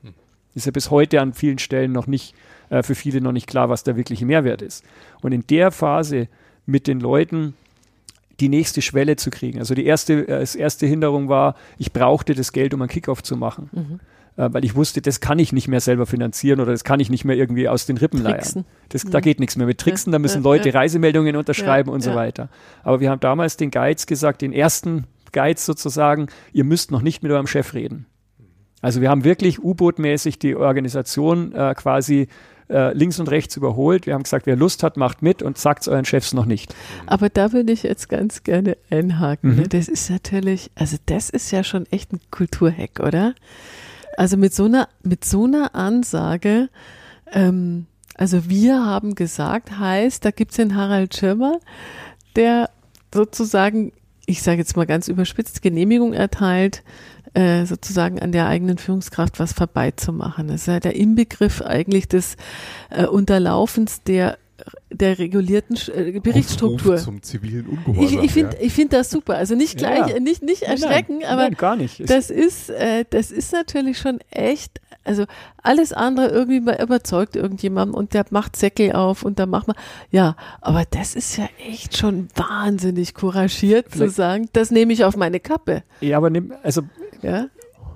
Ist 0.54 0.66
ja 0.66 0.72
bis 0.72 0.90
heute 0.90 1.20
an 1.20 1.32
vielen 1.32 1.58
Stellen 1.58 1.92
noch 1.92 2.06
nicht, 2.06 2.34
äh, 2.68 2.82
für 2.82 2.94
viele 2.94 3.20
noch 3.20 3.32
nicht 3.32 3.46
klar, 3.46 3.68
was 3.68 3.84
der 3.84 3.96
wirkliche 3.96 4.26
Mehrwert 4.26 4.60
ist. 4.60 4.84
Und 5.22 5.32
in 5.32 5.46
der 5.46 5.70
Phase 5.70 6.28
mit 6.66 6.86
den 6.86 7.00
Leuten 7.00 7.54
die 8.40 8.48
nächste 8.48 8.83
Schwelle 8.83 9.16
zu 9.16 9.31
kriegen. 9.31 9.59
Also 9.59 9.74
die 9.74 9.85
erste, 9.85 10.26
äh, 10.29 10.40
das 10.40 10.55
erste 10.55 10.87
Hinderung 10.87 11.29
war, 11.29 11.55
ich 11.79 11.92
brauchte 11.92 12.35
das 12.35 12.53
Geld, 12.53 12.74
um 12.74 12.83
einen 12.83 12.88
Kickoff 12.88 13.22
zu 13.22 13.37
machen. 13.37 14.00
Äh, 14.37 14.48
weil 14.53 14.64
ich 14.64 14.74
wusste, 14.74 15.03
das 15.03 15.20
kann 15.20 15.38
ich 15.38 15.53
nicht 15.53 15.68
mehr 15.68 15.81
selber 15.81 16.07
finanzieren 16.07 16.61
oder 16.61 16.72
das 16.72 16.85
kann 16.85 17.00
ich 17.00 17.11
nicht 17.11 17.24
mehr 17.24 17.37
irgendwie 17.37 17.68
aus 17.68 17.87
den 17.87 17.98
Rippen 17.98 18.22
leiern. 18.22 18.64
Das, 18.88 19.05
Da 19.05 19.20
geht 19.20 19.40
nichts 19.40 19.57
mehr 19.57 19.66
mit 19.66 19.79
Tricksen, 19.79 20.12
da 20.12 20.18
müssen 20.18 20.42
Leute. 20.42 20.72
Reisemeldungen 20.72 21.37
unterschreiben 21.37 21.90
Ja, 21.90 21.94
und 21.94 22.00
so 22.00 22.11
ja. 22.11 22.16
weiter. 22.16 22.48
Aber 22.83 23.00
wir 23.00 23.11
haben 23.11 23.20
damals 23.20 23.57
den 23.57 23.70
Guides 23.70 24.07
gesagt, 24.07 24.42
den 24.42 24.53
ersten 24.53 25.05
Guides 25.33 25.66
sozusagen, 25.66 26.29
ihr 26.53 26.64
müsst 26.64 26.90
noch 26.90 27.03
nicht 27.03 27.22
mit 27.22 27.31
eurem 27.33 27.46
Chef 27.46 27.74
reden. 27.74 28.07
Also 28.81 29.00
wir 29.00 29.11
haben 29.11 29.24
wirklich 29.24 29.62
U-Boot-mäßig 29.62 30.38
die 30.38 30.57
Organisation 30.57 31.53
äh, 31.53 31.74
quasi 31.74 32.29
äh, 32.70 32.92
links 32.94 33.18
und 33.18 33.30
rechts 33.30 33.56
überholt. 33.56 34.06
Wir 34.06 34.14
haben 34.14 34.22
gesagt, 34.22 34.46
wer 34.46 34.56
Lust 34.56 34.83
hat, 34.83 34.96
macht 34.96 35.22
mit 35.22 35.42
und 35.42 35.59
sagt 35.59 35.83
es 35.83 35.88
euren 35.88 36.04
Chefs 36.04 36.33
noch 36.33 36.46
nicht. 36.46 36.74
Aber 37.06 37.28
da 37.28 37.52
würde 37.52 37.72
ich 37.72 37.83
jetzt 37.83 38.09
ganz 38.09 38.42
gerne 38.42 38.76
einhaken. 38.90 39.50
Mhm. 39.50 39.56
Ne? 39.56 39.68
Das 39.68 39.88
ist 39.88 40.11
natürlich, 40.11 40.70
also 40.74 40.96
das 41.06 41.30
ist 41.30 41.50
ja 41.50 41.64
schon 41.64 41.87
echt 41.87 42.12
ein 42.12 42.20
Kulturhack, 42.30 43.00
oder? 43.00 43.35
Also 44.16 44.37
mit 44.37 44.54
so 44.54 44.64
einer, 44.64 44.88
mit 45.02 45.24
so 45.24 45.44
einer 45.44 45.74
Ansage, 45.74 46.68
ähm, 47.33 47.87
also 48.14 48.48
wir 48.48 48.85
haben 48.85 49.14
gesagt, 49.14 49.78
heißt, 49.78 50.24
da 50.24 50.30
gibt's 50.30 50.56
den 50.56 50.76
Harald 50.76 51.16
Schirmer, 51.16 51.59
der 52.37 52.70
sozusagen, 53.14 53.92
ich 54.26 54.42
sage 54.42 54.59
jetzt 54.59 54.76
mal 54.76 54.87
ganz 54.87 55.09
überspitzt, 55.09 55.62
Genehmigung 55.62 56.12
erteilt, 56.12 56.83
äh, 57.34 57.64
sozusagen 57.66 58.20
an 58.20 58.32
der 58.32 58.46
eigenen 58.46 58.78
Führungskraft 58.78 59.38
was 59.38 59.52
vorbeizumachen. 59.52 60.48
Das 60.48 60.62
ist 60.62 60.66
ja 60.66 60.80
der 60.80 60.96
Inbegriff 60.96 61.62
eigentlich 61.62 62.08
des 62.08 62.36
äh, 62.90 63.06
Unterlaufens 63.06 64.02
der 64.02 64.38
der 64.90 65.18
regulierten 65.18 65.74
äh, 65.94 66.20
Berichtsstruktur. 66.20 66.94
Aufruf 66.96 67.04
zum 67.04 67.22
zivilen 67.22 67.66
Ich, 67.72 67.86
Ungehorsam. 67.86 68.24
ich 68.24 68.32
finde 68.32 68.56
ja. 68.56 68.62
ich 68.62 68.72
find 68.74 68.92
das 68.92 69.08
super. 69.10 69.36
Also 69.36 69.54
nicht 69.54 69.78
gleich, 69.78 70.06
Ja. 70.08 70.20
nicht, 70.20 70.42
nicht 70.42 70.62
Nein, 70.62 70.70
erschrecken, 70.72 71.18
nein, 71.20 71.28
aber 71.30 71.42
nein, 71.44 71.54
gar 71.54 71.76
nicht. 71.76 72.10
Das 72.10 72.28
ist, 72.28 72.68
äh, 72.68 73.06
das 73.08 73.30
ist 73.30 73.52
natürlich 73.54 73.96
schon 73.98 74.18
echt, 74.30 74.80
also 75.02 75.24
alles 75.62 75.94
andere 75.94 76.28
irgendwie 76.28 76.58
über- 76.58 76.78
überzeugt 76.82 77.36
irgendjemanden 77.36 77.94
und 77.94 78.12
der 78.12 78.26
macht 78.30 78.54
Säckel 78.54 78.92
auf 78.92 79.22
und 79.22 79.38
dann 79.38 79.48
macht 79.48 79.66
man, 79.66 79.76
ja, 80.10 80.36
aber 80.60 80.84
das 80.90 81.14
ist 81.14 81.38
ja 81.38 81.48
echt 81.66 81.96
schon 81.96 82.28
wahnsinnig 82.34 83.14
couragiert 83.14 83.90
zu 83.90 83.98
Vielleicht- 83.98 84.14
sagen, 84.16 84.48
das 84.52 84.70
nehme 84.70 84.92
ich 84.92 85.04
auf 85.06 85.16
meine 85.16 85.40
Kappe. 85.40 85.84
ja, 86.02 86.18
aber 86.18 86.28
nimm, 86.28 86.52
also 86.62 86.82
Ja, 87.22 87.46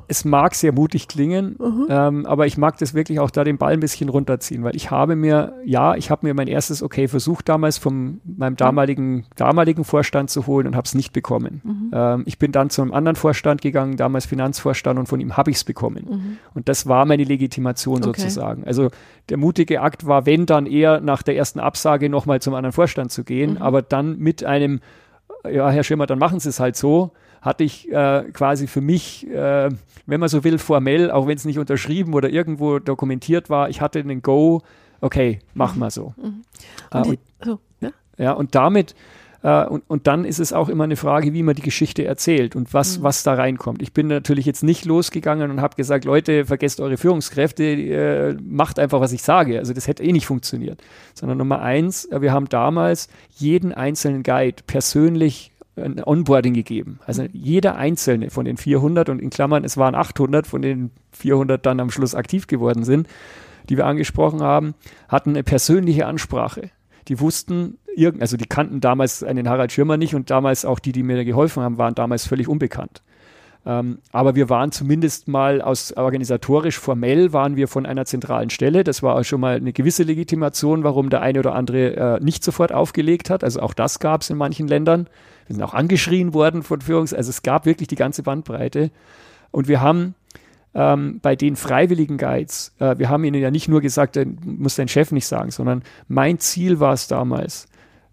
es 0.07 0.27
mag 0.27 0.55
sehr 0.55 0.73
mutig 0.73 1.09
klingen, 1.09 1.57
Mhm. 1.59 1.87
ähm, 1.89 2.27
aber 2.27 2.47
ich 2.47 2.59
mag 2.59 2.77
das 2.77 2.93
wirklich 2.93 3.21
auch 3.21 3.31
da 3.31 3.43
den 3.43 3.57
Ball 3.57 3.73
ein 3.73 3.81
bisschen 3.81 4.11
runterziehen, 4.11 4.63
weil 4.63 4.77
ich 4.77 4.91
habe 4.91 5.17
mir, 5.17 5.55
ja, 5.65 5.95
ich 5.95 6.11
habe 6.11 6.27
mir 6.27 6.35
mein 6.35 6.47
erstes 6.47 6.83
Okay 6.83 7.09
versucht 7.09 7.49
damals 7.49 7.79
von 7.79 8.21
meinem 8.25 8.55
damaligen, 8.57 9.25
damaligen 9.37 9.83
Vorstand 9.83 10.29
zu 10.29 10.47
holen 10.47 10.67
und 10.67 10.77
habe 10.77 10.85
es 10.85 10.95
nicht 10.95 11.15
bekommen. 11.15 11.63
Mhm. 11.65 11.91
Ähm, 11.95 12.23
ich 12.27 12.39
bin 12.39 12.53
dann 12.53 12.69
zu 12.69 12.83
einem 12.83 12.93
anderen 12.93 13.17
Vorstand 13.17 13.63
gegangen, 13.63 13.97
damals 13.97 14.27
Finanzvorstand, 14.27 14.99
und 14.99 15.07
von 15.07 15.21
ihm 15.21 15.39
habe 15.39 15.51
ich 15.51 15.57
es 15.57 15.65
bekommen. 15.65 16.05
Mhm. 16.07 16.37
Und 16.53 16.69
das 16.69 16.87
war 16.87 17.07
meine 17.07 17.25
Legitimation 17.25 18.05
Okay. 18.05 18.21
sozusagen. 18.21 18.65
Also 18.67 18.91
der 19.31 19.39
mutige 19.39 19.81
Akt 19.81 20.07
war, 20.07 20.27
wenn 20.27 20.45
dann 20.45 20.67
eher 20.67 21.01
nach 21.01 21.23
der 21.23 21.35
ersten 21.37 21.61
Absage 21.61 22.11
nochmal 22.11 22.43
zum 22.43 22.53
anderen 22.53 22.75
Vorstand 22.75 23.11
zu 23.11 23.25
gehen, 23.25 23.53
Mhm. 23.53 23.63
aber 23.63 23.81
dann 23.81 24.19
mit 24.19 24.45
einem, 24.45 24.81
ja, 25.51 25.71
Herr 25.71 25.83
Schirmer, 25.83 26.05
dann 26.07 26.19
machen 26.19 26.41
Sie 26.41 26.51
es 26.51 26.61
halt 26.61 26.77
so, 26.77 27.13
hatte 27.45 27.63
ich 27.63 27.91
äh, 27.93 28.25
quasi 28.33 28.67
für 28.67 28.81
mich, 28.81 29.29
äh, 29.31 29.69
wenn 30.07 30.21
man 30.21 30.29
so 30.29 30.43
will, 30.45 30.59
formell, 30.59 31.11
auch 31.11 31.27
wenn 31.27 31.37
es 31.37 31.45
nicht 31.45 31.59
unterschrieben 31.59 32.15
oder 32.15 32.31
irgendwo 32.31 32.79
dokumentiert 32.79 33.51
war, 33.51 33.69
ich 33.69 33.81
hatte 33.81 33.99
einen 34.01 34.23
Go, 34.23 34.63
okay, 35.01 35.41
mach 35.53 35.77
mal 35.77 35.91
so. 35.91 36.15
Äh, 36.19 36.27
Mhm. 36.27 36.43
Und 36.93 37.07
die, 37.07 37.19
so, 37.45 37.59
ja? 37.81 37.91
ja, 38.17 38.33
und 38.33 38.55
damit, 38.55 38.95
äh, 39.43 39.67
und, 39.67 39.83
und 39.89 40.07
dann 40.07 40.25
ist 40.25 40.39
es 40.39 40.55
auch 40.55 40.71
immer 40.71 40.85
eine 40.85 40.97
Frage, 40.97 41.35
wie 41.35 41.43
man 41.43 41.55
die 41.55 41.61
Geschichte 41.63 42.05
erzählt 42.07 42.57
und 42.57 42.73
was, 42.73 42.99
Mhm. 42.99 43.03
was 43.03 43.23
da 43.25 43.35
reinkommt. 43.35 43.83
Ich 43.83 43.93
bin 43.93 44.07
natürlich 44.07 44.47
jetzt 44.47 44.63
nicht 44.63 44.87
losgegangen 44.87 45.51
und 45.51 45.61
habe 45.61 45.77
gesagt, 45.77 46.07
Leute, 46.07 46.47
vergesst 46.47 46.81
eure 46.81 46.97
Führungskräfte, 46.97 47.65
äh, 47.65 48.37
macht 48.43 48.79
einfach, 48.79 49.01
was 49.01 49.13
ich 49.13 49.23
sage. 49.23 49.59
Also 49.59 49.75
das 49.75 49.87
hätte 49.87 50.03
eh 50.03 50.13
nicht 50.13 50.27
funktioniert. 50.27 50.83
Sondern 51.13 51.37
Nummer 51.37 51.61
eins, 51.61 52.07
äh, 52.07 52.23
wir 52.23 52.33
haben 52.33 52.49
damals 52.49 53.09
jeden 53.37 53.73
einzelnen 53.75 54.23
Guide 54.23 54.63
persönlich 54.67 55.51
ein 55.77 56.03
Onboarding 56.05 56.55
gegeben. 56.55 57.01
Also 57.07 57.25
jeder 57.33 57.77
einzelne 57.77 58.31
von 58.31 58.45
den 58.45 58.57
400 58.57 59.09
und 59.09 59.21
in 59.21 59.31
Klammern, 59.31 59.65
es 59.65 59.77
waren 59.77 59.95
800, 59.95 60.47
von 60.47 60.63
den 60.63 60.91
400 61.13 61.65
dann 61.65 61.81
am 61.81 61.91
Schluss 61.91 62.15
aktiv 62.15 62.47
geworden 62.47 62.85
sind, 62.85 63.09
die 63.69 63.77
wir 63.77 63.87
angesprochen 63.87 64.43
haben, 64.43 64.75
hatten 65.09 65.31
eine 65.31 65.43
persönliche 65.43 66.07
Ansprache. 66.07 66.71
Die 67.09 67.21
wussten, 67.21 67.79
also 68.21 68.37
die 68.37 68.47
kannten 68.47 68.81
damals 68.81 69.23
einen 69.23 69.49
Harald 69.49 69.73
Schirmer 69.73 69.97
nicht 69.97 70.15
und 70.15 70.31
damals 70.31 70.65
auch 70.65 70.79
die, 70.79 70.93
die 70.93 71.03
mir 71.03 71.25
geholfen 71.25 71.63
haben, 71.63 71.79
waren 71.79 71.95
damals 71.95 72.27
völlig 72.27 72.49
unbekannt. 72.49 73.03
Ähm, 73.67 73.99
aber 74.13 74.35
wir 74.35 74.51
waren 74.51 74.73
zumindest 74.73 75.27
mal 75.27 75.63
aus 75.63 75.93
organisatorisch 75.97 76.79
formell 76.79 77.33
waren 77.33 77.57
wir 77.57 77.67
von 77.67 77.87
einer 77.87 78.05
zentralen 78.05 78.51
Stelle. 78.51 78.85
Das 78.85 79.03
war 79.03 79.17
auch 79.17 79.25
schon 79.25 79.41
mal 79.41 79.57
eine 79.57 79.73
gewisse 79.73 80.03
Legitimation, 80.03 80.85
warum 80.85 81.09
der 81.09 81.23
eine 81.23 81.39
oder 81.39 81.55
andere 81.55 81.97
äh, 81.97 82.21
nicht 82.23 82.45
sofort 82.45 82.73
aufgelegt 82.73 83.31
hat. 83.31 83.43
Also 83.43 83.61
auch 83.61 83.73
das 83.73 84.01
gab 84.01 84.21
es 84.21 84.31
in 84.31 84.37
manchen 84.37 84.69
Ländern. 84.69 85.09
Wir 85.47 85.57
sind 85.57 85.63
auch 85.63 85.75
angeschrien 85.75 86.35
worden 86.35 86.63
von 86.63 86.81
Führungs-, 86.81 87.15
also 87.15 87.31
es 87.31 87.43
gab 87.43 87.67
wirklich 87.67 87.89
die 87.89 87.97
ganze 87.97 88.23
Bandbreite. 88.23 88.91
Und 89.51 89.69
wir 89.69 89.81
haben 89.81 90.15
ähm, 90.75 91.21
bei 91.23 91.37
den 91.37 91.57
freiwilligen 91.57 92.19
Guides, 92.19 92.75
äh, 92.79 92.99
wir 92.99 93.09
haben 93.09 93.25
ihnen 93.25 93.41
ja 93.41 93.51
nicht 93.51 93.69
nur 93.69 93.81
gesagt, 93.81 94.19
muss 94.45 94.77
dein 94.77 94.89
Chef 94.89 95.13
nicht 95.13 95.27
sagen, 95.27 95.51
sondern 95.51 95.83
mein 96.09 96.39
Ziel 96.39 96.81
war 96.81 96.93
es 96.93 97.07
damals, 97.07 97.69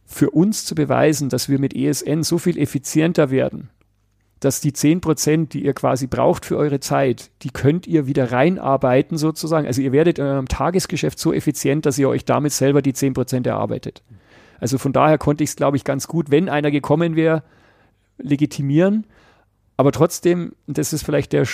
für 0.05 0.29
uns 0.29 0.65
zu 0.65 0.75
beweisen, 0.75 1.29
dass 1.29 1.49
wir 1.49 1.57
mit 1.57 1.75
ESN 1.75 2.23
so 2.23 2.37
viel 2.37 2.57
effizienter 2.57 3.31
werden, 3.31 3.69
dass 4.41 4.59
die 4.59 4.73
10 4.73 4.99
Prozent, 5.01 5.53
die 5.53 5.63
ihr 5.63 5.73
quasi 5.73 6.07
braucht 6.07 6.45
für 6.45 6.57
eure 6.57 6.79
Zeit, 6.79 7.31
die 7.43 7.49
könnt 7.49 7.87
ihr 7.87 8.07
wieder 8.07 8.31
reinarbeiten 8.31 9.17
sozusagen. 9.17 9.67
Also 9.67 9.81
ihr 9.81 9.91
werdet 9.91 10.19
in 10.19 10.25
eurem 10.25 10.47
Tagesgeschäft 10.47 11.17
so 11.17 11.31
effizient, 11.31 11.85
dass 11.85 11.97
ihr 11.97 12.09
euch 12.09 12.25
damit 12.25 12.51
selber 12.51 12.81
die 12.81 12.93
10 12.93 13.13
Prozent 13.13 13.47
erarbeitet. 13.47 14.03
Also 14.61 14.77
von 14.77 14.93
daher 14.93 15.17
konnte 15.17 15.43
ich 15.43 15.49
es, 15.49 15.55
glaube 15.57 15.75
ich, 15.75 15.83
ganz 15.83 16.07
gut, 16.07 16.31
wenn 16.31 16.47
einer 16.47 16.71
gekommen 16.71 17.17
wäre, 17.17 17.43
legitimieren. 18.17 19.05
Aber 19.75 19.91
trotzdem, 19.91 20.53
das 20.67 20.93
ist 20.93 21.03
vielleicht 21.03 21.33
der, 21.33 21.47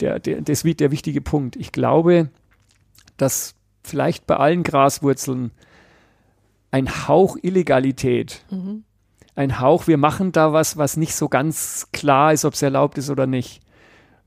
der, 0.00 0.18
der, 0.18 0.40
das, 0.40 0.62
der 0.62 0.90
wichtige 0.90 1.20
Punkt. 1.20 1.54
Ich 1.56 1.70
glaube, 1.70 2.30
dass 3.16 3.54
vielleicht 3.82 4.26
bei 4.26 4.36
allen 4.36 4.62
Graswurzeln 4.62 5.52
ein 6.70 7.06
Hauch 7.06 7.36
Illegalität, 7.40 8.42
Mhm. 8.50 8.82
ein 9.36 9.60
Hauch, 9.60 9.86
wir 9.86 9.98
machen 9.98 10.32
da 10.32 10.52
was, 10.52 10.76
was 10.76 10.96
nicht 10.96 11.14
so 11.14 11.28
ganz 11.28 11.88
klar 11.92 12.32
ist, 12.32 12.44
ob 12.44 12.54
es 12.54 12.62
erlaubt 12.62 12.98
ist 12.98 13.10
oder 13.10 13.26
nicht. 13.26 13.60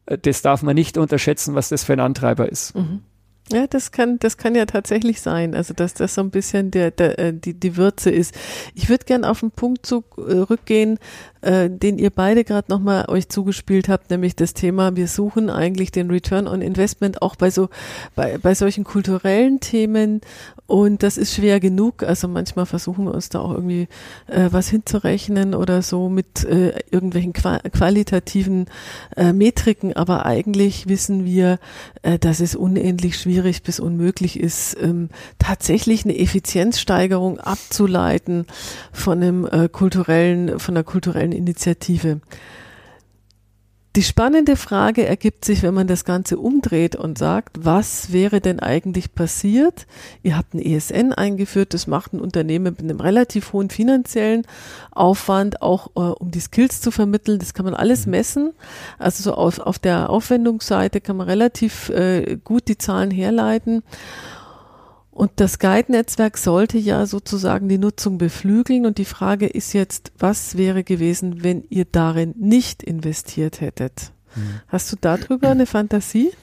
Äh, 0.06 0.18
Das 0.20 0.42
darf 0.44 0.62
man 0.62 0.76
nicht 0.76 0.98
unterschätzen, 0.98 1.56
was 1.56 1.70
das 1.70 1.84
für 1.84 1.94
ein 1.94 2.00
Antreiber 2.00 2.48
ist. 2.50 2.76
Mhm. 2.76 3.02
Ja, 3.52 3.66
das 3.66 3.92
kann, 3.92 4.20
das 4.20 4.38
kann 4.38 4.56
ja 4.56 4.66
tatsächlich 4.66 5.22
sein. 5.22 5.56
Also, 5.56 5.74
dass 5.74 5.94
das 5.94 6.16
so 6.16 6.22
ein 6.22 6.32
bisschen 6.32 6.70
der, 6.72 6.92
der, 6.92 7.18
äh, 7.18 7.34
die, 7.34 7.54
die 7.54 7.78
Würze 7.78 8.10
ist. 8.10 8.36
Ich 8.76 8.90
würde 8.90 9.06
gern 9.06 9.24
auf 9.24 9.42
einen 9.42 9.52
Punkt 9.52 9.86
zurückgehen, 9.86 11.00
äh, 11.42 11.70
den 11.70 11.98
ihr 11.98 12.10
beide 12.10 12.44
gerade 12.44 12.72
nochmal 12.72 13.06
euch 13.10 13.30
zugespielt 13.30 13.90
habt, 13.90 14.10
nämlich 14.10 14.36
das 14.36 14.54
Thema, 14.54 14.96
wir 14.96 15.08
suchen 15.08 15.50
eigentlich 15.50 15.92
den 15.92 16.10
Return 16.10 16.48
on 16.48 16.62
Investment 16.62 17.22
auch 17.22 17.36
bei 17.36 17.50
so, 17.50 17.70
bei, 18.16 18.38
bei 18.38 18.56
solchen 18.56 18.84
kulturellen 18.84 19.60
Themen. 19.60 20.22
Und 20.68 21.02
das 21.02 21.18
ist 21.18 21.34
schwer 21.34 21.62
genug. 21.62 22.04
Also 22.04 22.28
manchmal 22.28 22.66
versuchen 22.66 23.06
wir 23.06 23.14
uns 23.14 23.30
da 23.30 23.40
auch 23.40 23.54
irgendwie 23.54 23.88
äh, 24.28 24.50
was 24.52 24.68
hinzurechnen 24.68 25.56
oder 25.56 25.82
so 25.82 26.10
mit 26.10 26.44
äh, 26.44 26.74
irgendwelchen 26.92 27.32
qua 27.32 27.60
qualitativen 27.60 28.66
äh, 29.16 29.32
Metriken. 29.32 29.94
Aber 29.94 30.26
eigentlich 30.26 30.88
wissen 30.90 31.24
wir, 31.24 31.60
äh, 32.02 32.20
dass 32.20 32.42
es 32.42 32.54
unendlich 32.54 33.18
schwierig 33.18 33.64
bis 33.64 33.80
unmöglich 33.80 34.38
ist, 34.38 34.76
ähm, 34.82 35.08
tatsächlich 35.40 36.04
eine 36.04 36.20
Effizienzsteigerung 36.20 37.40
abzuleiten 37.40 38.46
von 38.92 39.22
einem 39.22 39.46
äh, 39.46 39.70
kulturellen, 39.70 40.60
von 40.60 40.76
einer 40.76 40.84
kulturellen 40.84 41.27
Initiative. 41.36 42.22
Die 43.98 44.04
spannende 44.04 44.58
Frage 44.58 45.08
ergibt 45.08 45.44
sich, 45.44 45.64
wenn 45.64 45.74
man 45.74 45.88
das 45.88 46.06
Ganze 46.06 46.38
umdreht 46.38 46.96
und 46.96 47.18
sagt, 47.18 47.66
was 47.66 48.14
wäre 48.14 48.42
denn 48.42 48.60
eigentlich 48.60 49.16
passiert? 49.16 49.88
Ihr 50.22 50.38
habt 50.38 50.54
ein 50.54 50.60
ESN 50.60 51.14
eingeführt, 51.14 51.74
das 51.74 51.88
macht 51.88 52.14
ein 52.14 52.20
Unternehmen 52.20 52.66
mit 52.66 52.80
einem 52.80 53.00
relativ 53.00 53.54
hohen 53.54 53.72
finanziellen 53.72 54.46
Aufwand, 54.92 55.64
auch 55.64 55.88
äh, 55.96 56.00
um 56.00 56.30
die 56.30 56.40
Skills 56.40 56.80
zu 56.80 56.92
vermitteln. 56.92 57.40
Das 57.40 57.56
kann 57.56 57.66
man 57.66 57.74
alles 57.74 58.06
messen. 58.06 58.54
Also 59.00 59.24
so 59.24 59.34
auf, 59.34 59.58
auf 59.58 59.80
der 59.80 60.12
Aufwendungsseite 60.12 61.02
kann 61.02 61.18
man 61.18 61.28
relativ 61.28 61.90
äh, 61.90 62.38
gut 62.44 62.68
die 62.68 62.78
Zahlen 62.78 63.10
herleiten. 63.10 63.82
Und 65.18 65.32
das 65.38 65.58
Guide-Netzwerk 65.58 66.38
sollte 66.38 66.78
ja 66.78 67.08
sozusagen 67.08 67.68
die 67.68 67.80
Nutzung 67.80 68.20
beflügeln. 68.20 68.86
Und 68.86 69.00
die 69.00 69.06
Frage 69.06 69.48
ist 69.48 69.74
jetzt, 69.74 70.12
was 70.20 70.58
wäre 70.58 70.84
gewesen, 70.84 71.44
wenn 71.44 71.64
ihr 71.70 71.86
darin 71.86 72.36
nicht 72.38 72.84
investiert 72.84 73.60
hättet? 73.60 74.12
Hast 74.68 74.92
du 74.92 74.96
darüber 75.02 75.50
eine 75.50 75.66
Fantasie? 75.66 76.34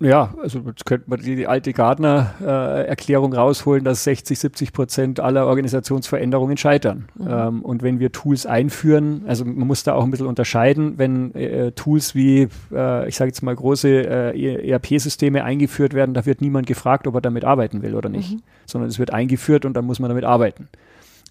Ja, 0.00 0.32
also 0.40 0.60
jetzt 0.60 0.86
könnte 0.86 1.10
man 1.10 1.20
die, 1.20 1.48
alte 1.48 1.72
Gardner-Erklärung 1.72 3.32
rausholen, 3.32 3.82
dass 3.82 4.04
60, 4.04 4.38
70 4.38 4.72
Prozent 4.72 5.18
aller 5.20 5.46
Organisationsveränderungen 5.46 6.56
scheitern. 6.56 7.08
Mhm. 7.16 7.26
Ähm, 7.28 7.62
und 7.62 7.82
wenn 7.82 7.98
wir 7.98 8.12
Tools 8.12 8.46
einführen, 8.46 9.24
also 9.26 9.44
man 9.44 9.66
muss 9.66 9.82
da 9.82 9.94
auch 9.94 10.04
ein 10.04 10.10
bisschen 10.12 10.28
unterscheiden, 10.28 10.98
wenn 10.98 11.34
äh, 11.34 11.72
Tools 11.72 12.14
wie, 12.14 12.48
äh, 12.72 13.08
ich 13.08 13.16
sage 13.16 13.30
jetzt 13.30 13.42
mal, 13.42 13.56
große 13.56 13.88
äh, 13.88 14.70
ERP-Systeme 14.70 15.42
eingeführt 15.42 15.94
werden, 15.94 16.14
da 16.14 16.24
wird 16.26 16.42
niemand 16.42 16.68
gefragt, 16.68 17.08
ob 17.08 17.16
er 17.16 17.20
damit 17.20 17.44
arbeiten 17.44 17.82
will 17.82 17.96
oder 17.96 18.08
nicht, 18.08 18.34
Mhm. 18.34 18.42
sondern 18.66 18.88
es 18.90 19.00
wird 19.00 19.12
eingeführt 19.12 19.64
und 19.64 19.74
dann 19.74 19.84
muss 19.84 19.98
man 19.98 20.08
damit 20.10 20.24
arbeiten. 20.24 20.68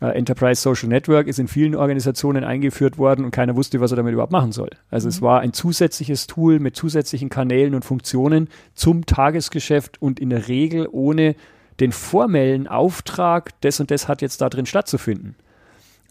Äh, 0.02 0.18
Enterprise 0.18 0.62
Social 0.62 0.90
Network 0.90 1.28
ist 1.28 1.40
in 1.40 1.48
vielen 1.48 1.76
Organisationen 1.76 2.44
eingeführt 2.44 2.98
worden 2.98 3.26
und 3.26 3.32
keiner 3.32 3.56
wusste, 3.56 3.80
was 3.82 3.92
er 3.92 3.98
damit 3.98 4.14
überhaupt 4.14 4.32
machen 4.32 4.52
soll. 4.52 4.70
Also 4.90 5.08
es 5.08 5.22
war 5.22 5.42
ein 5.42 5.54
zusätzliches 5.54 6.28
Tool 6.28 6.60
mit 6.60 6.76
zusätzlichen 6.76 7.30
Kanälen 7.30 7.74
und 7.74 7.84
Funktionen 7.84 8.50
zum 8.76 9.06
Tagesgeschäft 9.06 10.02
und 10.02 10.20
in 10.20 10.30
der 10.30 10.48
Regel 10.48 10.88
ohne 10.92 11.36
den 11.80 11.92
formellen 11.92 12.68
Auftrag, 12.68 13.52
das 13.62 13.80
und 13.80 13.92
das 13.92 14.08
hat 14.08 14.22
jetzt 14.22 14.42
da 14.42 14.50
drin 14.50 14.66
stattzufinden. 14.66 15.36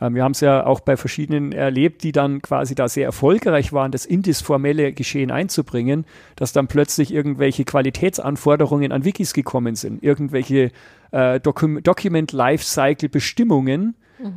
Ähm, 0.01 0.15
wir 0.15 0.25
haben 0.25 0.33
es 0.33 0.41
ja 0.41 0.67
auch 0.67 0.81
bei 0.81 0.97
verschiedenen 0.97 1.53
erlebt, 1.53 2.03
die 2.03 2.13
dann 2.13 2.43
quasi 2.43 2.75
da 2.75 2.89
sehr 2.89 3.05
erfolgreich 3.05 3.73
waren, 3.73 3.93
das 3.93 4.07
in 4.07 4.23
das 4.23 4.41
formelle 4.41 4.93
Geschehen 4.93 5.31
einzubringen, 5.31 6.05
dass 6.37 6.53
dann 6.53 6.67
plötzlich 6.67 7.13
irgendwelche 7.13 7.65
Qualitätsanforderungen 7.65 8.93
an 8.93 9.05
Wikis 9.05 9.33
gekommen 9.33 9.75
sind, 9.75 10.03
irgendwelche 10.03 10.71
äh, 11.13 11.41
Docu 11.41 11.81
Document 11.81 12.33
Lifecycle 12.33 13.09
Bestimmungen 13.09 13.95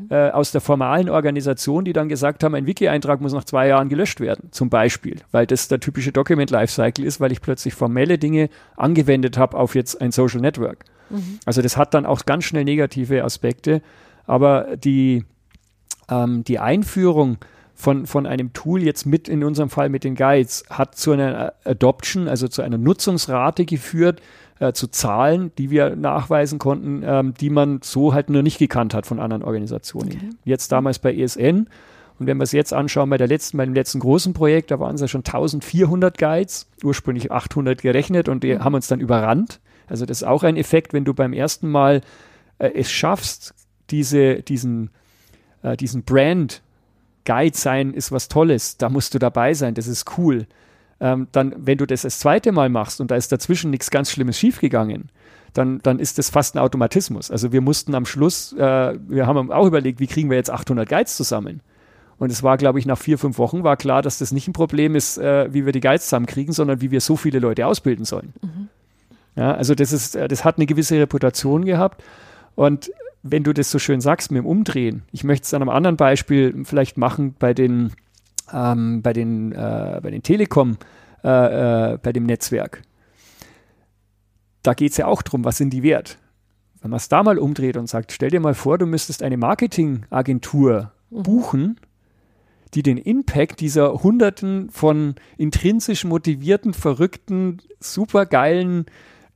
äh, 0.09 0.29
aus 0.31 0.51
der 0.51 0.61
formalen 0.61 1.09
Organisation, 1.09 1.85
die 1.85 1.93
dann 1.93 2.09
gesagt 2.09 2.43
haben, 2.43 2.53
ein 2.53 2.65
Wiki-Eintrag 2.65 3.21
muss 3.21 3.33
nach 3.33 3.45
zwei 3.45 3.67
Jahren 3.67 3.87
gelöscht 3.87 4.19
werden, 4.19 4.49
zum 4.51 4.69
Beispiel, 4.69 5.17
weil 5.31 5.47
das 5.47 5.69
der 5.69 5.79
typische 5.79 6.11
Document 6.11 6.51
Lifecycle 6.51 7.05
ist, 7.05 7.21
weil 7.21 7.31
ich 7.31 7.41
plötzlich 7.41 7.73
formelle 7.73 8.17
Dinge 8.17 8.49
angewendet 8.75 9.37
habe 9.37 9.57
auf 9.57 9.75
jetzt 9.75 10.01
ein 10.01 10.11
Social 10.11 10.41
Network. 10.41 10.83
Also 11.45 11.61
das 11.61 11.77
hat 11.77 11.93
dann 11.93 12.05
auch 12.05 12.25
ganz 12.25 12.43
schnell 12.43 12.65
negative 12.65 13.23
Aspekte, 13.23 13.81
aber 14.27 14.77
die 14.77 15.25
ähm, 16.09 16.43
die 16.43 16.59
Einführung 16.59 17.37
von, 17.79 18.05
von 18.05 18.25
einem 18.25 18.51
Tool 18.51 18.83
jetzt 18.83 19.05
mit, 19.05 19.29
in 19.29 19.43
unserem 19.43 19.69
Fall 19.69 19.89
mit 19.89 20.03
den 20.03 20.15
Guides, 20.15 20.65
hat 20.69 20.95
zu 20.95 21.13
einer 21.13 21.53
Adoption, 21.63 22.27
also 22.27 22.49
zu 22.49 22.61
einer 22.61 22.77
Nutzungsrate 22.77 23.65
geführt, 23.65 24.21
äh, 24.59 24.73
zu 24.73 24.87
Zahlen, 24.87 25.51
die 25.57 25.69
wir 25.69 25.95
nachweisen 25.95 26.59
konnten, 26.59 27.03
ähm, 27.05 27.33
die 27.39 27.49
man 27.49 27.79
so 27.81 28.13
halt 28.13 28.29
nur 28.29 28.43
nicht 28.43 28.59
gekannt 28.59 28.93
hat 28.93 29.05
von 29.05 29.19
anderen 29.19 29.43
Organisationen. 29.43 30.11
Okay. 30.11 30.29
Jetzt 30.43 30.73
damals 30.73 30.99
bei 30.99 31.15
ESN 31.15 31.69
Und 32.19 32.27
wenn 32.27 32.35
wir 32.35 32.43
es 32.43 32.51
jetzt 32.51 32.73
anschauen, 32.73 33.09
bei 33.09 33.17
der 33.17 33.27
letzten, 33.27 33.55
bei 33.55 33.63
dem 33.63 33.73
letzten 33.73 34.01
großen 34.01 34.33
Projekt, 34.33 34.71
da 34.71 34.79
waren 34.81 34.95
es 34.95 35.01
ja 35.01 35.07
schon 35.07 35.23
1400 35.23 36.17
Guides, 36.17 36.67
ursprünglich 36.83 37.31
800 37.31 37.81
gerechnet 37.81 38.27
und 38.27 38.43
die 38.43 38.55
mhm. 38.55 38.63
haben 38.65 38.73
uns 38.73 38.87
dann 38.87 38.99
überrannt. 38.99 39.61
Also 39.87 40.05
das 40.05 40.17
ist 40.17 40.27
auch 40.27 40.43
ein 40.43 40.57
Effekt, 40.57 40.91
wenn 40.91 41.05
du 41.05 41.13
beim 41.13 41.31
ersten 41.31 41.69
Mal 41.69 42.01
äh, 42.57 42.71
es 42.75 42.91
schaffst, 42.91 43.53
diese, 43.89 44.43
diesen, 44.43 44.91
äh, 45.63 45.77
diesen 45.77 46.03
Brand 46.03 46.61
Guide 47.25 47.57
sein 47.57 47.93
ist 47.93 48.11
was 48.11 48.27
Tolles, 48.27 48.77
da 48.77 48.89
musst 48.89 49.13
du 49.13 49.19
dabei 49.19 49.53
sein, 49.53 49.73
das 49.73 49.87
ist 49.87 50.17
cool. 50.17 50.47
Ähm, 50.99 51.27
dann, 51.31 51.53
wenn 51.57 51.77
du 51.77 51.85
das 51.85 52.01
das 52.01 52.19
zweite 52.19 52.51
Mal 52.51 52.69
machst 52.69 52.99
und 52.99 53.11
da 53.11 53.15
ist 53.15 53.31
dazwischen 53.31 53.71
nichts 53.71 53.91
ganz 53.91 54.11
Schlimmes 54.11 54.37
schiefgegangen, 54.37 55.09
dann, 55.53 55.79
dann 55.81 55.99
ist 55.99 56.17
das 56.17 56.29
fast 56.29 56.55
ein 56.55 56.59
Automatismus. 56.59 57.31
Also 57.31 57.51
wir 57.51 57.61
mussten 57.61 57.95
am 57.95 58.05
Schluss, 58.05 58.53
äh, 58.53 58.97
wir 59.07 59.27
haben 59.27 59.51
auch 59.51 59.65
überlegt, 59.65 59.99
wie 59.99 60.07
kriegen 60.07 60.29
wir 60.29 60.37
jetzt 60.37 60.49
800 60.49 60.87
Guides 60.87 61.15
zusammen? 61.15 61.61
Und 62.17 62.31
es 62.31 62.43
war, 62.43 62.57
glaube 62.57 62.79
ich, 62.79 62.85
nach 62.85 62.97
vier, 62.97 63.17
fünf 63.17 63.37
Wochen 63.37 63.63
war 63.63 63.77
klar, 63.77 64.01
dass 64.01 64.17
das 64.17 64.31
nicht 64.31 64.47
ein 64.47 64.53
Problem 64.53 64.95
ist, 64.95 65.17
äh, 65.17 65.53
wie 65.53 65.65
wir 65.65 65.71
die 65.71 65.79
Guides 65.79 66.05
zusammenkriegen, 66.05 66.53
sondern 66.53 66.81
wie 66.81 66.91
wir 66.91 66.99
so 66.99 67.15
viele 67.15 67.39
Leute 67.39 67.65
ausbilden 67.65 68.03
sollen. 68.03 68.33
Mhm. 68.41 68.67
Ja, 69.35 69.53
also 69.53 69.73
das 69.73 69.93
ist, 69.93 70.15
äh, 70.15 70.27
das 70.27 70.43
hat 70.43 70.57
eine 70.57 70.65
gewisse 70.65 70.99
Reputation 70.99 71.63
gehabt. 71.63 72.03
Und 72.55 72.91
wenn 73.23 73.43
du 73.43 73.53
das 73.53 73.69
so 73.71 73.79
schön 73.79 74.01
sagst 74.01 74.31
mit 74.31 74.39
dem 74.39 74.45
Umdrehen, 74.45 75.03
ich 75.11 75.23
möchte 75.23 75.45
es 75.45 75.53
an 75.53 75.61
einem 75.61 75.69
anderen 75.69 75.97
Beispiel 75.97 76.63
vielleicht 76.63 76.97
machen 76.97 77.35
bei 77.37 77.53
den, 77.53 77.91
ähm, 78.53 79.01
bei 79.01 79.13
den, 79.13 79.51
äh, 79.51 79.99
bei 80.01 80.11
den 80.11 80.23
Telekom, 80.23 80.77
äh, 81.23 81.93
äh, 81.93 81.97
bei 81.97 82.13
dem 82.13 82.25
Netzwerk. 82.25 82.81
Da 84.63 84.73
geht 84.73 84.91
es 84.91 84.97
ja 84.97 85.07
auch 85.07 85.21
darum, 85.21 85.43
was 85.43 85.57
sind 85.57 85.71
die 85.71 85.83
wert. 85.83 86.17
Wenn 86.81 86.91
man 86.91 86.97
es 86.97 87.09
da 87.09 87.23
mal 87.23 87.37
umdreht 87.37 87.75
und 87.75 87.87
sagt, 87.87 88.11
stell 88.13 88.29
dir 88.29 88.39
mal 88.39 88.53
vor, 88.53 88.77
du 88.77 88.85
müsstest 88.85 89.21
eine 89.21 89.37
Marketingagentur 89.37 90.91
mhm. 91.09 91.23
buchen, 91.23 91.79
die 92.73 92.83
den 92.83 92.97
Impact 92.97 93.59
dieser 93.59 94.03
Hunderten 94.03 94.69
von 94.69 95.15
intrinsisch 95.37 96.05
motivierten, 96.05 96.73
verrückten, 96.73 97.57
supergeilen 97.79 98.85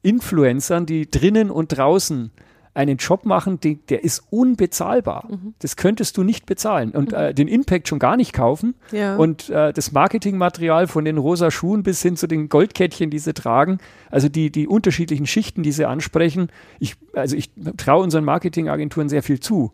Influencern, 0.04 0.86
die 0.86 1.10
drinnen 1.10 1.50
und 1.50 1.70
draußen 1.70 2.32
einen 2.76 2.98
Job 2.98 3.26
machen, 3.26 3.60
die, 3.60 3.76
der 3.76 4.04
ist 4.04 4.24
unbezahlbar. 4.32 5.28
Mhm. 5.30 5.54
Das 5.60 5.76
könntest 5.76 6.18
du 6.18 6.24
nicht 6.24 6.46
bezahlen 6.46 6.92
und 6.92 7.12
mhm. 7.12 7.18
äh, 7.18 7.34
den 7.34 7.48
Impact 7.48 7.88
schon 7.88 8.00
gar 8.00 8.18
nicht 8.18 8.34
kaufen. 8.34 8.74
Ja. 8.92 9.16
Und 9.16 9.50
äh, 9.50 9.72
das 9.74 9.92
Marketingmaterial 9.92 10.88
von 10.88 11.06
den 11.06 11.18
rosa 11.18 11.52
Schuhen 11.52 11.84
bis 11.84 12.02
hin 12.02 12.18
zu 12.18 12.28
den 12.28 12.50
Goldkettchen, 12.50 13.10
die 13.12 13.20
sie 13.20 13.34
tragen, 13.34 13.78
also 14.10 14.28
die, 14.28 14.52
die 14.52 14.68
unterschiedlichen 14.68 15.28
Schichten, 15.28 15.62
die 15.62 15.72
sie 15.72 15.86
ansprechen. 15.86 16.48
Ich, 16.80 16.96
also 17.14 17.36
ich 17.36 17.52
traue 17.78 18.04
unseren 18.04 18.24
Marketingagenturen 18.24 19.08
sehr 19.08 19.24
viel 19.24 19.40
zu. 19.40 19.72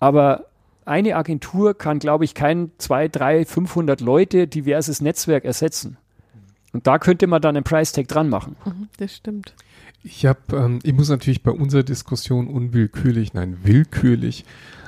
Aber 0.00 0.46
eine 0.84 1.16
Agentur 1.16 1.78
kann, 1.78 1.98
glaube 1.98 2.24
ich, 2.24 2.34
kein 2.34 2.72
zwei, 2.78 3.08
drei, 3.08 3.44
500 3.44 4.00
Leute 4.00 4.48
diverses 4.48 5.00
Netzwerk 5.00 5.44
ersetzen. 5.44 5.98
Und 6.72 6.88
da 6.88 6.98
könnte 6.98 7.28
man 7.28 7.40
dann 7.40 7.56
einen 7.56 7.64
Price 7.64 7.92
Tag 7.92 8.08
dran 8.08 8.28
machen. 8.28 8.56
Mhm, 8.64 8.88
das 8.98 9.14
stimmt. 9.14 9.54
Ich 10.04 10.26
habe, 10.26 10.38
ähm, 10.52 10.78
ich 10.82 10.92
muss 10.92 11.08
natürlich 11.08 11.42
bei 11.42 11.50
unserer 11.50 11.82
Diskussion 11.82 12.46
unwillkürlich, 12.46 13.32
nein, 13.32 13.56
willkürlich 13.62 14.44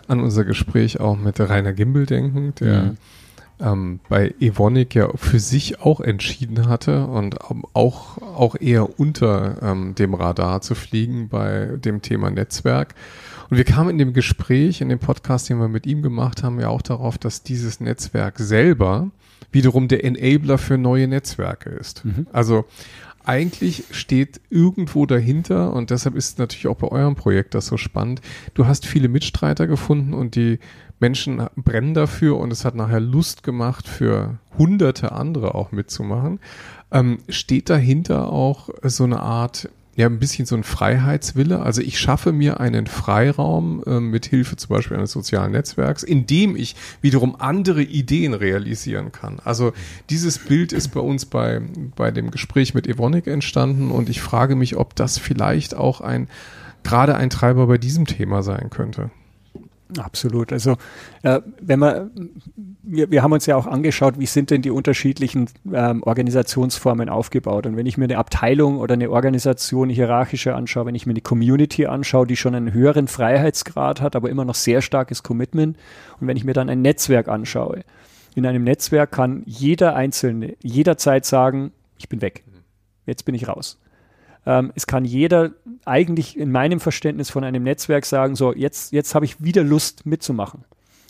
an 0.09 0.21
unser 0.21 0.45
Gespräch 0.45 1.01
auch 1.01 1.17
mit 1.17 1.41
Rainer 1.41 1.73
Gimbel 1.73 2.05
denken, 2.05 2.55
der 2.61 2.83
mhm. 2.83 2.97
ähm, 3.59 4.01
bei 4.11 4.35
Evonik 4.39 4.95
ja 4.95 5.09
für 5.17 5.41
sich 5.41 5.81
auch 5.81 6.01
entschieden 6.01 6.69
hatte 6.69 7.07
und 7.07 7.39
auch, 7.73 8.19
auch 8.19 8.57
eher 8.61 9.01
unter 9.01 9.57
ähm, 9.63 9.95
dem 9.95 10.13
Radar 10.13 10.61
zu 10.61 10.75
fliegen 10.75 11.29
bei 11.31 11.71
dem 11.77 12.03
Thema 12.03 12.31
Netzwerk. 12.31 12.95
Und 13.49 13.57
wir 13.57 13.65
kamen 13.65 13.91
in 13.91 13.99
dem 13.99 14.13
Gespräch, 14.13 14.83
in 14.83 14.91
dem 14.91 14.99
Podcast, 14.99 15.49
den 15.49 15.59
wir 15.59 15.69
mit 15.69 15.87
ihm 15.87 16.03
gemacht 16.03 16.43
haben, 16.43 16.61
ja 16.61 16.69
auch 16.69 16.83
darauf, 16.83 17.17
dass 17.17 17.43
dieses 17.43 17.81
Netzwerk 17.81 18.39
selber 18.39 19.11
wiederum 19.51 19.89
der 19.89 20.05
Enabler 20.05 20.59
für 20.59 20.77
neue 20.77 21.09
Netzwerke 21.09 21.71
ist. 21.71 22.05
Mhm. 22.05 22.27
Also 22.33 22.67
eigentlich 23.27 23.85
steht 23.91 24.41
irgendwo 24.51 25.05
dahinter 25.07 25.73
und 25.73 25.91
deshalb 25.91 26.15
ist 26.15 26.39
natürlich 26.39 26.69
auch 26.69 26.77
bei 26.77 26.89
eurem 26.89 27.17
Projekt 27.17 27.55
das 27.55 27.67
so 27.67 27.77
spannend. 27.77 28.21
Du 28.55 28.67
hast 28.67 28.87
viele 28.87 29.09
Mitstreiter 29.09 29.67
gefunden 29.67 30.15
und 30.15 30.37
die 30.37 30.59
Menschen 30.99 31.47
brennen 31.57 31.95
dafür 31.95 32.39
und 32.39 32.53
es 32.53 32.65
hat 32.65 32.75
nachher 32.75 33.01
Lust 33.01 33.43
gemacht, 33.43 33.87
für 33.87 34.39
hunderte 34.57 35.13
andere 35.13 35.55
auch 35.55 35.73
mitzumachen. 35.73 36.41
Ähm, 36.91 37.19
steht 37.29 37.69
dahinter 37.69 38.33
auch 38.33 38.71
so 38.83 39.05
eine 39.05 39.21
Art 39.21 39.69
ja 39.97 40.07
ein 40.07 40.19
bisschen 40.19 40.47
so 40.47 40.55
ein 40.55 40.63
Freiheitswille. 40.63 41.61
Also 41.61 41.81
ich 41.81 41.99
schaffe 41.99 42.33
mir 42.33 42.61
einen 42.61 42.87
Freiraum 42.87 43.83
äh, 43.87 43.99
mit 43.99 44.27
Hilfe 44.27 44.57
zum 44.57 44.69
Beispiel 44.69 44.97
eines 44.97 45.13
sozialen 45.13 45.53
Netzwerks, 45.53 46.03
in 46.03 46.27
dem 46.27 46.55
ich 46.55 46.77
wiederum 47.01 47.37
andere 47.39 47.83
Ideen 47.83 48.35
realisieren 48.35 49.11
kann. 49.11 49.39
Also 49.43 49.73
dieses 50.11 50.39
Bild 50.39 50.73
ist 50.73 50.89
bei 50.89 51.01
uns 51.01 51.25
bei, 51.25 51.63
bei 51.97 52.11
dem 52.11 52.31
Gespräch 52.31 52.75
mit 52.75 52.87
Evonik 52.87 53.27
entstanden 53.27 53.91
und 53.91 54.09
ich 54.11 54.21
frage 54.21 54.55
mich, 54.55 54.77
ob 54.77 54.95
das 54.95 55.19
vielleicht 55.19 55.75
auch 55.75 56.01
ein 56.01 56.29
gerade 56.85 57.17
ein 57.17 57.31
Treiber 57.31 57.67
bei 57.67 57.79
diesem 57.79 58.07
Thema 58.07 58.45
sein 58.45 58.71
könnte. 58.71 59.11
Absolut. 59.99 60.53
Also 60.53 60.77
äh, 61.23 61.41
wenn 61.61 61.79
man, 61.79 62.11
wir, 62.83 63.11
wir 63.11 63.23
haben 63.23 63.33
uns 63.33 63.47
ja 63.47 63.57
auch 63.57 63.67
angeschaut, 63.67 64.19
wie 64.19 64.27
sind 64.27 64.51
denn 64.51 64.61
die 64.61 64.71
unterschiedlichen 64.71 65.49
ähm, 65.73 66.03
Organisationsformen 66.03 67.09
aufgebaut. 67.09 67.67
Und 67.67 67.77
wenn 67.77 67.87
ich 67.87 67.97
mir 67.97 68.05
eine 68.05 68.19
Abteilung 68.19 68.79
oder 68.79 68.95
eine 68.95 69.11
Organisation 69.11 69.89
hierarchischer 69.89 70.57
anschaue, 70.57 70.87
wenn 70.87 70.97
ich 70.97 71.07
mir 71.07 71.13
eine 71.13 71.21
Community 71.21 71.87
anschaue, 71.87 72.27
die 72.27 72.37
schon 72.37 72.57
einen 72.57 72.73
höheren 72.73 73.07
Freiheitsgrad 73.07 74.01
hat, 74.01 74.17
aber 74.17 74.29
immer 74.29 74.45
noch 74.45 74.57
sehr 74.57 74.83
starkes 74.83 75.23
Commitment. 75.23 75.77
Und 76.21 76.27
wenn 76.27 76.37
ich 76.37 76.45
mir 76.45 76.55
dann 76.55 76.69
ein 76.69 76.83
Netzwerk 76.83 77.29
anschaue, 77.29 77.85
in 78.35 78.45
einem 78.45 78.65
Netzwerk 78.65 79.13
kann 79.13 79.45
jeder 79.47 79.95
Einzelne 79.95 80.57
jederzeit 80.63 81.25
sagen, 81.25 81.73
ich 81.97 82.09
bin 82.09 82.21
weg. 82.23 82.43
Jetzt 83.07 83.25
bin 83.25 83.37
ich 83.37 83.47
raus. 83.47 83.79
Ähm, 84.47 84.73
es 84.75 84.87
kann 84.87 85.05
jeder 85.05 85.51
eigentlich 85.85 86.39
in 86.39 86.53
meinem 86.53 86.81
Verständnis 86.81 87.31
von 87.31 87.45
einem 87.45 87.65
Netzwerk 87.65 88.07
sagen, 88.07 88.37
so, 88.37 88.55
jetzt, 88.55 88.93
jetzt 88.93 89.15
habe 89.15 89.25
ich 89.25 89.43
wieder 89.43 89.65
Lust 89.65 90.07
mitzumachen. 90.07 90.65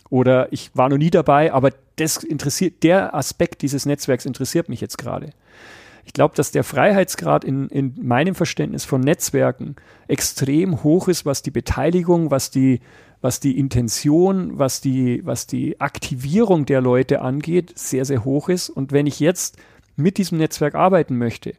Oder 0.09 0.51
ich 0.51 0.71
war 0.73 0.89
noch 0.89 0.97
nie 0.97 1.11
dabei, 1.11 1.53
aber 1.53 1.71
das 1.97 2.23
interessiert, 2.23 2.83
der 2.83 3.13
Aspekt 3.13 3.61
dieses 3.61 3.85
Netzwerks 3.85 4.25
interessiert 4.25 4.69
mich 4.69 4.81
jetzt 4.81 4.97
gerade. 4.97 5.31
Ich 6.05 6.13
glaube, 6.13 6.35
dass 6.35 6.51
der 6.51 6.63
Freiheitsgrad 6.63 7.43
in, 7.43 7.67
in 7.67 7.93
meinem 8.01 8.33
Verständnis 8.33 8.85
von 8.85 9.01
Netzwerken 9.01 9.75
extrem 10.07 10.81
hoch 10.83 11.09
ist, 11.09 11.25
was 11.25 11.41
die 11.41 11.51
Beteiligung, 11.51 12.31
was 12.31 12.49
die, 12.49 12.79
was 13.19 13.41
die 13.41 13.59
Intention, 13.59 14.57
was 14.57 14.79
die, 14.79 15.21
was 15.25 15.47
die 15.47 15.81
Aktivierung 15.81 16.65
der 16.65 16.79
Leute 16.79 17.21
angeht, 17.21 17.77
sehr, 17.77 18.05
sehr 18.05 18.23
hoch 18.23 18.47
ist. 18.47 18.69
Und 18.69 18.93
wenn 18.93 19.05
ich 19.05 19.19
jetzt 19.19 19.57
mit 19.97 20.17
diesem 20.17 20.37
Netzwerk 20.37 20.75
arbeiten 20.75 21.17
möchte, 21.17 21.55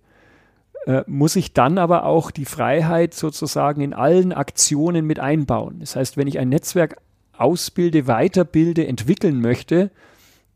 muss 1.07 1.37
ich 1.37 1.53
dann 1.53 1.77
aber 1.77 2.05
auch 2.05 2.31
die 2.31 2.47
Freiheit 2.47 3.12
sozusagen 3.12 3.83
in 3.83 3.93
allen 3.93 4.33
Aktionen 4.33 5.05
mit 5.07 5.19
einbauen. 5.19 5.81
Das 5.81 5.97
heißt, 5.97 6.17
wenn 6.17 6.27
ich 6.27 6.38
ein 6.38 6.49
Netzwerk 6.49 6.97
ausbilde, 7.37 8.07
weiterbilde, 8.07 8.87
entwickeln 8.87 9.41
möchte, 9.41 9.91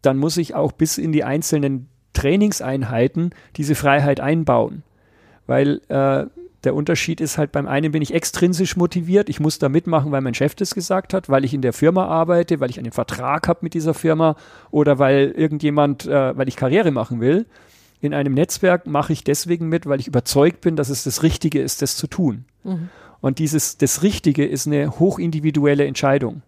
dann 0.01 0.17
muss 0.17 0.37
ich 0.37 0.55
auch 0.55 0.73
bis 0.73 0.99
in 0.99 1.13
die 1.13 1.25
einzelnen 1.25 1.89
Trainingseinheiten 2.13 3.31
diese 3.57 3.75
Freiheit 3.75 4.21
einbauen. 4.21 4.83
Weil 5.47 5.81
äh, 5.89 6.27
der 6.65 6.75
Unterschied 6.75 7.21
ist 7.21 7.39
halt, 7.39 7.53
beim 7.53 7.67
einen 7.67 7.93
bin 7.93 8.03
ich 8.03 8.15
extrinsisch 8.15 8.77
motiviert, 8.77 9.29
ich 9.29 9.41
muss 9.41 9.59
da 9.59 9.69
mitmachen, 9.69 10.13
weil 10.13 10.21
mein 10.21 10.35
Chef 10.35 10.55
das 10.55 10.75
gesagt 10.75 11.15
hat, 11.15 11.29
weil 11.29 11.45
ich 11.45 11.55
in 11.55 11.63
der 11.63 11.73
Firma 11.73 12.07
arbeite, 12.07 12.61
weil 12.61 12.71
ich 12.71 12.79
einen 12.79 12.93
Vertrag 12.93 13.49
habe 13.49 13.61
mit 13.63 13.75
dieser 13.75 13.95
Firma 13.95 14.37
oder 14.71 14.99
weil 14.99 15.33
irgendjemand, 15.37 16.07
äh, 16.07 16.37
weil 16.37 16.49
ich 16.49 16.57
Karriere 16.57 16.91
machen 16.91 17.21
will 17.21 17.47
in 18.03 18.15
einem 18.15 18.35
Netzwerk 18.35 18.87
mache 18.87 19.12
ich 19.12 19.23
deswegen 19.23 19.69
mit, 19.69 19.87
weil 19.87 20.01
ich 20.01 20.09
überzeugt 20.09 20.61
bin, 20.61 20.75
dass 20.75 20.88
es 20.88 21.05
das 21.05 21.23
Richtige 21.23 21.62
ist, 21.62 21.83
das 21.83 21.97
zu 21.97 22.09
tun. 22.09 22.45
Mhm. 22.65 22.91
Und 23.21 23.38
dieses, 23.38 23.79
das 23.79 24.03
Richtige 24.03 24.45
ist 24.45 24.67
eine 24.67 24.99
hochindividuelle 24.99 25.87
Entscheidung. 25.87 26.43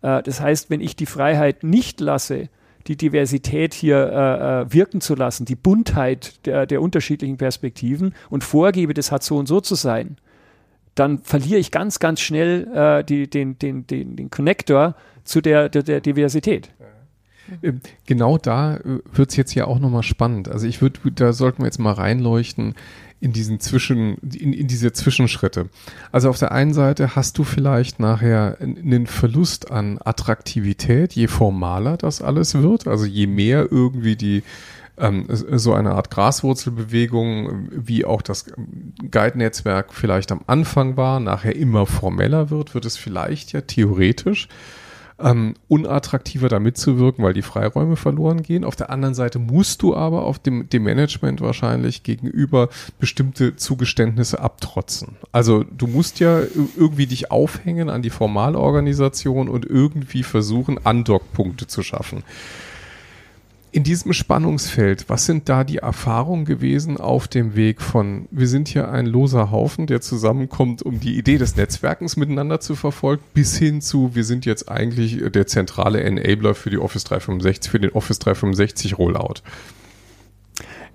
Äh, 0.00 0.22
das 0.22 0.40
heißt, 0.40 0.70
wenn 0.70 0.80
ich 0.80 0.94
die 0.94 1.06
Freiheit 1.06 1.64
nicht 1.64 2.00
lasse, 2.00 2.48
die 2.86 2.96
Diversität 2.96 3.74
hier 3.74 3.96
äh, 3.96 4.62
äh, 4.62 4.72
wirken 4.72 5.00
zu 5.00 5.16
lassen, 5.16 5.44
die 5.44 5.56
Buntheit 5.56 6.46
der, 6.46 6.66
der 6.66 6.80
unterschiedlichen 6.80 7.36
Perspektiven 7.36 8.14
und 8.30 8.44
vorgebe, 8.44 8.94
das 8.94 9.10
hat 9.10 9.24
so 9.24 9.36
und 9.36 9.46
so 9.46 9.60
zu 9.60 9.74
sein, 9.74 10.18
dann 10.94 11.18
verliere 11.18 11.58
ich 11.58 11.72
ganz, 11.72 11.98
ganz 11.98 12.20
schnell 12.20 12.68
äh, 12.72 13.02
die, 13.02 13.28
den, 13.28 13.58
den, 13.58 13.88
den, 13.88 14.14
den 14.14 14.30
Connector 14.30 14.94
zu 15.24 15.40
der, 15.40 15.68
der, 15.68 15.82
der 15.82 16.00
Diversität. 16.00 16.70
Ähm, 16.78 16.86
genau 18.06 18.38
da 18.38 18.76
äh, 18.76 19.00
wird 19.12 19.30
es 19.30 19.36
jetzt 19.36 19.54
ja 19.54 19.66
auch 19.66 19.78
nochmal 19.78 20.02
spannend. 20.02 20.48
Also 20.48 20.66
ich 20.66 20.80
würde, 20.80 21.00
da 21.12 21.32
sollten 21.32 21.58
wir 21.58 21.66
jetzt 21.66 21.78
mal 21.78 21.92
reinleuchten 21.92 22.74
in 23.20 23.32
diesen 23.32 23.60
Zwischen, 23.60 24.18
in, 24.18 24.52
in 24.52 24.66
diese 24.66 24.92
Zwischenschritte. 24.92 25.68
Also 26.12 26.28
auf 26.28 26.38
der 26.38 26.52
einen 26.52 26.74
Seite 26.74 27.16
hast 27.16 27.38
du 27.38 27.44
vielleicht 27.44 27.98
nachher 27.98 28.58
einen 28.60 29.06
Verlust 29.06 29.70
an 29.70 29.98
Attraktivität, 30.04 31.14
je 31.14 31.26
formaler 31.26 31.96
das 31.96 32.20
alles 32.20 32.54
wird, 32.54 32.86
also 32.86 33.06
je 33.06 33.26
mehr 33.26 33.68
irgendwie 33.70 34.16
die 34.16 34.42
ähm, 34.98 35.26
so 35.28 35.74
eine 35.74 35.92
Art 35.92 36.10
Graswurzelbewegung, 36.10 37.68
wie 37.70 38.04
auch 38.04 38.22
das 38.22 38.46
Guide-Netzwerk 39.10 39.92
vielleicht 39.92 40.32
am 40.32 40.40
Anfang 40.46 40.96
war, 40.96 41.20
nachher 41.20 41.56
immer 41.56 41.86
formeller 41.86 42.50
wird, 42.50 42.74
wird 42.74 42.84
es 42.84 42.96
vielleicht 42.96 43.52
ja 43.52 43.62
theoretisch 43.62 44.48
ähm, 45.18 45.54
unattraktiver 45.68 46.48
da 46.48 46.60
mitzuwirken, 46.60 47.24
weil 47.24 47.32
die 47.32 47.42
Freiräume 47.42 47.96
verloren 47.96 48.42
gehen. 48.42 48.64
Auf 48.64 48.76
der 48.76 48.90
anderen 48.90 49.14
Seite 49.14 49.38
musst 49.38 49.82
du 49.82 49.96
aber 49.96 50.24
auf 50.24 50.38
dem, 50.38 50.68
dem 50.68 50.82
Management 50.82 51.40
wahrscheinlich 51.40 52.02
gegenüber 52.02 52.68
bestimmte 52.98 53.56
Zugeständnisse 53.56 54.40
abtrotzen. 54.40 55.16
Also 55.32 55.64
du 55.64 55.86
musst 55.86 56.20
ja 56.20 56.40
irgendwie 56.76 57.06
dich 57.06 57.30
aufhängen 57.30 57.88
an 57.88 58.02
die 58.02 58.10
Formalorganisation 58.10 59.48
und 59.48 59.64
irgendwie 59.64 60.22
versuchen, 60.22 60.84
Andockpunkte 60.84 61.66
zu 61.66 61.82
schaffen. 61.82 62.22
In 63.72 63.82
diesem 63.82 64.12
Spannungsfeld, 64.12 65.08
was 65.08 65.26
sind 65.26 65.48
da 65.48 65.62
die 65.62 65.78
Erfahrungen 65.78 66.46
gewesen 66.46 66.96
auf 66.96 67.28
dem 67.28 67.56
Weg 67.56 67.82
von, 67.82 68.26
wir 68.30 68.48
sind 68.48 68.68
hier 68.68 68.90
ein 68.90 69.04
loser 69.04 69.50
Haufen, 69.50 69.86
der 69.86 70.00
zusammenkommt, 70.00 70.82
um 70.82 70.98
die 70.98 71.18
Idee 71.18 71.36
des 71.36 71.56
Netzwerkens 71.56 72.16
miteinander 72.16 72.60
zu 72.60 72.74
verfolgen, 72.74 73.22
bis 73.34 73.56
hin 73.58 73.82
zu, 73.82 74.14
wir 74.14 74.24
sind 74.24 74.46
jetzt 74.46 74.70
eigentlich 74.70 75.22
der 75.30 75.46
zentrale 75.46 76.02
Enabler 76.02 76.54
für 76.54 76.70
die 76.70 76.78
Office 76.78 77.04
365, 77.04 77.70
für 77.70 77.80
den 77.80 77.90
Office 77.92 78.18
365 78.20 78.96
Rollout. 78.96 79.42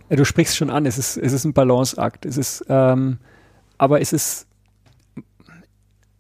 Du 0.09 0.25
sprichst 0.25 0.57
schon 0.57 0.69
an, 0.69 0.85
es 0.85 0.97
ist, 0.97 1.17
es 1.17 1.31
ist 1.31 1.45
ein 1.45 1.53
Balanceakt. 1.53 2.25
Es 2.25 2.37
ist, 2.37 2.65
ähm, 2.67 3.17
aber 3.77 4.01
es 4.01 4.11
ist 4.11 4.47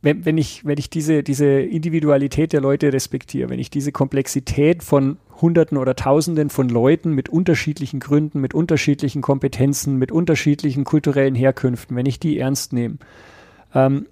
wenn, 0.01 0.25
wenn, 0.25 0.37
ich, 0.37 0.65
wenn 0.65 0.77
ich 0.77 0.89
diese, 0.89 1.21
diese 1.23 1.45
Individualität 1.45 2.53
der 2.53 2.61
Leute 2.61 2.91
respektiere, 2.91 3.49
wenn 3.49 3.59
ich 3.59 3.69
diese 3.69 3.91
Komplexität 3.91 4.83
von 4.83 5.17
Hunderten 5.41 5.77
oder 5.77 5.95
Tausenden 5.95 6.49
von 6.49 6.69
Leuten 6.69 7.13
mit 7.13 7.29
unterschiedlichen 7.29 7.99
Gründen, 7.99 8.41
mit 8.41 8.53
unterschiedlichen 8.53 9.21
Kompetenzen, 9.21 9.97
mit 9.97 10.11
unterschiedlichen 10.11 10.83
kulturellen 10.83 11.35
Herkünften, 11.35 11.95
wenn 11.95 12.05
ich 12.05 12.19
die 12.19 12.39
ernst 12.39 12.73
nehme, 12.73 12.97
ähm, 13.75 14.07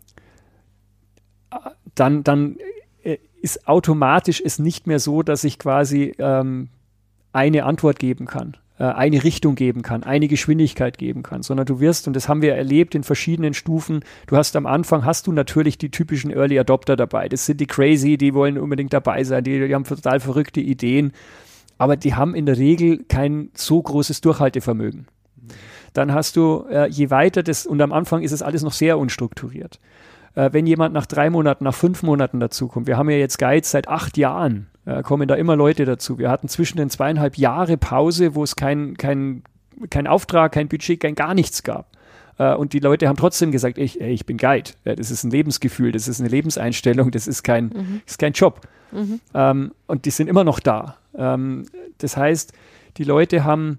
dann, 1.95 2.23
dann 2.23 2.57
äh, 3.03 3.17
ist 3.41 3.67
automatisch 3.67 4.41
es 4.43 4.59
nicht 4.59 4.85
mehr 4.85 4.99
so, 4.99 5.23
dass 5.23 5.43
ich 5.43 5.57
quasi 5.57 6.13
ähm, 6.19 6.69
eine 7.33 7.65
Antwort 7.65 7.99
geben 7.99 8.25
kann. 8.25 8.57
Äh, 8.79 8.85
eine 8.85 9.23
Richtung 9.25 9.55
geben 9.55 9.81
kann, 9.81 10.03
eine 10.03 10.29
Geschwindigkeit 10.29 10.97
geben 10.97 11.21
kann, 11.21 11.43
sondern 11.43 11.65
du 11.65 11.81
wirst, 11.81 12.07
und 12.07 12.15
das 12.15 12.29
haben 12.29 12.41
wir 12.41 12.55
erlebt 12.55 12.95
in 12.95 13.03
verschiedenen 13.03 13.53
Stufen, 13.53 14.05
du 14.25 14.37
hast 14.37 14.55
am 14.55 14.65
Anfang, 14.65 15.03
hast 15.03 15.27
du 15.27 15.33
natürlich 15.33 15.77
die 15.77 15.91
typischen 15.91 16.31
Early 16.31 16.57
Adopter 16.57 16.95
dabei. 16.95 17.27
Das 17.27 17.45
sind 17.45 17.59
die 17.59 17.67
crazy, 17.67 18.17
die 18.17 18.33
wollen 18.33 18.57
unbedingt 18.57 18.93
dabei 18.93 19.25
sein, 19.25 19.43
die, 19.43 19.67
die 19.67 19.75
haben 19.75 19.83
total 19.83 20.21
verrückte 20.21 20.61
Ideen, 20.61 21.11
aber 21.77 21.97
die 21.97 22.15
haben 22.15 22.33
in 22.33 22.45
der 22.45 22.57
Regel 22.57 23.03
kein 23.09 23.49
so 23.53 23.81
großes 23.81 24.21
Durchhaltevermögen. 24.21 25.07
Dann 25.91 26.13
hast 26.13 26.37
du, 26.37 26.65
äh, 26.69 26.87
je 26.87 27.09
weiter 27.09 27.43
das, 27.43 27.65
und 27.65 27.81
am 27.81 27.91
Anfang 27.91 28.21
ist 28.21 28.31
es 28.31 28.41
alles 28.41 28.63
noch 28.63 28.71
sehr 28.71 28.97
unstrukturiert. 28.97 29.81
Äh, 30.35 30.51
wenn 30.53 30.65
jemand 30.65 30.93
nach 30.93 31.05
drei 31.05 31.29
Monaten, 31.29 31.65
nach 31.65 31.75
fünf 31.75 32.01
Monaten 32.01 32.39
dazukommt, 32.39 32.87
wir 32.87 32.95
haben 32.95 33.09
ja 33.09 33.17
jetzt 33.17 33.39
Guides 33.39 33.71
seit 33.71 33.89
acht 33.89 34.17
Jahren, 34.17 34.67
äh, 34.89 35.03
kommen 35.03 35.27
da 35.27 35.35
immer 35.35 35.55
Leute 35.55 35.85
dazu. 35.85 36.17
Wir 36.17 36.31
hatten 36.31 36.47
zwischen 36.47 36.77
den 36.77 36.89
zweieinhalb 36.89 37.37
Jahre 37.37 37.77
Pause, 37.77 38.33
wo 38.33 38.43
es 38.43 38.55
kein, 38.55 38.97
kein, 38.97 39.43
kein 39.89 40.07
Auftrag, 40.07 40.51
kein 40.51 40.67
Budget, 40.67 40.99
kein 40.99 41.13
gar 41.13 41.35
nichts 41.35 41.61
gab. 41.63 41.87
Äh, 42.39 42.55
und 42.55 42.73
die 42.73 42.79
Leute 42.79 43.07
haben 43.07 43.17
trotzdem 43.17 43.51
gesagt, 43.51 43.77
ich, 43.77 44.01
ey, 44.01 44.11
ich 44.11 44.25
bin 44.25 44.37
Guide. 44.37 44.71
Ja, 44.85 44.95
das 44.95 45.11
ist 45.11 45.23
ein 45.23 45.31
Lebensgefühl, 45.31 45.91
das 45.91 46.07
ist 46.07 46.19
eine 46.19 46.29
Lebenseinstellung, 46.29 47.11
das 47.11 47.27
ist 47.27 47.43
kein, 47.43 47.65
mhm. 47.65 48.01
ist 48.07 48.17
kein 48.17 48.33
Job. 48.33 48.61
Mhm. 48.91 49.19
Ähm, 49.35 49.71
und 49.85 50.05
die 50.05 50.09
sind 50.09 50.27
immer 50.27 50.43
noch 50.43 50.59
da. 50.59 50.97
Ähm, 51.15 51.65
das 51.99 52.17
heißt, 52.17 52.53
die 52.97 53.03
Leute 53.03 53.43
haben 53.43 53.77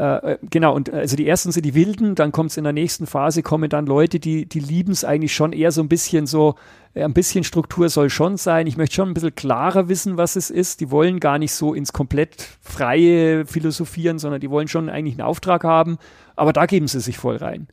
äh, 0.00 0.32
äh, 0.32 0.38
genau, 0.48 0.74
und 0.74 0.90
also 0.90 1.14
die 1.14 1.28
ersten 1.28 1.52
sind 1.52 1.66
die 1.66 1.74
Wilden, 1.74 2.14
dann 2.14 2.32
kommt 2.32 2.52
es 2.52 2.56
in 2.56 2.64
der 2.64 2.72
nächsten 2.72 3.06
Phase, 3.06 3.42
kommen 3.42 3.68
dann 3.68 3.84
Leute, 3.84 4.18
die, 4.18 4.46
die 4.46 4.60
lieben 4.60 4.92
es 4.92 5.04
eigentlich 5.04 5.34
schon 5.34 5.52
eher 5.52 5.72
so 5.72 5.82
ein 5.82 5.90
bisschen 5.90 6.26
so, 6.26 6.54
äh, 6.94 7.04
ein 7.04 7.12
bisschen 7.12 7.44
Struktur 7.44 7.90
soll 7.90 8.08
schon 8.08 8.38
sein. 8.38 8.66
Ich 8.66 8.78
möchte 8.78 8.94
schon 8.94 9.10
ein 9.10 9.14
bisschen 9.14 9.34
klarer 9.34 9.90
wissen, 9.90 10.16
was 10.16 10.36
es 10.36 10.48
ist. 10.48 10.80
Die 10.80 10.90
wollen 10.90 11.20
gar 11.20 11.36
nicht 11.36 11.52
so 11.52 11.74
ins 11.74 11.92
komplett 11.92 12.48
freie 12.62 13.44
Philosophieren, 13.44 14.18
sondern 14.18 14.40
die 14.40 14.48
wollen 14.48 14.68
schon 14.68 14.88
eigentlich 14.88 15.18
einen 15.18 15.28
Auftrag 15.28 15.64
haben, 15.64 15.98
aber 16.34 16.54
da 16.54 16.64
geben 16.64 16.88
sie 16.88 17.00
sich 17.00 17.18
voll 17.18 17.36
rein. 17.36 17.66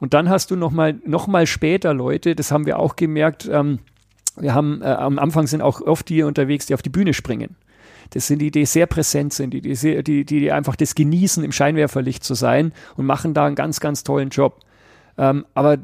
Und 0.00 0.14
dann 0.14 0.30
hast 0.30 0.50
du 0.50 0.56
nochmal 0.56 0.94
noch 1.04 1.26
mal 1.26 1.46
später 1.46 1.92
Leute, 1.92 2.34
das 2.34 2.52
haben 2.52 2.64
wir 2.64 2.78
auch 2.78 2.96
gemerkt, 2.96 3.50
ähm, 3.52 3.80
wir 4.38 4.54
haben 4.54 4.80
äh, 4.80 4.86
am 4.86 5.18
Anfang 5.18 5.46
sind 5.46 5.60
auch 5.60 5.82
oft 5.82 6.08
die 6.08 6.22
unterwegs, 6.22 6.64
die 6.64 6.74
auf 6.74 6.80
die 6.80 6.88
Bühne 6.88 7.12
springen. 7.12 7.54
Das 8.10 8.26
sind 8.26 8.40
die, 8.40 8.50
die 8.50 8.66
sehr 8.66 8.86
präsent 8.86 9.32
sind, 9.32 9.52
die, 9.52 9.60
die, 9.60 10.02
die, 10.02 10.24
die 10.24 10.52
einfach 10.52 10.76
das 10.76 10.94
genießen, 10.94 11.44
im 11.44 11.52
Scheinwerferlicht 11.52 12.24
zu 12.24 12.34
sein 12.34 12.72
und 12.96 13.06
machen 13.06 13.34
da 13.34 13.46
einen 13.46 13.56
ganz, 13.56 13.80
ganz 13.80 14.04
tollen 14.04 14.30
Job. 14.30 14.60
Ähm, 15.18 15.46
aber 15.54 15.78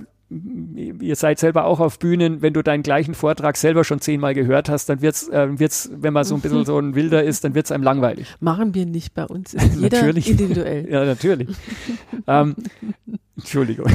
ihr 0.98 1.16
seid 1.16 1.38
selber 1.38 1.64
auch 1.64 1.80
auf 1.80 1.98
Bühnen, 1.98 2.42
wenn 2.42 2.54
du 2.54 2.62
deinen 2.62 2.82
gleichen 2.82 3.14
Vortrag 3.14 3.56
selber 3.56 3.84
schon 3.84 4.00
zehnmal 4.00 4.34
gehört 4.34 4.68
hast, 4.68 4.88
dann 4.88 5.02
wird's, 5.02 5.28
äh, 5.28 5.58
wird's, 5.58 5.90
wenn 5.94 6.12
man 6.12 6.24
so 6.24 6.34
ein 6.34 6.40
bisschen 6.40 6.64
so 6.64 6.78
ein 6.78 6.94
Wilder 6.94 7.22
ist, 7.22 7.44
dann 7.44 7.54
wird's 7.54 7.70
einem 7.70 7.84
langweilig. 7.84 8.34
Machen 8.40 8.74
wir 8.74 8.86
nicht 8.86 9.14
bei 9.14 9.24
uns. 9.24 9.54
Ist 9.54 9.74
jeder 9.76 9.98
natürlich. 9.98 10.30
individuell. 10.30 10.88
ja, 10.90 11.04
natürlich. 11.04 11.48
ähm, 12.26 12.56
Entschuldigung. 13.36 13.86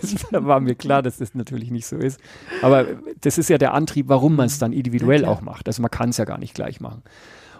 das 0.00 0.32
war 0.32 0.60
mir 0.60 0.74
klar, 0.74 1.02
dass 1.02 1.18
das 1.18 1.34
natürlich 1.34 1.70
nicht 1.70 1.86
so 1.86 1.96
ist. 1.96 2.20
Aber 2.62 2.86
das 3.20 3.38
ist 3.38 3.50
ja 3.50 3.58
der 3.58 3.74
Antrieb, 3.74 4.08
warum 4.08 4.36
man 4.36 4.46
es 4.46 4.58
dann 4.58 4.72
individuell 4.72 5.22
ja, 5.22 5.28
auch 5.28 5.40
macht. 5.40 5.66
Also 5.66 5.82
man 5.82 5.90
kann 5.90 6.10
es 6.10 6.16
ja 6.16 6.24
gar 6.24 6.38
nicht 6.38 6.54
gleich 6.54 6.80
machen. 6.80 7.02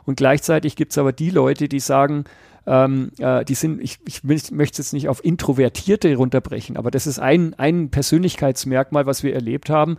Und 0.08 0.16
gleichzeitig 0.16 0.74
gibt 0.74 0.92
es 0.92 0.96
aber 0.96 1.12
die 1.12 1.28
Leute, 1.28 1.68
die 1.68 1.80
sagen, 1.80 2.24
ähm, 2.66 3.10
äh, 3.18 3.44
die 3.44 3.54
sind, 3.54 3.78
ich, 3.78 3.98
ich 4.06 4.24
möchte 4.24 4.56
es 4.56 4.78
jetzt 4.78 4.92
nicht 4.94 5.06
auf 5.06 5.22
Introvertierte 5.22 6.16
runterbrechen, 6.16 6.78
aber 6.78 6.90
das 6.90 7.06
ist 7.06 7.18
ein, 7.18 7.52
ein 7.58 7.90
Persönlichkeitsmerkmal, 7.90 9.04
was 9.04 9.22
wir 9.22 9.34
erlebt 9.34 9.68
haben. 9.68 9.98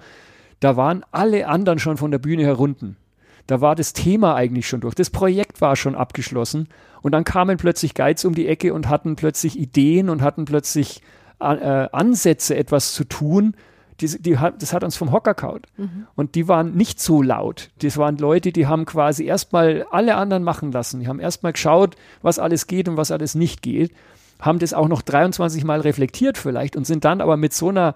Da 0.62 0.76
waren 0.76 1.06
alle 1.12 1.48
anderen 1.48 1.78
schon 1.78 1.98
von 1.98 2.10
der 2.10 2.18
Bühne 2.18 2.42
herunten. 2.42 2.98
Da 3.46 3.62
war 3.62 3.76
das 3.76 3.94
Thema 3.94 4.34
eigentlich 4.34 4.68
schon 4.68 4.82
durch. 4.82 4.96
Das 4.96 5.12
Projekt 5.12 5.62
war 5.62 5.76
schon 5.76 5.94
abgeschlossen. 5.94 6.70
Und 7.04 7.12
dann 7.12 7.24
kamen 7.24 7.58
plötzlich 7.58 7.94
Guides 7.94 8.26
um 8.26 8.34
die 8.34 8.48
Ecke 8.48 8.74
und 8.74 8.90
hatten 8.90 9.16
plötzlich 9.16 9.60
Ideen 9.60 10.10
und 10.10 10.24
hatten 10.24 10.46
plötzlich 10.46 11.04
äh, 11.40 11.44
Ansätze, 11.44 12.56
etwas 12.56 12.96
zu 12.96 13.04
tun, 13.04 13.54
die, 14.02 14.22
die 14.22 14.38
das 14.60 14.74
hat 14.74 14.84
uns 14.84 14.96
vom 14.96 15.12
Hocker 15.12 15.34
kaut. 15.34 15.68
Mhm. 15.78 16.08
Und 16.16 16.36
die 16.36 16.48
waren 16.48 16.76
nicht 16.76 17.00
so 17.00 17.22
laut. 17.22 17.70
Das 17.82 17.98
waren 17.98 18.18
Leute, 18.18 18.52
die 18.52 18.68
haben 18.68 18.86
quasi 18.86 19.26
erstmal 19.26 19.86
alle 19.92 20.16
anderen 20.16 20.44
machen 20.44 20.72
lassen. 20.72 21.00
Die 21.00 21.08
haben 21.08 21.20
erstmal 21.20 21.54
geschaut, 21.54 21.96
was 22.22 22.40
alles 22.40 22.68
geht 22.68 22.88
und 22.88 22.98
was 22.98 23.12
alles 23.12 23.36
nicht 23.36 23.62
geht. 23.62 23.92
Haben 24.40 24.60
das 24.60 24.74
auch 24.74 24.88
noch 24.88 25.02
23 25.02 25.64
Mal 25.64 25.82
reflektiert 25.82 26.38
vielleicht 26.38 26.76
und 26.76 26.86
sind 26.86 27.06
dann 27.06 27.22
aber 27.22 27.38
mit 27.38 27.54
so 27.54 27.70
einer 27.70 27.96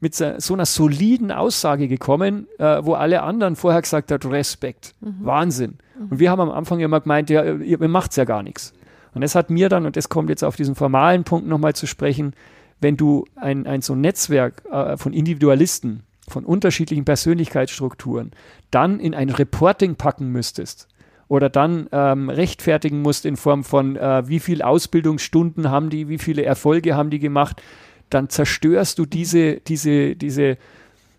mit 0.00 0.14
so 0.14 0.52
einer 0.52 0.66
soliden 0.66 1.32
Aussage 1.32 1.88
gekommen, 1.88 2.46
äh, 2.58 2.84
wo 2.84 2.92
alle 2.92 3.22
anderen 3.22 3.56
vorher 3.56 3.80
gesagt 3.80 4.12
haben, 4.12 4.30
Respekt, 4.30 4.92
mhm. 5.00 5.16
Wahnsinn. 5.20 5.78
Mhm. 5.98 6.08
Und 6.10 6.18
wir 6.18 6.30
haben 6.30 6.40
am 6.40 6.50
Anfang 6.50 6.80
immer 6.80 7.00
gemeint, 7.00 7.30
ja, 7.30 7.42
ihr, 7.42 7.80
ihr 7.80 7.88
macht's 7.88 8.16
ja 8.16 8.24
gar 8.24 8.42
nichts. 8.42 8.74
Und 9.14 9.22
das 9.22 9.34
hat 9.34 9.48
mir 9.48 9.68
dann, 9.70 9.86
und 9.86 9.96
das 9.96 10.10
kommt 10.10 10.28
jetzt 10.28 10.42
auf 10.42 10.56
diesen 10.56 10.74
formalen 10.74 11.24
Punkt 11.24 11.46
nochmal 11.46 11.74
zu 11.74 11.86
sprechen, 11.86 12.34
wenn 12.80 12.96
du 12.96 13.24
ein, 13.36 13.66
ein 13.66 13.82
so 13.82 13.94
ein 13.94 14.00
Netzwerk 14.00 14.64
äh, 14.70 14.96
von 14.96 15.12
Individualisten, 15.12 16.02
von 16.28 16.44
unterschiedlichen 16.44 17.04
Persönlichkeitsstrukturen, 17.04 18.32
dann 18.70 19.00
in 19.00 19.14
ein 19.14 19.30
Reporting 19.30 19.96
packen 19.96 20.30
müsstest 20.30 20.88
oder 21.28 21.48
dann 21.48 21.88
ähm, 21.92 22.30
rechtfertigen 22.30 23.02
musst 23.02 23.24
in 23.24 23.36
Form 23.36 23.64
von, 23.64 23.96
äh, 23.96 24.28
wie 24.28 24.40
viele 24.40 24.66
Ausbildungsstunden 24.66 25.70
haben 25.70 25.90
die, 25.90 26.08
wie 26.08 26.18
viele 26.18 26.44
Erfolge 26.44 26.94
haben 26.94 27.10
die 27.10 27.18
gemacht, 27.18 27.62
dann 28.10 28.28
zerstörst 28.28 28.98
du 28.98 29.06
diese, 29.06 29.60
diese, 29.60 30.16
diese 30.16 30.58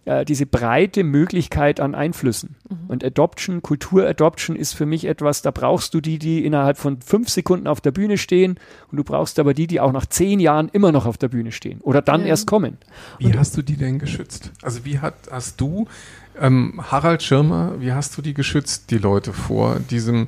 äh, 0.05 0.23
diese 0.23 0.45
breite 0.45 1.03
Möglichkeit 1.03 1.79
an 1.79 1.95
Einflüssen. 1.95 2.55
Mhm. 2.69 2.77
Und 2.87 3.03
Adoption, 3.03 3.61
Kulturadoption 3.61 4.55
ist 4.55 4.73
für 4.73 4.85
mich 4.85 5.05
etwas, 5.05 5.41
da 5.41 5.51
brauchst 5.51 5.93
du 5.93 6.01
die, 6.01 6.19
die 6.19 6.45
innerhalb 6.45 6.77
von 6.77 7.01
fünf 7.01 7.29
Sekunden 7.29 7.67
auf 7.67 7.81
der 7.81 7.91
Bühne 7.91 8.17
stehen 8.17 8.59
und 8.91 8.97
du 8.97 9.03
brauchst 9.03 9.39
aber 9.39 9.53
die, 9.53 9.67
die 9.67 9.79
auch 9.79 9.91
nach 9.91 10.05
zehn 10.05 10.39
Jahren 10.39 10.69
immer 10.69 10.91
noch 10.91 11.05
auf 11.05 11.17
der 11.17 11.29
Bühne 11.29 11.51
stehen 11.51 11.81
oder 11.81 12.01
dann 12.01 12.21
ja. 12.21 12.27
erst 12.27 12.47
kommen. 12.47 12.77
Wie 13.19 13.25
und 13.25 13.37
hast 13.37 13.57
du 13.57 13.61
die 13.61 13.77
denn 13.77 13.99
geschützt? 13.99 14.51
Also 14.61 14.85
wie 14.85 14.99
hat, 14.99 15.15
hast 15.31 15.59
du, 15.59 15.87
ähm, 16.39 16.81
Harald 16.91 17.23
Schirmer, 17.23 17.73
wie 17.79 17.93
hast 17.93 18.17
du 18.17 18.21
die 18.21 18.33
geschützt, 18.33 18.91
die 18.91 18.97
Leute 18.97 19.33
vor 19.33 19.79
diesem 19.79 20.27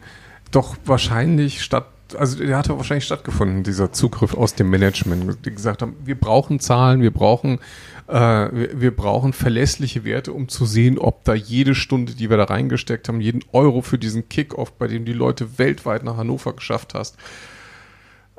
doch 0.51 0.77
wahrscheinlich 0.85 1.61
statt 1.61 1.87
also 2.15 2.37
der 2.37 2.57
hatte 2.57 2.77
wahrscheinlich 2.77 3.05
stattgefunden, 3.05 3.63
dieser 3.63 3.91
Zugriff 3.91 4.33
aus 4.33 4.55
dem 4.55 4.69
Management, 4.69 5.45
die 5.45 5.51
gesagt 5.51 5.81
haben, 5.81 5.95
wir 6.05 6.19
brauchen 6.19 6.59
Zahlen, 6.59 7.01
wir 7.01 7.11
brauchen 7.11 7.59
äh, 8.07 8.69
wir, 8.79 8.95
brauchen 8.95 9.33
verlässliche 9.33 10.03
Werte, 10.03 10.31
um 10.31 10.47
zu 10.47 10.65
sehen, 10.65 10.97
ob 10.97 11.23
da 11.25 11.33
jede 11.33 11.75
Stunde, 11.75 12.15
die 12.15 12.29
wir 12.29 12.37
da 12.37 12.45
reingesteckt 12.45 13.07
haben, 13.07 13.21
jeden 13.21 13.43
Euro 13.51 13.81
für 13.81 13.97
diesen 13.97 14.29
Kickoff, 14.29 14.71
bei 14.73 14.87
dem 14.87 15.05
die 15.05 15.13
Leute 15.13 15.57
weltweit 15.57 16.03
nach 16.03 16.17
Hannover 16.17 16.53
geschafft 16.53 16.93
hast, 16.93 17.17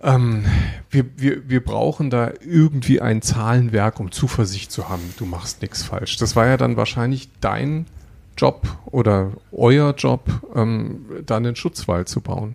ähm, 0.02 0.44
wir, 0.90 1.06
wir, 1.16 1.48
wir 1.48 1.62
brauchen 1.62 2.08
da 2.08 2.32
irgendwie 2.40 3.00
ein 3.00 3.20
Zahlenwerk, 3.20 4.00
um 4.00 4.12
Zuversicht 4.12 4.70
zu 4.70 4.88
haben, 4.88 5.02
du 5.18 5.26
machst 5.26 5.60
nichts 5.60 5.82
falsch. 5.82 6.16
Das 6.16 6.36
war 6.36 6.46
ja 6.46 6.56
dann 6.56 6.76
wahrscheinlich 6.76 7.28
dein 7.40 7.86
Job 8.36 8.66
oder 8.86 9.32
euer 9.50 9.94
Job, 9.96 10.22
ähm, 10.54 11.04
da 11.26 11.36
einen 11.36 11.56
Schutzwall 11.56 12.06
zu 12.06 12.20
bauen. 12.20 12.54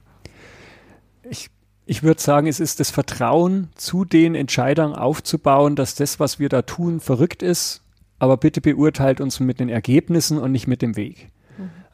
Ich 1.86 2.02
würde 2.02 2.22
sagen, 2.22 2.48
es 2.48 2.62
ist 2.62 2.80
das 2.80 2.92
Vertrauen 2.92 3.70
zu 3.76 4.06
den 4.06 4.36
Entscheidern 4.36 4.94
aufzubauen, 4.94 5.76
dass 5.76 5.96
das, 5.96 6.20
was 6.20 6.40
wir 6.40 6.48
da 6.48 6.62
tun, 6.62 7.02
verrückt 7.02 7.44
ist, 7.44 7.82
aber 8.20 8.38
bitte 8.38 8.62
beurteilt 8.62 9.20
uns 9.20 9.42
mit 9.42 9.60
den 9.60 9.68
Ergebnissen 9.68 10.38
und 10.38 10.54
nicht 10.54 10.68
mit 10.68 10.82
dem 10.82 10.96
Weg. 10.96 11.30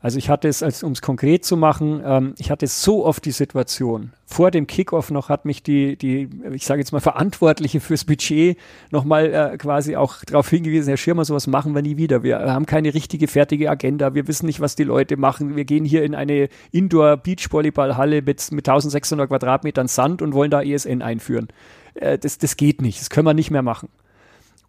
Also 0.01 0.17
ich 0.17 0.29
hatte 0.29 0.47
es, 0.47 0.61
um 0.83 0.93
es 0.93 1.01
konkret 1.01 1.43
zu 1.43 1.57
machen, 1.57 2.01
ähm, 2.05 2.33
ich 2.37 2.51
hatte 2.51 2.67
so 2.67 3.05
oft 3.05 3.25
die 3.25 3.31
Situation. 3.31 4.13
Vor 4.25 4.49
dem 4.49 4.65
Kickoff 4.65 5.11
noch 5.11 5.27
hat 5.27 5.43
mich 5.43 5.61
die, 5.61 5.97
die 5.97 6.29
ich 6.53 6.65
sage 6.65 6.79
jetzt 6.79 6.93
mal, 6.93 7.01
Verantwortliche 7.01 7.81
fürs 7.81 8.05
Budget 8.05 8.57
nochmal 8.91 9.33
äh, 9.33 9.57
quasi 9.57 9.97
auch 9.97 10.23
darauf 10.23 10.49
hingewiesen, 10.49 10.87
Herr 10.87 10.97
Schirmer, 10.97 11.25
sowas 11.25 11.47
machen 11.47 11.75
wir 11.75 11.81
nie 11.81 11.97
wieder. 11.97 12.23
Wir 12.23 12.39
haben 12.39 12.65
keine 12.65 12.93
richtige, 12.93 13.27
fertige 13.27 13.69
Agenda. 13.69 14.13
Wir 14.13 14.27
wissen 14.27 14.45
nicht, 14.45 14.61
was 14.61 14.75
die 14.75 14.85
Leute 14.85 15.17
machen. 15.17 15.57
Wir 15.57 15.65
gehen 15.65 15.83
hier 15.83 16.03
in 16.03 16.15
eine 16.15 16.47
Indoor-Beachvolleyballhalle 16.71 18.21
mit, 18.21 18.51
mit 18.51 18.69
1600 18.69 19.27
Quadratmetern 19.27 19.89
Sand 19.89 20.21
und 20.21 20.33
wollen 20.33 20.51
da 20.51 20.61
ESN 20.61 21.01
einführen. 21.01 21.49
Äh, 21.95 22.17
das, 22.17 22.37
das 22.37 22.55
geht 22.55 22.81
nicht. 22.81 23.01
Das 23.01 23.09
können 23.09 23.27
wir 23.27 23.33
nicht 23.33 23.51
mehr 23.51 23.63
machen 23.63 23.89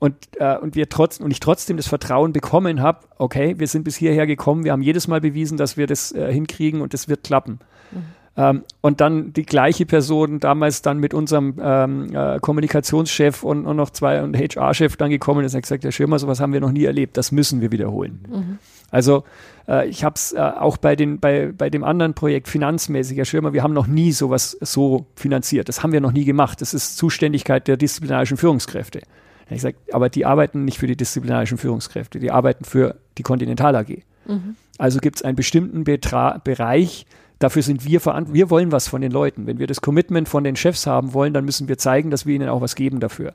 und, 0.00 0.16
äh, 0.38 0.56
und 0.56 0.74
wir 0.74 0.88
trotz, 0.88 1.20
und 1.20 1.30
ich 1.30 1.40
trotzdem 1.40 1.76
das 1.76 1.86
Vertrauen 1.86 2.32
bekommen 2.32 2.82
habe, 2.82 3.06
okay, 3.18 3.54
wir 3.58 3.68
sind 3.68 3.84
bis 3.84 3.96
hierher 3.96 4.26
gekommen, 4.26 4.64
wir 4.64 4.72
haben 4.72 4.82
jedes 4.82 5.06
Mal 5.06 5.20
bewiesen, 5.20 5.58
dass 5.58 5.76
wir 5.76 5.86
das 5.86 6.10
äh, 6.12 6.32
hinkriegen 6.32 6.80
und 6.80 6.94
das 6.94 7.06
wird 7.08 7.22
klappen. 7.22 7.60
Mhm. 7.92 8.02
Ähm, 8.36 8.62
und 8.80 9.02
dann 9.02 9.34
die 9.34 9.44
gleiche 9.44 9.84
Person 9.84 10.40
damals 10.40 10.80
dann 10.80 10.98
mit 10.98 11.12
unserem 11.12 11.56
ähm, 11.62 12.14
äh, 12.14 12.38
Kommunikationschef 12.40 13.42
und, 13.42 13.66
und 13.66 13.76
noch 13.76 13.90
zwei 13.90 14.22
und 14.22 14.36
HR-Chef 14.36 14.96
dann 14.96 15.10
gekommen 15.10 15.44
ist 15.44 15.52
und 15.52 15.58
hat 15.58 15.64
gesagt, 15.64 15.84
Herr 15.84 15.92
Schirmer, 15.92 16.18
sowas 16.18 16.40
haben 16.40 16.54
wir 16.54 16.60
noch 16.60 16.72
nie 16.72 16.84
erlebt, 16.84 17.18
das 17.18 17.30
müssen 17.30 17.60
wir 17.60 17.70
wiederholen. 17.70 18.24
Mhm. 18.26 18.58
Also 18.90 19.24
äh, 19.68 19.86
ich 19.86 20.02
habe 20.02 20.14
es 20.14 20.32
äh, 20.32 20.38
auch 20.38 20.78
bei, 20.78 20.96
den, 20.96 21.20
bei, 21.20 21.52
bei 21.52 21.68
dem 21.68 21.84
anderen 21.84 22.14
Projekt 22.14 22.48
finanzmäßig, 22.48 23.18
Herr 23.18 23.26
Schirmer, 23.26 23.52
wir 23.52 23.62
haben 23.62 23.74
noch 23.74 23.86
nie 23.86 24.12
sowas 24.12 24.56
so 24.62 25.06
finanziert. 25.14 25.68
Das 25.68 25.82
haben 25.82 25.92
wir 25.92 26.00
noch 26.00 26.12
nie 26.12 26.24
gemacht. 26.24 26.62
Das 26.62 26.72
ist 26.72 26.96
Zuständigkeit 26.96 27.68
der 27.68 27.76
disziplinarischen 27.76 28.38
Führungskräfte. 28.38 29.02
Ich 29.50 29.56
gesagt, 29.56 29.92
aber 29.92 30.08
die 30.08 30.24
arbeiten 30.26 30.64
nicht 30.64 30.78
für 30.78 30.86
die 30.86 30.96
disziplinarischen 30.96 31.58
Führungskräfte, 31.58 32.20
die 32.20 32.30
arbeiten 32.30 32.64
für 32.64 32.96
die 33.18 33.22
Continental 33.22 33.74
AG. 33.74 34.02
Mhm. 34.26 34.56
Also 34.78 35.00
gibt 35.00 35.16
es 35.16 35.22
einen 35.22 35.36
bestimmten 35.36 35.84
Betra 35.84 36.38
Bereich, 36.42 37.06
dafür 37.38 37.62
sind 37.62 37.84
wir 37.84 38.00
verantwortlich. 38.00 38.42
Wir 38.42 38.50
wollen 38.50 38.70
was 38.70 38.86
von 38.86 39.00
den 39.00 39.10
Leuten. 39.10 39.46
Wenn 39.46 39.58
wir 39.58 39.66
das 39.66 39.80
Commitment 39.80 40.28
von 40.28 40.44
den 40.44 40.56
Chefs 40.56 40.86
haben 40.86 41.12
wollen, 41.12 41.34
dann 41.34 41.44
müssen 41.44 41.68
wir 41.68 41.78
zeigen, 41.78 42.10
dass 42.10 42.26
wir 42.26 42.34
ihnen 42.36 42.48
auch 42.48 42.60
was 42.60 42.76
geben 42.76 43.00
dafür. 43.00 43.34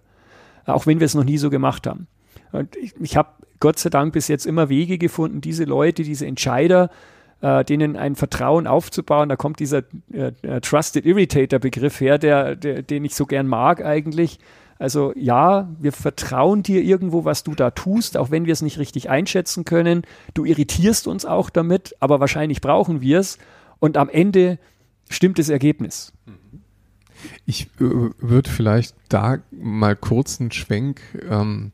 Auch 0.66 0.88
wenn 0.88 1.00
wir 1.00 1.06
es 1.06 1.16
noch 1.16 1.24
nie 1.24 1.38
so 1.38 1.50
gemacht 1.50 1.86
haben. 1.86 2.08
Und 2.52 2.76
ich, 2.78 2.94
ich 3.00 3.18
habe 3.18 3.30
Gott 3.60 3.78
sei 3.80 3.90
Dank 3.90 4.14
bis 4.14 4.28
jetzt 4.28 4.46
immer 4.46 4.70
Wege 4.70 4.98
gefunden, 4.98 5.42
diese 5.42 5.66
Leute, 5.66 6.04
diese 6.04 6.26
Entscheider, 6.26 6.90
äh, 7.42 7.64
denen 7.64 7.96
ein 7.96 8.16
Vertrauen 8.16 8.68
aufzubauen. 8.68 9.30
Da 9.30 9.36
kommt 9.36 9.60
dieser 9.60 9.84
äh, 10.12 10.32
äh 10.42 10.62
Trusted 10.62 11.06
Irritator 11.06 11.60
Begriff 11.60 12.00
her, 12.00 12.18
der, 12.18 12.56
der, 12.56 12.82
den 12.82 13.06
ich 13.06 13.16
so 13.16 13.26
gern 13.26 13.48
mag 13.48 13.84
eigentlich. 13.84 14.40
Also 14.78 15.14
ja, 15.16 15.70
wir 15.80 15.94
vertrauen 15.94 16.62
dir 16.62 16.84
irgendwo, 16.84 17.24
was 17.24 17.44
du 17.44 17.56
da 17.56 17.72
tust, 17.72 18.18
auch 18.18 18.30
wenn 18.30 18.46
wir 18.46 18.54
es 18.54 18.62
nicht 18.62 18.78
richtig 18.78 19.10
einschätzen 19.10 19.64
können. 19.64 20.04
Du 20.34 20.44
irritierst 20.44 21.08
uns 21.08 21.26
auch 21.26 21.50
damit, 21.50 21.96
aber 22.00 22.20
wahrscheinlich 22.20 22.62
brauchen 22.62 23.02
wir 23.02 23.20
es. 23.20 23.38
Und 23.80 23.96
am 23.98 24.10
Ende 24.10 24.60
stimmt 25.10 25.40
das 25.40 25.50
Ergebnis. 25.50 26.12
Ich 27.46 27.68
äh, 27.80 28.10
würde 28.20 28.50
vielleicht 28.50 28.96
da 29.08 29.38
mal 29.52 29.96
kurz 29.96 30.42
einen 30.42 30.52
Schwenk 30.52 31.02
ähm, 31.30 31.72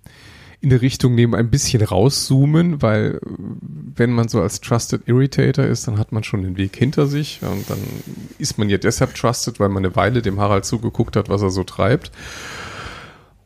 in 0.62 0.70
der 0.70 0.84
Richtung 0.84 1.16
nehmen, 1.16 1.34
ein 1.34 1.49
bisschen 1.49 1.82
rauszoomen, 1.82 2.84
weil 2.84 3.20
wenn 3.24 4.12
man 4.12 4.28
so 4.28 4.39
als 4.41 4.62
Trusted 4.62 5.08
Irritator 5.08 5.66
ist, 5.66 5.88
dann 5.88 5.97
hat 5.97 6.12
man 6.12 6.24
schon 6.24 6.43
den 6.43 6.56
Weg 6.56 6.76
hinter 6.76 7.08
sich 7.08 7.41
und 7.41 7.68
dann 7.68 7.80
ist 8.38 8.60
man 8.60 8.70
ja 8.70 8.78
deshalb 8.78 9.16
trusted, 9.16 9.60
weil 9.60 9.70
man 9.70 9.84
eine 9.84 9.95
Weile 9.95 10.22
dem 10.22 10.39
Harald 10.39 10.66
zugeguckt 10.66 11.16
hat, 11.16 11.30
was 11.30 11.41
er 11.41 11.49
so 11.49 11.64
treibt 11.64 12.12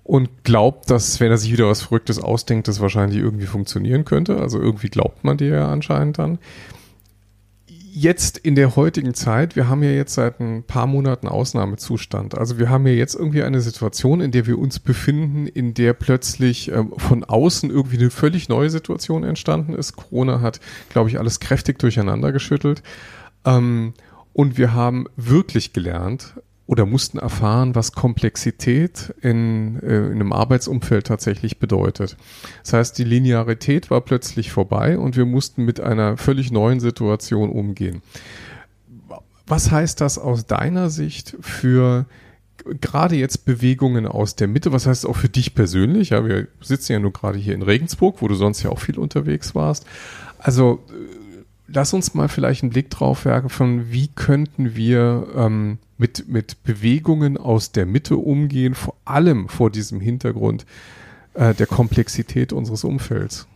und 0.06 0.44
glaubt, 0.44 0.92
dass 0.92 1.20
wenn 1.20 1.32
er 1.32 1.38
sich 1.38 1.52
wieder 1.52 1.68
was 1.68 1.82
Verrücktes 1.82 2.20
ausdenkt, 2.20 2.68
das 2.68 2.80
wahrscheinlich 2.80 3.18
irgendwie 3.18 3.48
funktionieren 3.48 4.06
könnte. 4.06 4.38
Also 4.38 4.62
irgendwie 4.62 4.90
glaubt 4.90 5.24
man 5.24 5.38
dir 5.38 5.48
ja 5.48 5.68
anscheinend 5.68 6.20
dann. 6.20 6.38
Jetzt 7.68 8.38
in 8.38 8.54
der 8.54 8.76
heutigen 8.76 9.16
Zeit, 9.16 9.56
wir 9.56 9.68
haben 9.68 9.82
ja 9.82 9.90
jetzt 9.90 10.14
seit 10.14 10.40
ein 10.40 10.62
paar 10.62 10.86
Monaten 10.86 11.28
Ausnahmezustand. 11.28 12.38
Also 12.38 12.60
wir 12.60 12.70
haben 12.70 12.86
ja 12.86 12.94
jetzt 12.94 13.16
irgendwie 13.16 13.42
eine 13.42 13.62
Situation, 13.62 14.22
in 14.22 14.30
der 14.30 14.46
wir 14.46 14.60
uns 14.60 14.80
befinden, 14.80 15.48
in 15.48 15.74
der 15.74 15.94
plötzlich 15.94 16.72
ähm, 16.72 16.94
von 16.98 17.24
außen 17.24 17.72
irgendwie 17.72 17.98
eine 17.98 18.12
völlig 18.12 18.48
neue 18.48 18.70
Situation 18.70 19.24
entstanden 19.24 19.74
ist. 19.74 19.96
Corona 19.96 20.40
hat, 20.40 20.60
glaube 20.90 21.10
ich, 21.10 21.18
alles 21.18 21.40
kräftig 21.40 21.80
durcheinander 21.80 22.32
geschüttelt. 22.32 22.84
Ähm, 23.44 23.96
und 24.34 24.60
wir 24.60 24.74
haben 24.74 25.08
wirklich 25.16 25.74
gelernt, 25.74 26.36
oder 26.68 26.86
mussten 26.86 27.20
erfahren, 27.20 27.76
was 27.76 27.92
Komplexität 27.92 29.14
in, 29.22 29.80
äh, 29.82 30.08
in 30.08 30.14
einem 30.14 30.34
Arbeitsumfeld 30.34 31.06
tatsächlich 31.08 31.60
bedeutet. 31.60 32.18
Das 32.64 32.74
heißt, 32.74 32.98
die 32.98 33.04
Linearität 33.04 33.92
war 33.92 34.02
plötzlich 34.02 34.52
vorbei 34.52 34.98
und 34.98 35.16
wir 35.16 35.26
mussten 35.26 35.64
mit 35.64 35.80
einer 35.80 36.18
völlig 36.18 36.52
neuen 36.52 36.80
Situation 36.80 37.52
umgehen. 37.52 38.02
Was 39.48 39.70
heißt 39.70 40.02
das 40.02 40.18
aus 40.18 40.48
deiner 40.48 40.90
Sicht 40.90 41.38
für 41.40 42.08
gerade 42.82 43.16
jetzt 43.16 43.46
Bewegungen 43.46 44.08
aus 44.08 44.36
der 44.36 44.48
Mitte? 44.48 44.72
Was 44.72 44.88
heißt 44.88 45.04
es 45.04 45.10
auch 45.10 45.18
für 45.18 45.30
dich 45.30 45.54
persönlich? 45.54 46.10
Ja, 46.10 46.26
wir 46.26 46.48
sitzen 46.62 46.94
ja 46.94 47.00
nur 47.00 47.14
gerade 47.14 47.38
hier 47.38 47.54
in 47.54 47.62
Regensburg, 47.62 48.24
wo 48.24 48.28
du 48.28 48.34
sonst 48.34 48.64
ja 48.64 48.72
auch 48.72 48.80
viel 48.80 48.98
unterwegs 48.98 49.54
warst. 49.54 49.86
Also 50.40 50.84
lass 51.68 51.94
uns 51.94 52.14
mal 52.14 52.28
vielleicht 52.28 52.64
einen 52.64 52.72
Blick 52.72 52.90
drauf 52.90 53.26
werfen, 53.26 53.92
wie 53.92 54.08
könnten 54.08 54.76
wir 54.76 55.28
ähm, 55.36 55.78
mit, 55.98 56.28
mit 56.28 56.64
Bewegungen 56.64 57.38
aus 57.38 57.72
der 57.72 57.86
Mitte 57.86 58.18
umgehen, 58.18 58.76
vor 58.76 58.96
allem 59.06 59.48
vor 59.50 59.70
diesem 59.70 60.00
Hintergrund 60.00 60.66
äh, 61.34 61.54
der 61.54 61.68
Komplexität 61.68 62.54
unseres 62.54 62.84
Umfelds. 62.84 63.48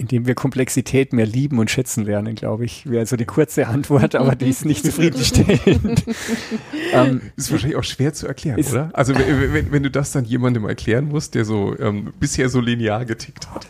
Indem 0.00 0.28
wir 0.28 0.36
Komplexität 0.36 1.12
mehr 1.12 1.26
lieben 1.26 1.58
und 1.58 1.72
schätzen 1.72 2.04
lernen, 2.04 2.36
glaube 2.36 2.64
ich, 2.64 2.88
wäre 2.88 3.00
also 3.00 3.16
die 3.16 3.24
kurze 3.24 3.66
Antwort, 3.66 4.14
aber 4.14 4.36
die 4.36 4.48
ist 4.48 4.64
nicht 4.64 4.84
zufriedenstellend. 4.84 6.04
ähm, 6.92 7.20
ist 7.34 7.50
wahrscheinlich 7.50 7.76
auch 7.76 7.84
schwer 7.84 8.12
zu 8.12 8.28
erklären, 8.28 8.64
oder? 8.64 8.90
Also 8.92 9.12
wenn, 9.16 9.72
wenn, 9.72 9.82
du 9.82 9.90
das 9.90 10.12
dann 10.12 10.24
jemandem 10.24 10.66
erklären 10.66 11.08
musst, 11.08 11.34
der 11.34 11.44
so 11.44 11.76
ähm, 11.80 12.12
bisher 12.20 12.48
so 12.48 12.60
linear 12.60 13.06
getickt 13.06 13.50
hat 13.50 13.66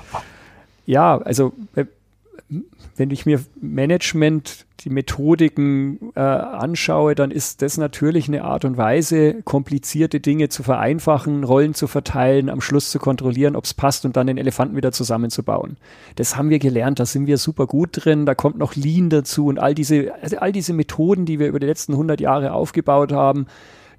ja, 0.88 1.18
also 1.18 1.52
äh, 1.74 1.84
wenn 2.96 3.10
ich 3.10 3.26
mir 3.26 3.40
Management, 3.60 4.64
die 4.80 4.88
Methodiken 4.88 6.12
äh, 6.14 6.20
anschaue, 6.20 7.14
dann 7.14 7.30
ist 7.30 7.60
das 7.60 7.76
natürlich 7.76 8.26
eine 8.26 8.42
Art 8.42 8.64
und 8.64 8.78
Weise, 8.78 9.42
komplizierte 9.42 10.18
Dinge 10.18 10.48
zu 10.48 10.62
vereinfachen, 10.62 11.44
Rollen 11.44 11.74
zu 11.74 11.88
verteilen, 11.88 12.48
am 12.48 12.62
Schluss 12.62 12.90
zu 12.90 12.98
kontrollieren, 12.98 13.54
ob 13.54 13.64
es 13.64 13.74
passt 13.74 14.06
und 14.06 14.16
dann 14.16 14.28
den 14.28 14.38
Elefanten 14.38 14.76
wieder 14.76 14.90
zusammenzubauen. 14.90 15.76
Das 16.16 16.36
haben 16.36 16.48
wir 16.48 16.58
gelernt, 16.58 17.00
da 17.00 17.04
sind 17.04 17.26
wir 17.26 17.36
super 17.36 17.66
gut 17.66 17.90
drin, 17.92 18.24
da 18.24 18.34
kommt 18.34 18.56
noch 18.56 18.74
Lean 18.74 19.10
dazu 19.10 19.46
und 19.46 19.58
all 19.58 19.74
diese, 19.74 20.14
also 20.22 20.38
all 20.38 20.52
diese 20.52 20.72
Methoden, 20.72 21.26
die 21.26 21.38
wir 21.38 21.48
über 21.48 21.60
die 21.60 21.66
letzten 21.66 21.92
100 21.92 22.18
Jahre 22.18 22.52
aufgebaut 22.52 23.12
haben, 23.12 23.46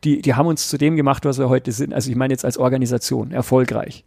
die, 0.04 0.24
die 0.24 0.34
haben 0.34 0.48
uns 0.48 0.70
zu 0.70 0.80
dem 0.80 0.96
gemacht, 0.96 1.24
was 1.26 1.38
wir 1.38 1.50
heute 1.50 1.72
sind. 1.72 1.94
Also 1.94 2.10
ich 2.10 2.16
meine 2.16 2.34
jetzt 2.34 2.46
als 2.46 2.58
Organisation, 2.58 3.32
erfolgreich 3.32 4.04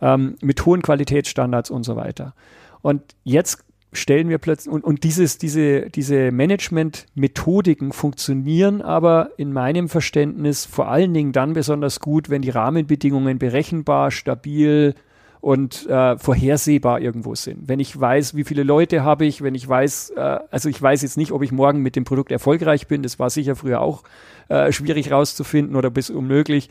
ähm, 0.00 0.36
mit 0.40 0.64
hohen 0.66 0.82
Qualitätsstandards 0.82 1.70
und 1.70 1.84
so 1.84 1.96
weiter. 1.96 2.34
Und 2.82 3.02
jetzt 3.24 3.64
stellen 3.92 4.28
wir 4.28 4.38
plötzlich, 4.38 4.72
und, 4.72 4.84
und 4.84 5.04
dieses, 5.04 5.38
diese, 5.38 5.90
diese 5.90 6.30
Management-Methodiken 6.30 7.92
funktionieren 7.92 8.82
aber 8.82 9.30
in 9.36 9.52
meinem 9.52 9.88
Verständnis 9.88 10.64
vor 10.66 10.88
allen 10.88 11.14
Dingen 11.14 11.32
dann 11.32 11.54
besonders 11.54 12.00
gut, 12.00 12.30
wenn 12.30 12.42
die 12.42 12.50
Rahmenbedingungen 12.50 13.38
berechenbar, 13.38 14.10
stabil 14.10 14.94
und 15.40 15.86
äh, 15.86 16.18
vorhersehbar 16.18 17.00
irgendwo 17.00 17.34
sind. 17.34 17.68
Wenn 17.68 17.78
ich 17.78 17.98
weiß, 17.98 18.34
wie 18.34 18.44
viele 18.44 18.62
Leute 18.62 19.04
habe 19.04 19.26
ich, 19.26 19.42
wenn 19.42 19.54
ich 19.54 19.68
weiß, 19.68 20.10
äh, 20.16 20.38
also 20.50 20.68
ich 20.68 20.80
weiß 20.80 21.02
jetzt 21.02 21.16
nicht, 21.16 21.32
ob 21.32 21.42
ich 21.42 21.52
morgen 21.52 21.82
mit 21.82 21.96
dem 21.96 22.04
Produkt 22.04 22.32
erfolgreich 22.32 22.88
bin, 22.88 23.02
das 23.02 23.18
war 23.18 23.30
sicher 23.30 23.56
früher 23.56 23.80
auch 23.80 24.02
äh, 24.48 24.72
schwierig 24.72 25.10
rauszufinden 25.10 25.76
oder 25.76 25.90
bis 25.90 26.10
unmöglich. 26.10 26.70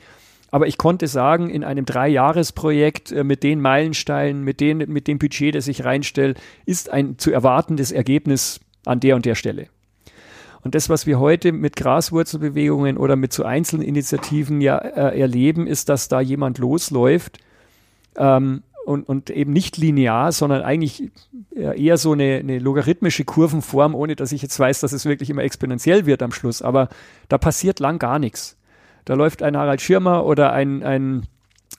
Aber 0.52 0.68
ich 0.68 0.78
konnte 0.78 1.08
sagen, 1.08 1.50
in 1.50 1.64
einem 1.64 1.86
Dreijahresprojekt 1.86 3.12
äh, 3.12 3.24
mit 3.24 3.44
den 3.44 3.62
Meilensteinen, 3.62 4.44
mit, 4.44 4.60
den, 4.60 4.78
mit 4.78 5.08
dem 5.08 5.20
Budget, 5.20 5.56
das 5.56 5.68
ich 5.68 5.84
reinstelle, 5.84 6.36
ist 6.66 6.90
ein 6.90 7.18
zu 7.18 7.32
erwartendes 7.32 7.92
Ergebnis 7.92 8.60
an 8.86 9.00
der 9.00 9.16
und 9.16 9.26
der 9.26 9.36
Stelle. 9.36 9.68
Und 10.62 10.74
das, 10.74 10.90
was 10.90 11.06
wir 11.06 11.20
heute 11.20 11.52
mit 11.52 11.76
Graswurzelbewegungen 11.76 12.98
oder 12.98 13.16
mit 13.16 13.34
so 13.34 13.44
einzelnen 13.44 13.84
Initiativen 13.84 14.62
ja 14.62 14.78
äh, 14.78 15.20
erleben, 15.20 15.68
ist, 15.68 15.90
dass 15.90 16.08
da 16.08 16.22
jemand 16.22 16.58
losläuft 16.58 17.38
ähm, 18.16 18.64
und, 18.86 19.08
und 19.08 19.30
eben 19.30 19.54
nicht 19.54 19.78
linear, 19.78 20.32
sondern 20.32 20.64
eigentlich 20.64 21.12
eher 21.56 21.98
so 21.98 22.14
eine, 22.14 22.38
eine 22.38 22.60
logarithmische 22.60 23.26
Kurvenform, 23.26 23.96
ohne 23.96 24.16
dass 24.16 24.32
ich 24.32 24.42
jetzt 24.42 24.60
weiß, 24.60 24.80
dass 24.82 24.92
es 24.92 25.06
wirklich 25.06 25.30
immer 25.30 25.44
exponentiell 25.44 26.06
wird 26.06 26.22
am 26.22 26.32
Schluss. 26.32 26.62
Aber 26.62 26.90
da 27.30 27.38
passiert 27.38 27.80
lang 27.80 28.00
gar 28.00 28.20
nichts. 28.20 28.58
Da 29.06 29.14
läuft 29.14 29.44
ein 29.44 29.56
Harald 29.56 29.82
Schirmer 29.82 30.26
oder 30.26 30.52
ein, 30.52 30.84
ein 30.84 31.28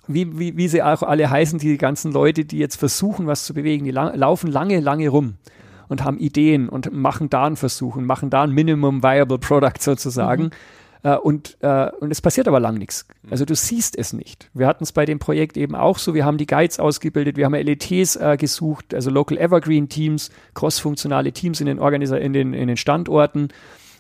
wie, 0.07 0.39
wie, 0.39 0.57
wie 0.57 0.69
sie 0.69 0.83
auch 0.83 1.03
alle 1.03 1.29
heißen, 1.29 1.59
die 1.59 1.77
ganzen 1.77 2.13
Leute, 2.13 2.45
die 2.45 2.59
jetzt 2.59 2.77
versuchen, 2.77 3.27
was 3.27 3.45
zu 3.45 3.55
bewegen, 3.55 3.85
die 3.85 3.91
lang, 3.91 4.15
laufen 4.15 4.51
lange, 4.51 4.81
lange 4.81 5.09
rum 5.09 5.35
und 5.89 6.05
haben 6.05 6.19
Ideen 6.19 6.69
und 6.69 6.93
machen 6.93 7.31
da 7.31 7.45
einen 7.45 7.57
Versuch 7.57 7.97
und 7.97 8.07
machen 8.07 8.31
da 8.31 8.43
ein 8.43 8.51
Minimum 8.51 9.03
Viable 9.03 9.39
Product 9.39 9.81
sozusagen. 9.81 10.45
Mhm. 10.45 10.51
Äh, 11.03 11.17
und, 11.17 11.57
äh, 11.61 11.91
und 12.01 12.11
es 12.11 12.21
passiert 12.21 12.49
aber 12.49 12.61
lang 12.61 12.79
nichts. 12.79 13.07
Also 13.31 13.45
du 13.45 13.55
siehst 13.55 13.97
es 13.97 14.13
nicht. 14.13 14.51
Wir 14.55 14.67
hatten 14.67 14.85
es 14.85 14.93
bei 14.93 15.05
dem 15.05 15.19
Projekt 15.19 15.57
eben 15.57 15.75
auch 15.75 15.99
so, 15.99 16.15
wir 16.15 16.25
haben 16.25 16.39
die 16.39 16.47
Guides 16.47 16.81
ausgebildet, 16.81 17.37
wir 17.37 17.45
haben 17.45 17.55
LETs 17.55 18.17
äh, 18.17 18.37
gesucht, 18.37 18.95
also 18.95 19.11
Local 19.11 19.39
Evergreen 19.39 19.89
Teams, 19.89 20.31
crossfunktionale 20.55 21.33
Teams 21.33 21.61
in 21.61 21.67
den, 21.67 21.79
Organisa 21.79 22.17
in 22.17 22.33
den, 22.33 22.55
in 22.55 22.69
den 22.69 22.77
Standorten. 22.77 23.49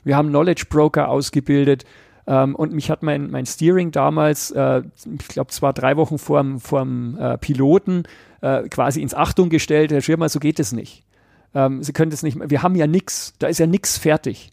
Wir 0.05 0.17
haben 0.17 0.29
Knowledge 0.29 0.67
Broker 0.69 1.09
ausgebildet. 1.09 1.85
Ähm, 2.27 2.55
und 2.55 2.73
mich 2.73 2.91
hat 2.91 3.03
mein, 3.03 3.31
mein 3.31 3.47
Steering 3.47 3.93
damals, 3.93 4.51
äh, 4.51 4.83
ich 5.19 5.29
glaube, 5.29 5.51
es 5.51 5.63
war 5.63 5.73
drei 5.73 5.97
Wochen 5.97 6.19
vor 6.19 6.43
dem 6.43 7.17
äh, 7.19 7.39
Piloten, 7.39 8.05
äh, 8.41 8.69
quasi 8.69 9.01
ins 9.01 9.15
Achtung 9.15 9.49
gestellt. 9.49 9.93
Herr 9.93 10.01
Schirmer, 10.01 10.29
so 10.29 10.41
geht 10.41 10.59
es 10.59 10.73
nicht. 10.73 11.05
Ähm, 11.55 11.83
Sie 11.83 11.93
können 11.93 12.11
das 12.11 12.23
nicht, 12.23 12.39
wir 12.51 12.63
haben 12.63 12.75
ja 12.75 12.87
nichts, 12.87 13.35
da 13.39 13.47
ist 13.47 13.59
ja 13.59 13.67
nichts 13.67 13.97
fertig. 13.97 14.53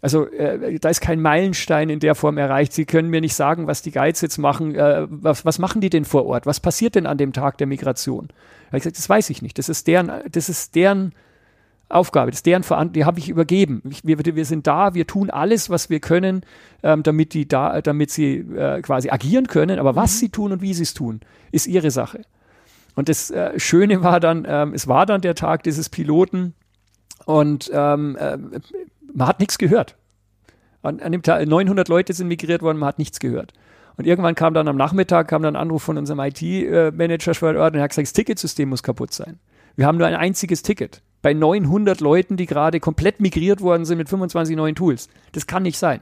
Also 0.00 0.28
äh, 0.30 0.78
da 0.78 0.88
ist 0.88 1.00
kein 1.00 1.20
Meilenstein 1.20 1.90
in 1.90 1.98
der 2.00 2.14
Form 2.14 2.38
erreicht. 2.38 2.72
Sie 2.72 2.84
können 2.84 3.10
mir 3.10 3.20
nicht 3.20 3.34
sagen, 3.34 3.66
was 3.66 3.82
die 3.82 3.90
Guides 3.90 4.20
jetzt 4.20 4.38
machen. 4.38 4.74
Äh, 4.74 5.06
was, 5.08 5.44
was 5.44 5.58
machen 5.58 5.80
die 5.80 5.90
denn 5.90 6.04
vor 6.04 6.24
Ort? 6.26 6.46
Was 6.46 6.60
passiert 6.60 6.94
denn 6.94 7.06
an 7.06 7.18
dem 7.18 7.32
Tag 7.32 7.58
der 7.58 7.66
Migration? 7.66 8.28
Ich 8.66 8.78
gesagt, 8.78 8.98
das 8.98 9.08
weiß 9.08 9.30
ich 9.30 9.42
nicht. 9.42 9.58
Das 9.58 9.68
ist 9.68 9.86
deren, 9.88 10.12
das 10.30 10.48
ist 10.48 10.74
deren 10.76 11.12
Aufgabe, 11.90 12.30
das 12.30 12.40
ist 12.40 12.46
deren 12.46 12.62
Verantwortung, 12.62 12.92
die 12.92 13.04
habe 13.04 13.18
ich 13.18 13.28
übergeben. 13.30 13.82
Ich, 13.88 14.04
wir, 14.04 14.18
wir 14.18 14.44
sind 14.44 14.66
da, 14.66 14.94
wir 14.94 15.06
tun 15.06 15.30
alles, 15.30 15.70
was 15.70 15.88
wir 15.88 16.00
können, 16.00 16.42
ähm, 16.82 17.02
damit, 17.02 17.32
die 17.32 17.48
da, 17.48 17.80
damit 17.80 18.10
sie 18.10 18.36
äh, 18.36 18.82
quasi 18.82 19.08
agieren 19.08 19.46
können. 19.46 19.78
Aber 19.78 19.96
was 19.96 20.14
mhm. 20.14 20.18
sie 20.18 20.28
tun 20.28 20.52
und 20.52 20.60
wie 20.60 20.74
sie 20.74 20.82
es 20.82 20.92
tun, 20.92 21.20
ist 21.50 21.66
ihre 21.66 21.90
Sache. 21.90 22.22
Und 22.94 23.08
das 23.08 23.30
äh, 23.30 23.58
Schöne 23.58 24.02
war 24.02 24.20
dann, 24.20 24.44
ähm, 24.46 24.74
es 24.74 24.86
war 24.86 25.06
dann 25.06 25.22
der 25.22 25.34
Tag 25.34 25.62
dieses 25.62 25.88
Piloten 25.88 26.54
und 27.24 27.70
ähm, 27.72 28.16
äh, 28.16 28.36
man 29.14 29.26
hat 29.26 29.40
nichts 29.40 29.56
gehört. 29.56 29.96
An, 30.82 31.00
an, 31.00 31.12
dem 31.12 31.22
Tag 31.22 31.46
900 31.46 31.88
Leute 31.88 32.12
sind 32.12 32.28
migriert 32.28 32.60
worden, 32.60 32.78
man 32.78 32.88
hat 32.88 32.98
nichts 32.98 33.18
gehört. 33.18 33.52
Und 33.96 34.06
irgendwann 34.06 34.34
kam 34.34 34.52
dann 34.52 34.68
am 34.68 34.76
Nachmittag 34.76 35.28
kam 35.28 35.42
dann 35.42 35.56
ein 35.56 35.62
Anruf 35.62 35.82
von 35.82 35.96
unserem 35.96 36.20
IT-Manager 36.20 37.34
vor 37.34 37.54
Ort 37.56 37.72
und 37.72 37.78
er 37.78 37.84
hat 37.84 37.90
gesagt, 37.90 38.08
das 38.08 38.12
Ticketsystem 38.12 38.68
muss 38.68 38.82
kaputt 38.82 39.12
sein. 39.12 39.38
Wir 39.74 39.86
haben 39.86 39.96
nur 39.96 40.06
ein 40.06 40.14
einziges 40.14 40.62
Ticket 40.62 41.02
bei 41.22 41.34
900 41.34 42.00
Leuten, 42.00 42.36
die 42.36 42.46
gerade 42.46 42.80
komplett 42.80 43.20
migriert 43.20 43.60
worden 43.60 43.84
sind 43.84 43.98
mit 43.98 44.08
25 44.08 44.56
neuen 44.56 44.74
Tools. 44.74 45.08
Das 45.32 45.46
kann 45.46 45.62
nicht 45.62 45.78
sein. 45.78 46.00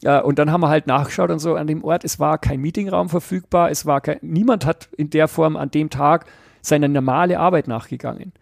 Ja, 0.00 0.20
und 0.20 0.38
dann 0.38 0.50
haben 0.50 0.60
wir 0.60 0.68
halt 0.68 0.86
nachgeschaut 0.86 1.30
und 1.30 1.38
so 1.38 1.54
an 1.54 1.66
dem 1.66 1.84
Ort, 1.84 2.04
es 2.04 2.18
war 2.18 2.38
kein 2.38 2.60
Meetingraum 2.60 3.08
verfügbar, 3.08 3.70
es 3.70 3.86
war 3.86 4.00
kein, 4.00 4.18
niemand 4.22 4.66
hat 4.66 4.88
in 4.96 5.10
der 5.10 5.28
Form 5.28 5.56
an 5.56 5.70
dem 5.70 5.88
Tag 5.88 6.26
seine 6.60 6.88
normale 6.88 7.38
Arbeit 7.38 7.68
nachgegangen. 7.68 8.32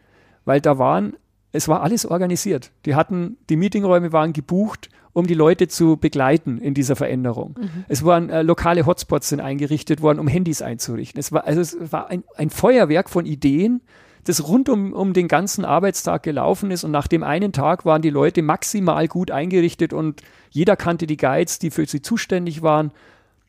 Weil 0.45 0.61
da 0.61 0.79
waren, 0.79 1.15
es 1.53 1.69
war 1.69 1.83
alles 1.83 2.07
organisiert. 2.07 2.71
Die 2.87 2.95
hatten, 2.95 3.37
die 3.49 3.57
Meetingräume 3.57 4.13
waren 4.13 4.33
gebucht, 4.33 4.89
um 5.13 5.27
die 5.27 5.35
Leute 5.35 5.69
zu 5.69 5.97
begleiten 5.99 6.59
in 6.59 6.75
dieser 6.75 6.97
Veränderung. 6.97 7.55
Mhm. 7.61 7.85
Es 7.89 8.05
waren 8.05 8.31
äh, 8.31 8.43
lokale 8.43 8.87
Hotspots 8.87 9.29
sind 9.29 9.41
eingerichtet 9.41 10.01
worden, 10.01 10.19
um 10.19 10.27
Handys 10.27 10.63
einzurichten. 10.63 11.21
Es 11.21 11.33
war, 11.33 11.47
also 11.47 11.61
es 11.61 11.77
war 11.93 12.09
ein, 12.09 12.25
ein 12.37 12.51
Feuerwerk 12.51 13.11
von 13.11 13.27
Ideen, 13.27 13.83
das 14.25 14.47
rund 14.47 14.69
um, 14.69 14.93
um 14.93 15.13
den 15.13 15.29
ganzen 15.29 15.65
Arbeitstag 15.65 16.23
gelaufen 16.23 16.71
ist. 16.71 16.85
Und 16.85 16.91
nach 16.91 17.09
dem 17.09 17.23
einen 17.23 17.53
Tag 17.53 17.85
waren 17.85 18.03
die 18.03 18.11
Leute 18.11 18.43
maximal 18.43 19.09
gut 19.09 19.31
eingerichtet 19.31 19.93
und 19.93 20.23
jeder 20.51 20.77
kannte 20.77 21.07
die 21.07 21.17
Guides, 21.17 21.59
die 21.59 21.71
für 21.71 21.87
sie 21.87 22.03
zuständig 22.03 22.63
waren. 22.63 22.93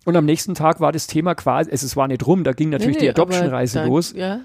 Und 0.06 0.16
am 0.16 0.26
nächsten 0.26 0.56
Tag 0.56 0.80
war 0.80 0.92
das 0.92 1.08
Thema 1.08 1.36
quasi, 1.36 1.72
also 1.72 1.86
es 1.86 1.96
war 1.96 2.08
nicht 2.08 2.26
rum, 2.26 2.44
da 2.44 2.52
ging 2.52 2.70
natürlich 2.70 2.98
nee, 2.98 3.08
nee, 3.08 3.14
die 3.14 3.22
Adoption-Reise 3.22 3.86
los. 3.86 4.14
Ja. 4.14 4.42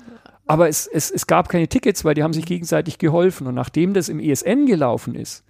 Aber 0.46 0.68
es, 0.68 0.86
es, 0.86 1.10
es 1.10 1.26
gab 1.26 1.48
keine 1.48 1.68
Tickets, 1.68 2.04
weil 2.04 2.14
die 2.14 2.22
haben 2.22 2.32
sich 2.32 2.46
gegenseitig 2.46 2.98
geholfen. 2.98 3.46
Und 3.46 3.54
nachdem 3.54 3.92
das 3.92 4.08
im 4.08 4.20
ESN 4.20 4.66
gelaufen 4.66 5.14
ist, 5.14 5.44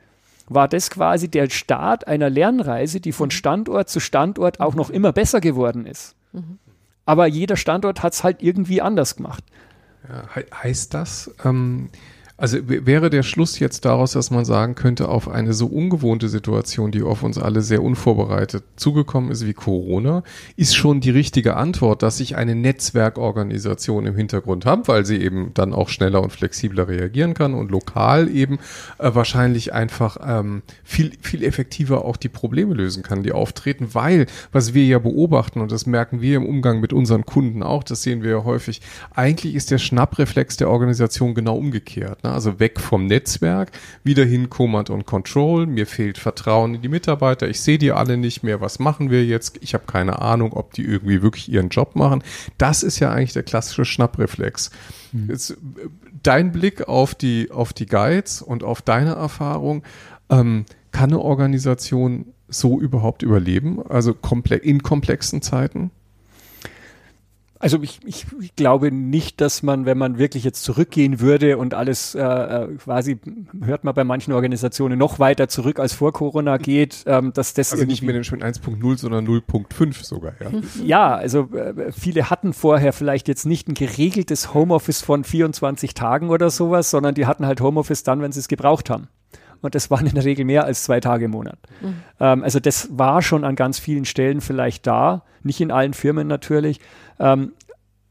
war 0.48 0.66
das 0.66 0.90
quasi 0.90 1.28
der 1.28 1.50
Start 1.50 2.08
einer 2.08 2.30
Lernreise, 2.30 3.00
die 3.00 3.12
von 3.12 3.26
mhm. 3.26 3.32
Standort 3.32 3.88
zu 3.88 4.00
Standort 4.00 4.60
auch 4.60 4.74
noch 4.74 4.90
immer 4.90 5.12
besser 5.12 5.40
geworden 5.40 5.86
ist. 5.86 6.16
Mhm. 6.32 6.58
Aber 7.04 7.26
jeder 7.26 7.56
Standort 7.56 8.02
hat 8.02 8.14
es 8.14 8.24
halt 8.24 8.42
irgendwie 8.42 8.82
anders 8.82 9.16
gemacht. 9.16 9.44
Heißt 10.54 10.94
das, 10.94 11.30
ähm, 11.44 11.90
also 12.38 12.58
wäre 12.62 13.10
der 13.10 13.24
Schluss 13.24 13.58
jetzt 13.58 13.84
daraus, 13.84 14.12
dass 14.12 14.30
man 14.30 14.44
sagen 14.44 14.76
könnte, 14.76 15.08
auf 15.08 15.28
eine 15.28 15.52
so 15.52 15.66
ungewohnte 15.66 16.28
Situation, 16.28 16.92
die 16.92 17.02
auf 17.02 17.24
uns 17.24 17.36
alle 17.36 17.62
sehr 17.62 17.82
unvorbereitet 17.82 18.62
zugekommen 18.76 19.32
ist 19.32 19.44
wie 19.44 19.54
Corona, 19.54 20.22
ist 20.56 20.76
schon 20.76 21.00
die 21.00 21.10
richtige 21.10 21.56
Antwort, 21.56 22.04
dass 22.04 22.20
ich 22.20 22.36
eine 22.36 22.54
Netzwerkorganisation 22.54 24.06
im 24.06 24.14
Hintergrund 24.14 24.66
habe, 24.66 24.86
weil 24.86 25.04
sie 25.04 25.16
eben 25.16 25.50
dann 25.54 25.74
auch 25.74 25.88
schneller 25.88 26.22
und 26.22 26.32
flexibler 26.32 26.86
reagieren 26.86 27.34
kann 27.34 27.54
und 27.54 27.72
lokal 27.72 28.28
eben 28.28 28.60
äh, 28.98 29.10
wahrscheinlich 29.12 29.72
einfach 29.72 30.18
ähm, 30.24 30.62
viel, 30.84 31.10
viel 31.20 31.42
effektiver 31.42 32.04
auch 32.04 32.16
die 32.16 32.28
Probleme 32.28 32.72
lösen 32.72 33.02
kann, 33.02 33.24
die 33.24 33.32
auftreten, 33.32 33.88
weil, 33.94 34.26
was 34.52 34.74
wir 34.74 34.84
ja 34.84 35.00
beobachten, 35.00 35.60
und 35.60 35.72
das 35.72 35.86
merken 35.86 36.20
wir 36.20 36.36
im 36.36 36.46
Umgang 36.46 36.78
mit 36.78 36.92
unseren 36.92 37.26
Kunden 37.26 37.64
auch, 37.64 37.82
das 37.82 38.02
sehen 38.02 38.22
wir 38.22 38.30
ja 38.30 38.44
häufig, 38.44 38.80
eigentlich 39.12 39.56
ist 39.56 39.72
der 39.72 39.78
Schnappreflex 39.78 40.56
der 40.56 40.70
Organisation 40.70 41.34
genau 41.34 41.56
umgekehrt. 41.56 42.22
Ne? 42.28 42.34
Also 42.34 42.60
weg 42.60 42.80
vom 42.80 43.06
Netzwerk, 43.06 43.72
wieder 44.04 44.24
hin 44.24 44.50
Command 44.50 44.90
und 44.90 45.06
Control. 45.06 45.66
Mir 45.66 45.86
fehlt 45.86 46.18
Vertrauen 46.18 46.74
in 46.74 46.82
die 46.82 46.88
Mitarbeiter. 46.88 47.48
Ich 47.48 47.60
sehe 47.60 47.78
die 47.78 47.92
alle 47.92 48.16
nicht 48.16 48.42
mehr. 48.42 48.60
Was 48.60 48.78
machen 48.78 49.10
wir 49.10 49.24
jetzt? 49.24 49.58
Ich 49.62 49.74
habe 49.74 49.84
keine 49.86 50.20
Ahnung, 50.20 50.52
ob 50.52 50.72
die 50.74 50.84
irgendwie 50.84 51.22
wirklich 51.22 51.50
ihren 51.50 51.70
Job 51.70 51.96
machen. 51.96 52.22
Das 52.58 52.82
ist 52.82 52.98
ja 53.00 53.10
eigentlich 53.10 53.32
der 53.32 53.42
klassische 53.42 53.84
Schnappreflex. 53.84 54.70
Mhm. 55.12 55.30
Jetzt, 55.30 55.50
äh, 55.50 55.56
dein 56.22 56.52
Blick 56.52 56.88
auf 56.88 57.14
die, 57.14 57.50
auf 57.50 57.72
die 57.72 57.86
Guides 57.86 58.42
und 58.42 58.62
auf 58.62 58.82
deine 58.82 59.14
Erfahrung. 59.14 59.82
Ähm, 60.30 60.66
kann 60.90 61.10
eine 61.10 61.20
Organisation 61.20 62.26
so 62.48 62.80
überhaupt 62.80 63.22
überleben? 63.22 63.80
Also 63.88 64.14
in 64.62 64.82
komplexen 64.82 65.42
Zeiten? 65.42 65.90
Also 67.60 67.82
ich, 67.82 68.00
ich, 68.04 68.26
ich 68.40 68.54
glaube 68.54 68.92
nicht, 68.92 69.40
dass 69.40 69.62
man, 69.62 69.84
wenn 69.84 69.98
man 69.98 70.18
wirklich 70.18 70.44
jetzt 70.44 70.62
zurückgehen 70.62 71.20
würde 71.20 71.58
und 71.58 71.74
alles 71.74 72.14
äh, 72.14 72.20
äh 72.20 72.76
quasi, 72.76 73.18
hört 73.64 73.82
man 73.82 73.94
bei 73.94 74.04
manchen 74.04 74.32
Organisationen 74.32 74.98
noch 74.98 75.18
weiter 75.18 75.48
zurück 75.48 75.80
als 75.80 75.92
vor 75.92 76.12
Corona 76.12 76.58
geht, 76.58 77.04
ähm, 77.06 77.32
dass 77.32 77.54
das 77.54 77.72
Also 77.72 77.84
nicht 77.84 78.02
Management 78.02 78.44
1.0, 78.44 78.98
sondern 78.98 79.26
0.5 79.26 80.04
sogar, 80.04 80.34
ja. 80.40 80.50
Ja, 80.84 81.16
also 81.16 81.48
äh, 81.52 81.90
viele 81.90 82.30
hatten 82.30 82.52
vorher 82.52 82.92
vielleicht 82.92 83.26
jetzt 83.26 83.44
nicht 83.44 83.68
ein 83.68 83.74
geregeltes 83.74 84.54
Homeoffice 84.54 85.02
von 85.02 85.24
24 85.24 85.94
Tagen 85.94 86.30
oder 86.30 86.50
sowas, 86.50 86.90
sondern 86.90 87.14
die 87.14 87.26
hatten 87.26 87.44
halt 87.44 87.60
Homeoffice 87.60 88.04
dann, 88.04 88.22
wenn 88.22 88.30
sie 88.30 88.40
es 88.40 88.48
gebraucht 88.48 88.88
haben 88.88 89.08
und 89.60 89.74
das 89.74 89.90
waren 89.90 90.06
in 90.06 90.14
der 90.14 90.24
Regel 90.24 90.44
mehr 90.44 90.64
als 90.64 90.84
zwei 90.84 91.00
Tage 91.00 91.26
im 91.26 91.32
Monat. 91.32 91.58
Mhm. 91.80 91.94
Ähm, 92.20 92.44
also 92.44 92.60
das 92.60 92.88
war 92.92 93.22
schon 93.22 93.44
an 93.44 93.56
ganz 93.56 93.78
vielen 93.78 94.04
Stellen 94.04 94.40
vielleicht 94.40 94.86
da, 94.86 95.24
nicht 95.42 95.60
in 95.60 95.70
allen 95.70 95.94
Firmen 95.94 96.26
natürlich. 96.26 96.80
Ähm, 97.18 97.52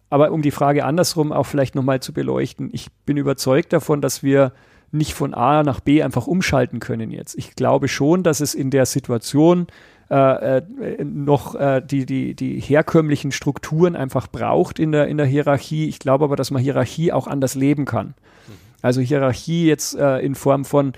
aber 0.09 0.31
um 0.31 0.41
die 0.41 0.51
Frage 0.51 0.85
andersrum 0.85 1.31
auch 1.31 1.45
vielleicht 1.45 1.75
nochmal 1.75 2.01
zu 2.01 2.13
beleuchten, 2.13 2.69
ich 2.71 2.91
bin 3.05 3.17
überzeugt 3.17 3.73
davon, 3.73 4.01
dass 4.01 4.23
wir 4.23 4.53
nicht 4.91 5.13
von 5.13 5.33
A 5.33 5.63
nach 5.63 5.81
B 5.81 6.01
einfach 6.01 6.27
umschalten 6.27 6.79
können 6.79 7.11
jetzt. 7.11 7.37
Ich 7.37 7.55
glaube 7.55 7.87
schon, 7.89 8.23
dass 8.23 8.39
es 8.39 8.53
in 8.53 8.69
der 8.71 8.85
Situation 8.85 9.67
äh, 10.09 10.59
äh, 10.59 11.03
noch 11.03 11.55
äh, 11.55 11.81
die, 11.85 12.05
die, 12.05 12.33
die 12.33 12.61
herkömmlichen 12.61 13.33
Strukturen 13.33 13.97
einfach 13.97 14.27
braucht 14.27 14.79
in 14.79 14.93
der, 14.93 15.07
in 15.07 15.17
der 15.17 15.25
Hierarchie. 15.25 15.89
Ich 15.89 15.99
glaube 15.99 16.23
aber, 16.23 16.37
dass 16.37 16.51
man 16.51 16.61
Hierarchie 16.61 17.11
auch 17.11 17.27
anders 17.27 17.55
leben 17.55 17.83
kann. 17.83 18.07
Mhm. 18.07 18.53
Also 18.81 19.01
Hierarchie 19.01 19.67
jetzt 19.67 19.97
äh, 19.97 20.19
in 20.19 20.35
Form 20.35 20.63
von 20.63 20.93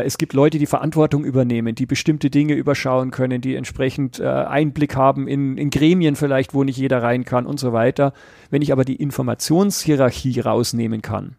es 0.00 0.18
gibt 0.18 0.32
Leute, 0.32 0.58
die 0.58 0.66
Verantwortung 0.66 1.24
übernehmen, 1.24 1.74
die 1.74 1.86
bestimmte 1.86 2.30
Dinge 2.30 2.54
überschauen 2.54 3.10
können, 3.10 3.40
die 3.40 3.54
entsprechend 3.54 4.20
äh, 4.20 4.24
Einblick 4.24 4.96
haben 4.96 5.28
in, 5.28 5.58
in 5.58 5.70
Gremien 5.70 6.16
vielleicht, 6.16 6.54
wo 6.54 6.64
nicht 6.64 6.78
jeder 6.78 7.02
rein 7.02 7.24
kann 7.24 7.46
und 7.46 7.60
so 7.60 7.72
weiter. 7.72 8.12
Wenn 8.50 8.62
ich 8.62 8.72
aber 8.72 8.84
die 8.84 8.96
Informationshierarchie 8.96 10.40
rausnehmen 10.40 11.02
kann, 11.02 11.36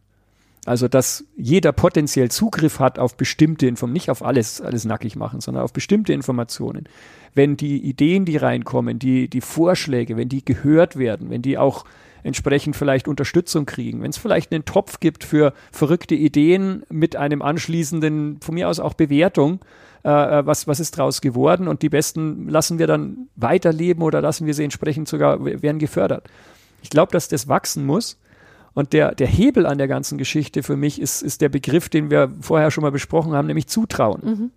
also, 0.65 0.87
dass 0.87 1.25
jeder 1.35 1.73
potenziell 1.73 2.31
Zugriff 2.31 2.79
hat 2.79 2.97
auf 2.97 3.17
bestimmte 3.17 3.67
Informationen, 3.67 3.93
nicht 3.93 4.09
auf 4.09 4.23
alles, 4.23 4.61
alles 4.61 4.85
nackig 4.85 5.17
machen, 5.17 5.41
sondern 5.41 5.63
auf 5.63 5.73
bestimmte 5.73 6.13
Informationen. 6.13 6.85
Wenn 7.33 7.57
die 7.57 7.83
Ideen, 7.83 8.23
die 8.23 8.37
reinkommen, 8.37 8.97
die, 8.97 9.27
die 9.27 9.41
Vorschläge, 9.41 10.15
wenn 10.15 10.29
die 10.29 10.45
gehört 10.45 10.95
werden, 10.95 11.29
wenn 11.29 11.41
die 11.41 11.57
auch 11.57 11.83
entsprechend 12.23 12.75
vielleicht 12.75 13.07
Unterstützung 13.07 13.65
kriegen. 13.65 14.01
Wenn 14.01 14.09
es 14.09 14.17
vielleicht 14.17 14.51
einen 14.51 14.65
Topf 14.65 14.99
gibt 14.99 15.23
für 15.23 15.53
verrückte 15.71 16.15
Ideen 16.15 16.83
mit 16.89 17.15
einem 17.15 17.41
anschließenden, 17.41 18.39
von 18.41 18.55
mir 18.55 18.69
aus 18.69 18.79
auch 18.79 18.93
Bewertung, 18.93 19.59
äh, 20.03 20.39
äh, 20.39 20.45
was, 20.45 20.67
was 20.67 20.79
ist 20.79 20.97
daraus 20.97 21.21
geworden 21.21 21.67
und 21.67 21.81
die 21.81 21.89
besten 21.89 22.49
lassen 22.49 22.79
wir 22.79 22.87
dann 22.87 23.29
weiterleben 23.35 24.03
oder 24.03 24.21
lassen 24.21 24.45
wir 24.45 24.53
sie 24.53 24.63
entsprechend 24.63 25.07
sogar, 25.07 25.43
werden 25.45 25.79
gefördert. 25.79 26.27
Ich 26.81 26.89
glaube, 26.89 27.11
dass 27.11 27.27
das 27.27 27.47
wachsen 27.47 27.85
muss. 27.85 28.19
Und 28.73 28.91
der, 28.91 29.13
der 29.13 29.27
Hebel 29.27 29.65
an 29.65 29.77
der 29.77 29.87
ganzen 29.87 30.17
Geschichte 30.17 30.63
für 30.63 30.75
mich 30.75 30.99
ist, 30.99 31.21
ist 31.21 31.41
der 31.41 31.49
Begriff, 31.49 31.89
den 31.89 32.09
wir 32.09 32.31
vorher 32.41 32.71
schon 32.71 32.81
mal 32.81 32.91
besprochen 32.91 33.33
haben, 33.33 33.47
nämlich 33.47 33.67
Zutrauen. 33.67 34.21
Mhm. 34.23 34.51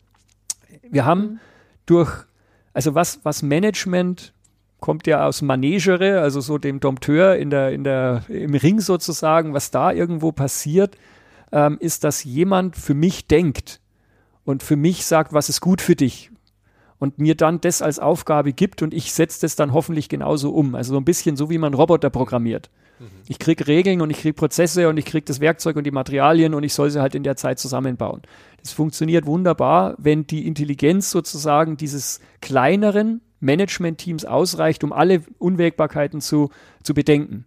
Wir 0.90 1.04
haben 1.04 1.20
mhm. 1.20 1.38
durch, 1.84 2.24
also 2.72 2.94
was, 2.94 3.20
was 3.24 3.42
Management 3.42 4.32
kommt 4.80 5.06
ja 5.06 5.26
aus 5.26 5.42
Manegere, 5.42 6.20
also 6.20 6.40
so 6.40 6.58
dem 6.58 6.80
Dompteur 6.80 7.36
in 7.36 7.50
der, 7.50 7.72
in 7.72 7.84
der, 7.84 8.22
im 8.28 8.54
Ring 8.54 8.80
sozusagen, 8.80 9.54
was 9.54 9.70
da 9.70 9.92
irgendwo 9.92 10.32
passiert, 10.32 10.96
ähm, 11.52 11.78
ist, 11.80 12.04
dass 12.04 12.24
jemand 12.24 12.76
für 12.76 12.94
mich 12.94 13.26
denkt 13.26 13.80
und 14.44 14.62
für 14.62 14.76
mich 14.76 15.06
sagt, 15.06 15.32
was 15.32 15.48
ist 15.48 15.60
gut 15.60 15.80
für 15.80 15.96
dich. 15.96 16.30
und 16.98 17.18
mir 17.18 17.34
dann 17.34 17.60
das 17.60 17.82
als 17.82 17.98
Aufgabe 17.98 18.52
gibt 18.52 18.82
und 18.82 18.94
ich 18.94 19.12
setze 19.12 19.42
das 19.42 19.56
dann 19.56 19.72
hoffentlich 19.72 20.08
genauso 20.08 20.52
um. 20.52 20.74
Also 20.74 20.94
so 20.94 21.00
ein 21.00 21.04
bisschen 21.04 21.36
so, 21.36 21.50
wie 21.50 21.58
man 21.58 21.74
Roboter 21.74 22.10
programmiert. 22.10 22.70
Mhm. 22.98 23.06
Ich 23.28 23.38
kriege 23.38 23.66
Regeln 23.66 24.00
und 24.00 24.10
ich 24.10 24.18
kriege 24.18 24.34
Prozesse 24.34 24.88
und 24.88 24.96
ich 24.96 25.04
kriege 25.04 25.24
das 25.24 25.40
Werkzeug 25.40 25.76
und 25.76 25.84
die 25.84 25.90
Materialien 25.90 26.54
und 26.54 26.62
ich 26.62 26.72
soll 26.72 26.90
sie 26.90 27.00
halt 27.00 27.14
in 27.14 27.22
der 27.22 27.36
Zeit 27.36 27.58
zusammenbauen. 27.58 28.22
Das 28.62 28.72
funktioniert 28.72 29.26
wunderbar, 29.26 29.94
wenn 29.98 30.26
die 30.26 30.46
Intelligenz 30.46 31.10
sozusagen 31.10 31.76
dieses 31.76 32.20
kleineren 32.40 33.20
Management-Teams 33.40 34.24
ausreicht, 34.24 34.84
um 34.84 34.92
alle 34.92 35.22
Unwägbarkeiten 35.38 36.20
zu, 36.20 36.50
zu 36.82 36.94
bedenken. 36.94 37.44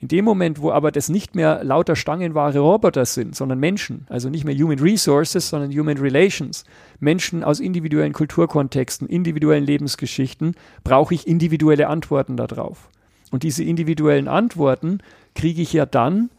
In 0.00 0.08
dem 0.08 0.24
Moment, 0.24 0.60
wo 0.60 0.70
aber 0.70 0.92
das 0.92 1.08
nicht 1.08 1.34
mehr 1.34 1.64
lauter 1.64 1.96
stangenwahre 1.96 2.60
Roboter 2.60 3.04
sind, 3.04 3.34
sondern 3.34 3.58
Menschen, 3.58 4.06
also 4.08 4.30
nicht 4.30 4.44
mehr 4.44 4.54
Human 4.54 4.78
Resources, 4.78 5.48
sondern 5.48 5.72
Human 5.72 5.98
Relations, 5.98 6.64
Menschen 7.00 7.42
aus 7.42 7.58
individuellen 7.58 8.12
Kulturkontexten, 8.12 9.08
individuellen 9.08 9.64
Lebensgeschichten, 9.64 10.54
brauche 10.84 11.14
ich 11.14 11.26
individuelle 11.26 11.88
Antworten 11.88 12.36
darauf. 12.36 12.90
Und 13.32 13.42
diese 13.42 13.64
individuellen 13.64 14.28
Antworten 14.28 14.98
kriege 15.34 15.62
ich 15.62 15.72
ja 15.72 15.84
dann 15.84 16.30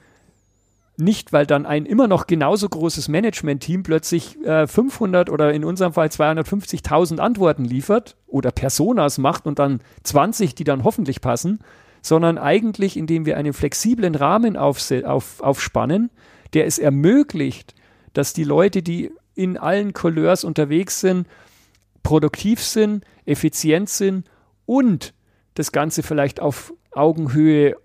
nicht, 1.00 1.34
weil 1.34 1.46
dann 1.46 1.66
ein 1.66 1.86
immer 1.86 2.08
noch 2.08 2.28
genauso 2.28 2.68
großes 2.68 3.08
Management-Team 3.08 3.84
plötzlich 3.84 4.38
äh, 4.44 4.68
500 4.68 5.30
oder 5.30 5.54
in 5.54 5.64
unserem 5.64 5.94
Fall 5.94 6.08
250.000 6.08 7.20
Antworten 7.20 7.66
liefert 7.66 8.16
oder 8.28 8.52
Personas 8.52 9.18
macht 9.18 9.48
und 9.48 9.60
dann 9.60 9.82
20, 10.04 10.56
die 10.56 10.64
dann 10.64 10.84
hoffentlich 10.84 11.22
passen, 11.22 11.60
sondern 12.02 12.38
eigentlich, 12.38 12.98
indem 12.98 13.26
wir 13.26 13.38
einen 13.38 13.54
flexiblen 13.54 14.16
Rahmen 14.16 14.58
auf, 14.58 14.80
auf, 15.06 15.42
aufspannen, 15.42 16.10
der 16.54 16.66
es 16.66 16.80
ermöglicht, 16.80 17.76
dass 18.14 18.34
die 18.34 18.44
Leute, 18.44 18.82
die 18.82 19.12
in 19.36 19.58
allen 19.58 19.94
Couleurs 19.94 20.44
unterwegs 20.44 21.00
sind, 21.00 21.28
produktiv 22.04 22.62
sind, 22.62 23.06
effizient 23.26 23.90
sind 23.90 24.26
und 24.66 25.14
das 25.54 25.72
Ganze 25.72 26.04
vielleicht 26.04 26.40
auf 26.40 26.74
Augenhöhe 26.92 27.76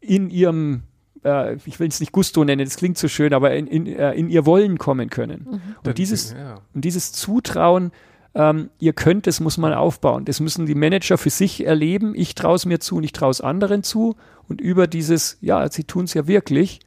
in 0.00 0.30
ihrem, 0.30 0.84
äh, 1.24 1.56
ich 1.64 1.80
will 1.80 1.88
es 1.88 2.00
nicht 2.00 2.12
Gusto 2.12 2.44
nennen, 2.44 2.64
das 2.64 2.76
klingt 2.76 2.98
so 2.98 3.08
schön, 3.08 3.32
aber 3.32 3.54
in, 3.54 3.66
in, 3.66 3.86
äh, 3.86 4.12
in 4.12 4.28
ihr 4.28 4.46
Wollen 4.46 4.78
kommen 4.78 5.10
können. 5.10 5.46
Mhm. 5.50 5.60
Und, 5.84 5.98
dieses, 5.98 6.32
ja. 6.32 6.56
und 6.74 6.84
dieses 6.84 7.12
Zutrauen, 7.12 7.92
ähm, 8.34 8.70
ihr 8.78 8.92
könnt, 8.92 9.26
das 9.26 9.40
muss 9.40 9.58
man 9.58 9.72
aufbauen. 9.72 10.24
Das 10.24 10.40
müssen 10.40 10.66
die 10.66 10.74
Manager 10.74 11.18
für 11.18 11.30
sich 11.30 11.66
erleben. 11.66 12.14
Ich 12.14 12.34
traue 12.34 12.56
es 12.56 12.66
mir 12.66 12.78
zu 12.78 12.96
und 12.96 13.04
ich 13.04 13.12
traue 13.12 13.30
es 13.30 13.40
anderen 13.40 13.82
zu. 13.82 14.16
Und 14.48 14.60
über 14.60 14.86
dieses, 14.86 15.38
ja, 15.40 15.68
sie 15.70 15.84
tun 15.84 16.04
es 16.04 16.14
ja 16.14 16.26
wirklich, 16.26 16.80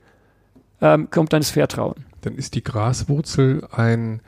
ähm, 0.82 1.10
kommt 1.12 1.34
dann 1.34 1.42
das 1.42 1.52
Vertrauen. 1.52 2.06
Dann 2.22 2.36
ist 2.36 2.56
die 2.56 2.64
Graswurzel 2.64 3.68
ein 3.72 4.22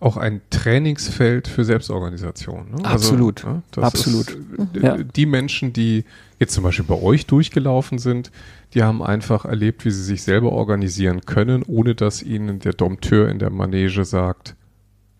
auch 0.00 0.16
ein 0.16 0.40
Trainingsfeld 0.48 1.46
für 1.46 1.62
Selbstorganisation. 1.62 2.70
Ne? 2.70 2.84
Absolut. 2.84 3.44
Also, 3.44 3.60
ne, 3.76 3.86
Absolut. 3.86 4.30
Ist, 4.30 4.82
ja. 4.82 4.96
Die 4.96 5.26
Menschen, 5.26 5.74
die 5.74 6.04
jetzt 6.38 6.54
zum 6.54 6.64
Beispiel 6.64 6.86
bei 6.86 7.00
euch 7.00 7.26
durchgelaufen 7.26 7.98
sind, 7.98 8.32
die 8.74 8.82
haben 8.82 9.02
einfach 9.02 9.44
erlebt, 9.44 9.84
wie 9.84 9.90
sie 9.90 10.02
sich 10.02 10.22
selber 10.22 10.52
organisieren 10.52 11.22
können, 11.22 11.62
ohne 11.66 11.94
dass 11.94 12.22
ihnen 12.22 12.60
der 12.60 12.72
Dompteur 12.72 13.28
in 13.28 13.38
der 13.38 13.50
Manege 13.50 14.04
sagt, 14.04 14.54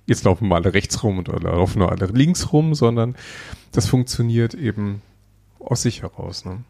jetzt 0.07 0.24
laufen 0.24 0.48
wir 0.48 0.57
alle 0.57 0.74
rechts 0.74 1.03
rum 1.03 1.18
oder 1.18 1.38
laufen 1.40 1.80
nur 1.80 1.90
alle 1.90 2.07
links 2.07 2.53
rum, 2.53 2.74
sondern 2.74 3.16
das 3.72 3.86
funktioniert 3.86 4.55
eben 4.55 5.03
aus 5.59 5.82
sich 5.82 6.03
heraus. 6.03 6.44
Ne? 6.44 6.64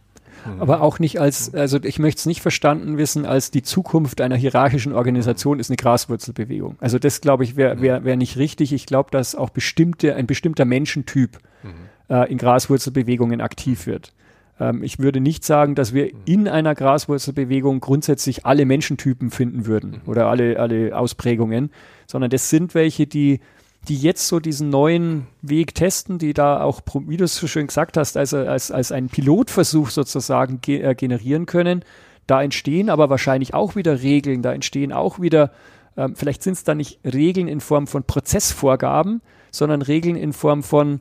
Mhm. 0.47 0.61
Aber 0.61 0.81
auch 0.81 0.99
nicht 0.99 1.21
als, 1.21 1.55
also 1.55 1.79
ich 1.83 1.99
möchte 1.99 2.21
es 2.21 2.27
nicht 2.27 2.41
verstanden 2.41 2.99
wissen, 2.99 3.27
als 3.27 3.51
die 3.51 3.63
Zukunft 3.63 4.21
einer 4.21 4.37
hierarchischen 4.37 4.93
Organisation 4.93 5.59
ist 5.59 5.71
eine 5.71 5.77
Graswurzelbewegung. 5.77 6.77
Also 6.81 6.99
das, 6.99 7.21
glaube 7.21 7.45
ich, 7.45 7.57
wäre 7.57 7.81
wär, 7.81 8.05
wär 8.05 8.17
nicht 8.17 8.37
richtig. 8.37 8.73
Ich 8.73 8.87
glaube, 8.87 9.11
dass 9.11 9.35
auch 9.35 9.51
bestimmte, 9.51 10.15
ein 10.15 10.27
bestimmter 10.27 10.65
Menschentyp 10.65 11.39
mhm. 11.63 11.71
äh, 12.09 12.31
in 12.31 12.39
Graswurzelbewegungen 12.39 13.41
aktiv 13.41 13.87
wird. 13.87 14.13
Ähm, 14.61 14.83
ich 14.83 14.99
würde 14.99 15.21
nicht 15.21 15.45
sagen, 15.45 15.75
dass 15.75 15.93
wir 15.95 16.07
mhm. 16.07 16.21
in 16.27 16.49
einer 16.49 16.75
Graswurzelbewegung 16.75 17.81
grundsätzlich 17.81 18.47
alle 18.47 18.67
Menschentypen 18.67 19.31
finden 19.31 19.67
würden 19.67 20.03
mhm. 20.03 20.11
oder 20.11 20.29
alle, 20.29 20.61
alle 20.61 20.97
Ausprägungen, 20.97 21.71
sondern 22.07 22.31
das 22.31 22.51
sind 22.51 22.75
welche, 22.75 23.07
die 23.07 23.41
die 23.89 23.97
jetzt 23.97 24.29
so 24.29 24.41
diesen 24.41 24.69
neuen 24.69 25.27
Weg 25.41 25.75
testen, 25.75 26.19
die 26.19 26.35
da 26.35 26.63
auch, 26.63 26.83
wie 27.07 27.17
du 27.17 27.25
es 27.25 27.37
so 27.37 27.47
schön 27.47 27.67
gesagt 27.67 27.97
hast, 27.97 28.17
also 28.17 28.37
als, 28.37 28.71
als 28.71 28.93
einen 28.93 29.09
Pilotversuch 29.09 29.89
sozusagen 29.89 30.61
ge 30.61 30.83
äh, 30.83 30.95
generieren 30.95 31.47
können. 31.47 31.83
Da 32.27 32.43
entstehen 32.43 32.91
aber 32.91 33.09
wahrscheinlich 33.09 33.55
auch 33.55 33.77
wieder 33.77 34.03
Regeln, 34.03 34.43
da 34.43 34.53
entstehen 34.53 34.93
auch 34.93 35.19
wieder, 35.19 35.51
ähm, 35.97 36.15
vielleicht 36.15 36.43
sind 36.43 36.53
es 36.55 36.65
da 36.65 36.75
nicht 36.75 37.01
Regeln 37.05 37.49
in 37.49 37.61
Form 37.61 37.87
von 37.87 38.05
Prozessvorgaben, 38.05 39.23
sondern 39.51 39.83
Regeln 39.83 40.17
in 40.17 40.33
Form 40.33 40.63
von, 40.63 41.01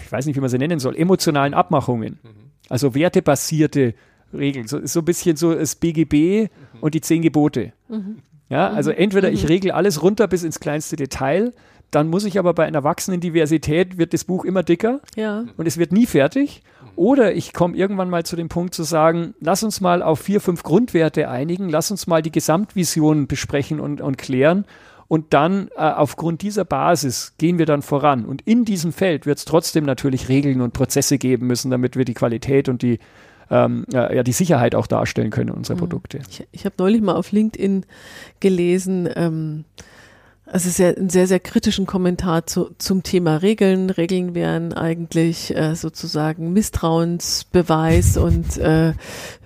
ich 0.00 0.10
weiß 0.10 0.26
nicht, 0.26 0.36
wie 0.36 0.40
man 0.40 0.50
sie 0.50 0.58
nennen 0.58 0.78
soll, 0.78 0.96
emotionalen 0.96 1.54
Abmachungen. 1.54 2.18
Mhm. 2.22 2.28
Also 2.68 2.94
wertebasierte 2.94 3.94
Regeln. 4.32 4.66
So, 4.66 4.84
so 4.84 5.00
ein 5.00 5.04
bisschen 5.04 5.36
so 5.36 5.54
das 5.54 5.76
BGB 5.76 6.50
mhm. 6.50 6.80
und 6.80 6.94
die 6.94 7.00
zehn 7.00 7.22
Gebote. 7.22 7.72
Mhm. 7.88 8.18
Ja, 8.48 8.68
also 8.68 8.90
mhm. 8.90 8.98
entweder 8.98 9.30
ich 9.30 9.42
mhm. 9.42 9.48
regel 9.48 9.70
alles 9.72 10.02
runter 10.02 10.28
bis 10.28 10.42
ins 10.44 10.60
kleinste 10.60 10.96
Detail, 10.96 11.52
dann 11.90 12.08
muss 12.08 12.24
ich 12.24 12.38
aber 12.38 12.54
bei 12.54 12.64
einer 12.66 12.82
wachsenden 12.82 13.20
Diversität 13.20 13.98
wird 13.98 14.12
das 14.12 14.24
Buch 14.24 14.44
immer 14.44 14.62
dicker 14.62 15.00
ja. 15.14 15.44
und 15.56 15.66
es 15.66 15.78
wird 15.78 15.92
nie 15.92 16.06
fertig. 16.06 16.62
Oder 16.96 17.34
ich 17.34 17.52
komme 17.52 17.76
irgendwann 17.76 18.10
mal 18.10 18.24
zu 18.24 18.36
dem 18.36 18.48
Punkt 18.48 18.74
zu 18.74 18.82
sagen, 18.82 19.34
lass 19.40 19.62
uns 19.62 19.80
mal 19.80 20.02
auf 20.02 20.20
vier, 20.20 20.40
fünf 20.40 20.62
Grundwerte 20.62 21.28
einigen, 21.28 21.68
lass 21.68 21.90
uns 21.90 22.06
mal 22.06 22.22
die 22.22 22.32
Gesamtvision 22.32 23.26
besprechen 23.26 23.80
und, 23.80 24.00
und 24.00 24.18
klären. 24.18 24.64
Und 25.14 25.32
dann 25.32 25.68
äh, 25.76 25.80
aufgrund 25.82 26.42
dieser 26.42 26.64
Basis 26.64 27.34
gehen 27.38 27.56
wir 27.56 27.66
dann 27.66 27.82
voran. 27.82 28.24
Und 28.24 28.42
in 28.42 28.64
diesem 28.64 28.92
Feld 28.92 29.26
wird 29.26 29.38
es 29.38 29.44
trotzdem 29.44 29.84
natürlich 29.84 30.28
Regeln 30.28 30.60
und 30.60 30.72
Prozesse 30.72 31.18
geben 31.18 31.46
müssen, 31.46 31.70
damit 31.70 31.94
wir 31.94 32.04
die 32.04 32.14
Qualität 32.14 32.68
und 32.68 32.82
die 32.82 32.98
ähm, 33.48 33.84
ja, 33.92 34.24
die 34.24 34.32
Sicherheit 34.32 34.74
auch 34.74 34.88
darstellen 34.88 35.30
können, 35.30 35.50
unsere 35.50 35.76
mhm. 35.76 35.78
Produkte. 35.78 36.18
Ich, 36.28 36.44
ich 36.50 36.64
habe 36.64 36.74
neulich 36.78 37.00
mal 37.00 37.14
auf 37.14 37.30
LinkedIn 37.30 37.86
gelesen, 38.40 39.08
ähm, 39.14 39.64
also 40.46 40.68
sehr, 40.68 40.96
einen 40.96 41.08
sehr, 41.08 41.26
sehr 41.26 41.40
kritischen 41.40 41.86
Kommentar 41.86 42.46
zu, 42.46 42.70
zum 42.78 43.02
Thema 43.02 43.36
Regeln. 43.36 43.88
Regeln 43.88 44.34
wären 44.34 44.72
eigentlich 44.74 45.56
äh, 45.56 45.74
sozusagen 45.74 46.52
Misstrauensbeweis 46.52 48.16
und 48.18 48.58
äh, 48.58 48.92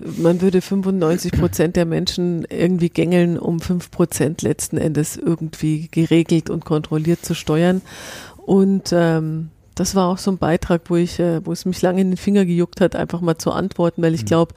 man 0.01 0.40
würde 0.40 0.61
95 0.61 1.32
Prozent 1.32 1.76
der 1.76 1.86
Menschen 1.86 2.44
irgendwie 2.51 2.90
gängeln, 2.90 3.38
um 3.38 3.61
fünf 3.61 3.90
Prozent 3.90 4.42
letzten 4.42 4.76
Endes 4.76 5.16
irgendwie 5.16 5.88
geregelt 5.88 6.51
und 6.51 6.64
kontrolliert 6.64 7.24
zu 7.24 7.34
steuern. 7.34 7.80
Und 8.44 8.90
ähm, 8.92 9.51
das 9.79 9.95
war 9.95 10.09
auch 10.09 10.18
so 10.18 10.31
ein 10.33 10.39
Beitrag, 10.39 10.83
wo 10.87 10.97
ich, 10.97 11.20
äh, 11.20 11.45
wo 11.45 11.53
es 11.53 11.64
mich 11.64 11.81
lange 11.83 12.01
in 12.01 12.11
den 12.11 12.16
Finger 12.16 12.45
gejuckt 12.45 12.81
hat, 12.81 12.97
einfach 12.97 13.20
mal 13.20 13.39
zu 13.39 13.53
antworten, 13.53 14.03
weil 14.03 14.14
ich 14.14 14.22
mhm. 14.22 14.26
glaube, 14.26 14.55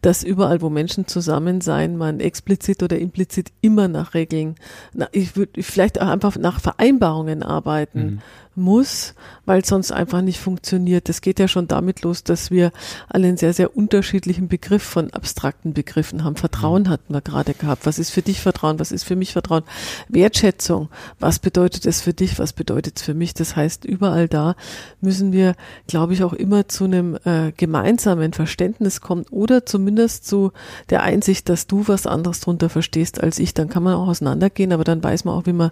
dass 0.00 0.24
überall, 0.24 0.62
wo 0.62 0.70
Menschen 0.70 1.06
zusammen 1.06 1.60
sein, 1.60 1.96
man 1.96 2.20
explizit 2.20 2.82
oder 2.82 2.98
implizit 2.98 3.52
immer 3.60 3.88
nach 3.88 4.14
Regeln, 4.14 4.54
na, 4.94 5.08
ich 5.12 5.36
würde 5.36 5.62
vielleicht 5.62 6.00
auch 6.00 6.08
einfach 6.08 6.36
nach 6.38 6.60
Vereinbarungen 6.60 7.42
arbeiten. 7.42 8.04
Mhm 8.04 8.22
muss, 8.54 9.14
weil 9.46 9.64
sonst 9.64 9.92
einfach 9.92 10.20
nicht 10.20 10.38
funktioniert. 10.38 11.08
Das 11.08 11.20
geht 11.20 11.38
ja 11.38 11.48
schon 11.48 11.68
damit 11.68 12.02
los, 12.02 12.24
dass 12.24 12.50
wir 12.50 12.72
alle 13.08 13.28
einen 13.28 13.36
sehr, 13.36 13.52
sehr 13.52 13.76
unterschiedlichen 13.76 14.48
Begriff 14.48 14.82
von 14.82 15.10
abstrakten 15.10 15.72
Begriffen 15.72 16.24
haben. 16.24 16.36
Vertrauen 16.36 16.84
mhm. 16.84 16.88
hatten 16.88 17.14
wir 17.14 17.20
gerade 17.20 17.54
gehabt. 17.54 17.86
Was 17.86 17.98
ist 17.98 18.10
für 18.10 18.22
dich 18.22 18.40
Vertrauen? 18.40 18.78
Was 18.78 18.92
ist 18.92 19.04
für 19.04 19.16
mich 19.16 19.32
Vertrauen? 19.32 19.64
Wertschätzung. 20.08 20.88
Was 21.18 21.38
bedeutet 21.38 21.86
es 21.86 22.00
für 22.00 22.12
dich? 22.12 22.38
Was 22.38 22.52
bedeutet 22.52 22.98
es 22.98 23.02
für 23.02 23.14
mich? 23.14 23.34
Das 23.34 23.56
heißt, 23.56 23.84
überall 23.84 24.28
da 24.28 24.54
müssen 25.00 25.32
wir, 25.32 25.54
glaube 25.86 26.12
ich, 26.12 26.22
auch 26.22 26.32
immer 26.32 26.68
zu 26.68 26.84
einem 26.84 27.18
äh, 27.24 27.52
gemeinsamen 27.56 28.32
Verständnis 28.32 29.00
kommen 29.00 29.24
oder 29.30 29.66
zumindest 29.66 30.26
zu 30.26 30.52
der 30.90 31.02
Einsicht, 31.02 31.48
dass 31.48 31.66
du 31.66 31.88
was 31.88 32.06
anderes 32.06 32.40
drunter 32.40 32.68
verstehst 32.68 33.22
als 33.22 33.38
ich. 33.38 33.54
Dann 33.54 33.68
kann 33.68 33.82
man 33.82 33.94
auch 33.94 34.08
auseinandergehen, 34.08 34.72
aber 34.72 34.84
dann 34.84 35.02
weiß 35.02 35.24
man 35.24 35.34
auch, 35.34 35.46
wie 35.46 35.52
man 35.52 35.70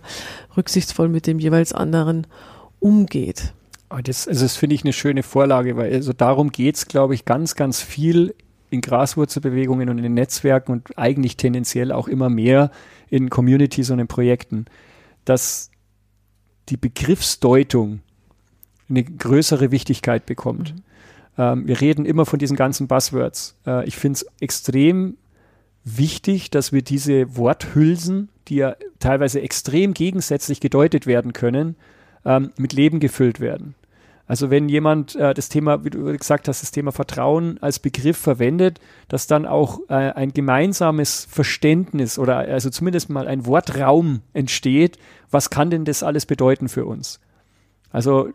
rücksichtsvoll 0.57 1.09
mit 1.09 1.27
dem 1.27 1.39
jeweils 1.39 1.73
anderen 1.73 2.27
umgeht. 2.81 3.55
Das, 4.05 4.29
also 4.29 4.45
das 4.45 4.57
finde 4.57 4.75
ich 4.75 4.85
eine 4.85 4.93
schöne 4.93 5.23
Vorlage, 5.23 5.77
weil 5.77 5.93
also 5.93 6.13
darum 6.13 6.53
geht 6.53 6.77
es, 6.77 6.87
glaube 6.87 7.15
ich, 7.15 7.25
ganz, 7.25 7.57
ganz 7.57 7.81
viel 7.81 8.35
in 8.71 8.81
Graswurzelbewegungen 8.81 9.89
und 9.89 9.99
in 9.99 10.15
Netzwerken 10.15 10.73
und 10.73 10.97
eigentlich 10.97 11.37
tendenziell 11.37 11.91
auch 11.91 12.07
immer 12.09 12.31
mehr 12.31 12.71
in 13.09 13.31
Communities 13.31 13.91
und 13.91 13.99
in 13.99 14.07
Projekten, 14.07 14.67
dass 15.25 15.71
die 16.69 16.77
Begriffsdeutung 16.77 18.01
eine 18.89 19.03
größere 19.03 19.71
Wichtigkeit 19.73 20.25
bekommt. 20.25 20.75
Mhm. 20.75 20.83
Ähm, 21.39 21.67
wir 21.67 21.81
reden 21.81 22.05
immer 22.05 22.27
von 22.27 22.39
diesen 22.39 22.57
ganzen 22.57 22.87
Buzzwords. 22.87 23.57
Äh, 23.67 23.87
ich 23.87 23.97
finde 23.97 24.19
es 24.19 24.27
extrem 24.41 25.17
wichtig, 25.85 26.51
dass 26.51 26.73
wir 26.73 26.83
diese 26.83 27.37
Worthülsen, 27.37 28.29
die 28.49 28.57
ja 28.57 28.77
teilweise 28.99 29.41
extrem 29.41 29.95
gegensätzlich 29.95 30.61
gedeutet 30.61 31.07
werden 31.07 31.33
können, 31.33 31.77
ähm, 32.25 32.53
mit 32.57 32.73
Leben 32.73 33.01
gefüllt 33.01 33.41
werden. 33.41 33.75
Also 34.31 34.49
wenn 34.49 34.69
jemand 34.69 35.17
äh, 35.17 35.35
das 35.35 35.49
Thema, 35.49 35.85
wie 35.85 35.91
du 35.91 36.05
gesagt 36.17 36.47
hast, 36.47 36.63
das 36.63 36.71
Thema 36.71 36.93
Vertrauen 36.93 37.59
als 37.61 37.81
Begriff 37.81 38.17
verwendet, 38.17 38.79
dass 39.09 39.27
dann 39.27 39.45
auch 39.45 39.81
äh, 39.89 39.95
ein 39.95 40.33
gemeinsames 40.33 41.27
Verständnis 41.29 42.17
oder 42.17 42.39
also 42.39 42.71
zumindest 42.71 43.11
mal 43.11 43.27
ein 43.27 43.45
Wortraum 43.45 44.21
entsteht, 44.33 44.99
was 45.33 45.51
kann 45.51 45.71
denn 45.71 45.85
das 45.85 46.05
alles 46.05 46.27
bedeuten 46.27 46.69
für 46.69 46.85
uns? 46.85 47.19
Also 47.91 48.29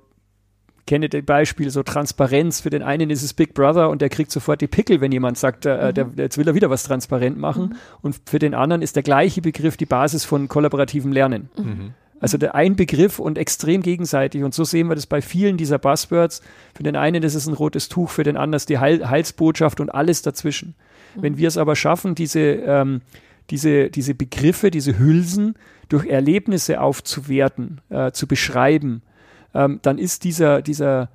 kenne 0.85 1.09
das 1.09 1.23
Beispiel, 1.23 1.69
so 1.69 1.81
Transparenz. 1.81 2.59
Für 2.59 2.69
den 2.69 2.83
einen 2.83 3.09
ist 3.09 3.23
es 3.23 3.33
Big 3.33 3.53
Brother 3.53 3.89
und 3.89 4.01
der 4.01 4.09
kriegt 4.09 4.31
sofort 4.31 4.61
die 4.61 4.67
Pickel, 4.67 5.01
wenn 5.01 5.11
jemand 5.11 5.37
sagt, 5.37 5.65
äh, 5.65 5.87
mhm. 5.89 5.93
der, 5.93 6.09
jetzt 6.17 6.37
will 6.37 6.47
er 6.47 6.55
wieder 6.55 6.69
was 6.69 6.83
transparent 6.83 7.37
machen. 7.37 7.69
Mhm. 7.69 7.75
Und 8.01 8.21
für 8.25 8.39
den 8.39 8.53
anderen 8.53 8.81
ist 8.81 8.95
der 8.95 9.03
gleiche 9.03 9.41
Begriff 9.41 9.77
die 9.77 9.85
Basis 9.85 10.25
von 10.25 10.47
kollaborativem 10.47 11.11
Lernen. 11.11 11.49
Mhm. 11.57 11.93
Also 12.19 12.37
der 12.37 12.55
ein 12.55 12.75
Begriff 12.75 13.19
und 13.19 13.37
extrem 13.37 13.81
gegenseitig. 13.81 14.43
Und 14.43 14.53
so 14.53 14.63
sehen 14.63 14.87
wir 14.87 14.95
das 14.95 15.05
bei 15.05 15.21
vielen 15.21 15.57
dieser 15.57 15.79
Buzzwords. 15.79 16.41
Für 16.73 16.83
den 16.83 16.95
einen 16.95 17.21
ist 17.23 17.35
es 17.35 17.47
ein 17.47 17.53
rotes 17.53 17.89
Tuch, 17.89 18.09
für 18.09 18.23
den 18.23 18.37
anderen 18.37 18.55
ist 18.57 18.69
die 18.69 18.79
Heil 18.79 19.07
Heilsbotschaft 19.09 19.79
und 19.79 19.89
alles 19.89 20.21
dazwischen. 20.21 20.75
Mhm. 21.15 21.21
Wenn 21.21 21.37
wir 21.37 21.47
es 21.47 21.57
aber 21.57 21.75
schaffen, 21.75 22.15
diese, 22.15 22.39
ähm, 22.39 23.01
diese, 23.49 23.89
diese 23.89 24.15
Begriffe, 24.15 24.71
diese 24.71 24.97
Hülsen 24.97 25.55
durch 25.89 26.07
Erlebnisse 26.07 26.81
aufzuwerten, 26.81 27.81
äh, 27.89 28.11
zu 28.11 28.27
beschreiben, 28.27 29.01
ähm, 29.53 29.79
dann 29.81 29.97
ist 29.97 30.23
dieser, 30.23 30.61
dieser, 30.61 31.09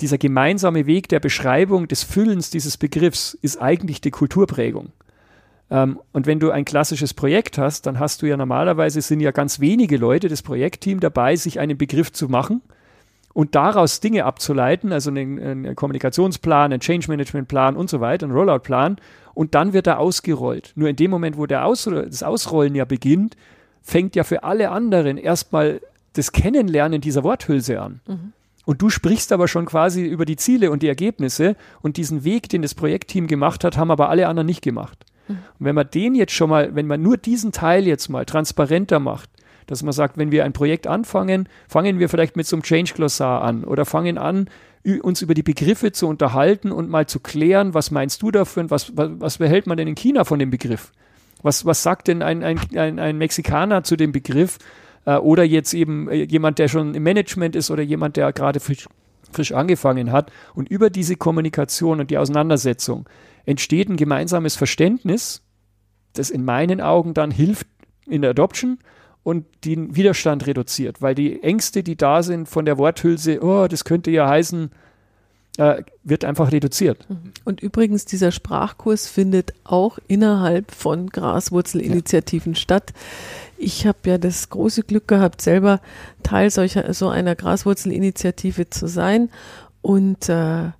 dieser 0.00 0.18
gemeinsame 0.18 0.86
Weg 0.86 1.08
der 1.08 1.20
Beschreibung 1.20 1.88
des 1.88 2.02
Füllens 2.02 2.50
dieses 2.50 2.76
Begriffs 2.76 3.36
ist 3.42 3.60
eigentlich 3.60 4.00
die 4.00 4.10
Kulturprägung. 4.10 4.92
Ähm, 5.70 6.00
und 6.12 6.26
wenn 6.26 6.40
du 6.40 6.50
ein 6.50 6.64
klassisches 6.64 7.14
Projekt 7.14 7.58
hast, 7.58 7.86
dann 7.86 7.98
hast 7.98 8.22
du 8.22 8.26
ja 8.26 8.36
normalerweise 8.36 9.00
sind 9.00 9.20
ja 9.20 9.30
ganz 9.30 9.60
wenige 9.60 9.96
Leute, 9.96 10.28
das 10.28 10.42
Projektteam 10.42 11.00
dabei, 11.00 11.36
sich 11.36 11.60
einen 11.60 11.78
Begriff 11.78 12.12
zu 12.12 12.28
machen 12.28 12.62
und 13.32 13.54
daraus 13.54 14.00
Dinge 14.00 14.24
abzuleiten, 14.24 14.92
also 14.92 15.10
einen, 15.10 15.40
einen 15.40 15.76
Kommunikationsplan, 15.76 16.72
einen 16.72 16.80
Change 16.80 17.08
Management 17.08 17.48
Plan 17.48 17.76
und 17.76 17.88
so 17.88 18.00
weiter, 18.00 18.26
einen 18.26 18.34
Rollout 18.34 18.60
Plan 18.60 18.96
und 19.34 19.54
dann 19.54 19.72
wird 19.72 19.86
er 19.86 19.98
ausgerollt. 19.98 20.72
Nur 20.74 20.88
in 20.88 20.96
dem 20.96 21.10
Moment, 21.10 21.36
wo 21.38 21.46
der 21.46 21.64
Aus 21.64 21.84
das 21.84 22.22
Ausrollen 22.22 22.74
ja 22.74 22.84
beginnt, 22.84 23.36
fängt 23.82 24.16
ja 24.16 24.24
für 24.24 24.42
alle 24.42 24.70
anderen 24.70 25.16
erstmal 25.16 25.80
das 26.14 26.32
Kennenlernen 26.32 27.00
dieser 27.00 27.22
Worthülse 27.22 27.80
an. 27.80 28.00
Mhm. 28.06 28.32
Und 28.66 28.82
du 28.82 28.90
sprichst 28.90 29.32
aber 29.32 29.48
schon 29.48 29.64
quasi 29.64 30.04
über 30.04 30.24
die 30.24 30.36
Ziele 30.36 30.70
und 30.70 30.82
die 30.82 30.88
Ergebnisse 30.88 31.56
und 31.80 31.96
diesen 31.96 32.24
Weg, 32.24 32.48
den 32.48 32.62
das 32.62 32.74
Projektteam 32.74 33.26
gemacht 33.26 33.64
hat, 33.64 33.76
haben 33.76 33.90
aber 33.90 34.10
alle 34.10 34.28
anderen 34.28 34.46
nicht 34.46 34.62
gemacht. 34.62 35.06
Und 35.28 35.38
wenn 35.58 35.74
man 35.74 35.88
den 35.90 36.14
jetzt 36.14 36.32
schon 36.32 36.50
mal, 36.50 36.74
wenn 36.74 36.86
man 36.86 37.02
nur 37.02 37.16
diesen 37.16 37.52
Teil 37.52 37.86
jetzt 37.86 38.08
mal 38.08 38.24
transparenter 38.24 38.98
macht, 38.98 39.30
dass 39.66 39.82
man 39.82 39.92
sagt, 39.92 40.18
wenn 40.18 40.32
wir 40.32 40.44
ein 40.44 40.52
Projekt 40.52 40.86
anfangen, 40.86 41.48
fangen 41.68 41.98
wir 41.98 42.08
vielleicht 42.08 42.36
mit 42.36 42.46
so 42.46 42.56
einem 42.56 42.64
Change-Glossar 42.64 43.42
an 43.42 43.62
oder 43.64 43.84
fangen 43.84 44.18
an, 44.18 44.48
uns 45.02 45.22
über 45.22 45.34
die 45.34 45.42
Begriffe 45.42 45.92
zu 45.92 46.08
unterhalten 46.08 46.72
und 46.72 46.88
mal 46.88 47.06
zu 47.06 47.20
klären, 47.20 47.74
was 47.74 47.90
meinst 47.90 48.22
du 48.22 48.30
dafür 48.30 48.64
und 48.64 48.70
was, 48.70 48.96
was, 48.96 49.10
was 49.18 49.38
behält 49.38 49.66
man 49.66 49.76
denn 49.76 49.86
in 49.86 49.94
China 49.94 50.24
von 50.24 50.38
dem 50.38 50.50
Begriff? 50.50 50.92
Was, 51.42 51.64
was 51.64 51.82
sagt 51.82 52.08
denn 52.08 52.22
ein, 52.22 52.42
ein, 52.42 52.58
ein, 52.74 52.98
ein 52.98 53.18
Mexikaner 53.18 53.82
zu 53.82 53.96
dem 53.96 54.12
Begriff? 54.12 54.58
Äh, 55.04 55.16
oder 55.16 55.44
jetzt 55.44 55.74
eben 55.74 56.08
äh, 56.08 56.24
jemand, 56.24 56.58
der 56.58 56.68
schon 56.68 56.94
im 56.94 57.02
Management 57.02 57.56
ist 57.56 57.70
oder 57.70 57.82
jemand, 57.82 58.16
der 58.16 58.32
gerade 58.32 58.60
frisch, 58.60 58.86
frisch 59.32 59.52
angefangen 59.52 60.12
hat. 60.12 60.32
Und 60.54 60.68
über 60.68 60.90
diese 60.90 61.16
Kommunikation 61.16 62.00
und 62.00 62.10
die 62.10 62.18
Auseinandersetzung 62.18 63.08
entsteht 63.46 63.88
ein 63.88 63.96
gemeinsames 63.96 64.56
Verständnis, 64.56 65.42
das 66.12 66.30
in 66.30 66.44
meinen 66.44 66.80
Augen 66.80 67.14
dann 67.14 67.30
hilft 67.30 67.66
in 68.06 68.22
der 68.22 68.30
Adoption 68.30 68.78
und 69.22 69.46
den 69.64 69.94
Widerstand 69.96 70.46
reduziert, 70.46 71.02
weil 71.02 71.14
die 71.14 71.42
Ängste, 71.42 71.82
die 71.82 71.96
da 71.96 72.22
sind 72.22 72.48
von 72.48 72.64
der 72.64 72.78
Worthülse, 72.78 73.42
oh, 73.42 73.68
das 73.68 73.84
könnte 73.84 74.10
ja 74.10 74.28
heißen, 74.28 74.70
äh, 75.56 75.82
wird 76.02 76.24
einfach 76.24 76.52
reduziert. 76.52 77.08
Mhm. 77.08 77.32
Und 77.44 77.60
übrigens, 77.60 78.04
dieser 78.04 78.32
Sprachkurs 78.32 79.08
findet 79.08 79.52
auch 79.64 79.98
innerhalb 80.08 80.70
von 80.70 81.08
Graswurzelinitiativen 81.08 82.54
ja. 82.54 82.58
statt. 82.58 82.92
Ich 83.58 83.86
habe 83.86 83.98
ja 84.06 84.18
das 84.18 84.48
große 84.48 84.84
Glück 84.84 85.08
gehabt, 85.08 85.42
selber 85.42 85.80
Teil 86.22 86.50
solcher 86.50 86.92
so 86.94 87.08
einer 87.08 87.36
Graswurzelinitiative 87.36 88.70
zu 88.70 88.86
sein 88.86 89.28
und 89.82 90.28
äh, 90.28 90.70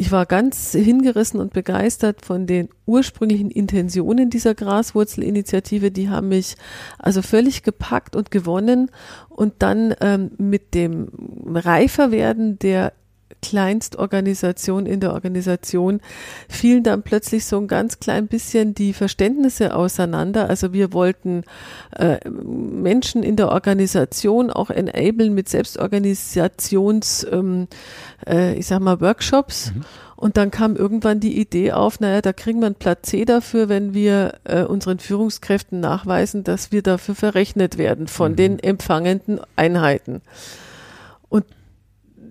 ich 0.00 0.12
war 0.12 0.26
ganz 0.26 0.72
hingerissen 0.72 1.40
und 1.40 1.52
begeistert 1.52 2.24
von 2.24 2.46
den 2.46 2.68
ursprünglichen 2.86 3.50
Intentionen 3.50 4.30
dieser 4.30 4.54
Graswurzelinitiative. 4.54 5.90
Die 5.90 6.08
haben 6.08 6.28
mich 6.28 6.54
also 7.00 7.20
völlig 7.20 7.64
gepackt 7.64 8.14
und 8.14 8.30
gewonnen. 8.30 8.92
Und 9.28 9.54
dann 9.58 9.96
ähm, 10.00 10.30
mit 10.38 10.74
dem 10.74 11.08
Reiferwerden 11.52 12.60
der 12.60 12.92
Kleinstorganisation 13.42 14.86
in 14.86 15.00
der 15.00 15.12
Organisation 15.12 16.00
fielen 16.48 16.82
dann 16.82 17.02
plötzlich 17.02 17.44
so 17.44 17.58
ein 17.58 17.68
ganz 17.68 18.00
klein 18.00 18.26
bisschen 18.26 18.74
die 18.74 18.92
Verständnisse 18.92 19.74
auseinander. 19.74 20.48
Also 20.48 20.72
wir 20.72 20.92
wollten 20.92 21.44
äh, 21.96 22.18
Menschen 22.28 23.22
in 23.22 23.36
der 23.36 23.50
Organisation 23.50 24.50
auch 24.50 24.70
enablen 24.70 25.34
mit 25.34 25.48
Selbstorganisations, 25.48 27.26
ähm, 27.30 27.68
äh, 28.26 28.54
ich 28.54 28.66
sag 28.66 28.80
mal, 28.80 29.00
Workshops. 29.00 29.72
Mhm. 29.74 29.84
Und 30.16 30.36
dann 30.36 30.50
kam 30.50 30.74
irgendwann 30.74 31.20
die 31.20 31.38
Idee 31.38 31.70
auf, 31.70 32.00
naja, 32.00 32.20
da 32.20 32.32
kriegen 32.32 32.58
wir 32.58 32.66
ein 32.66 32.74
Platz 32.74 33.10
C 33.10 33.24
dafür, 33.24 33.68
wenn 33.68 33.94
wir 33.94 34.34
äh, 34.42 34.64
unseren 34.64 34.98
Führungskräften 34.98 35.78
nachweisen, 35.78 36.42
dass 36.42 36.72
wir 36.72 36.82
dafür 36.82 37.14
verrechnet 37.14 37.78
werden 37.78 38.08
von 38.08 38.32
mhm. 38.32 38.36
den 38.36 38.58
empfangenden 38.58 39.40
Einheiten. 39.54 40.20
Und 41.28 41.44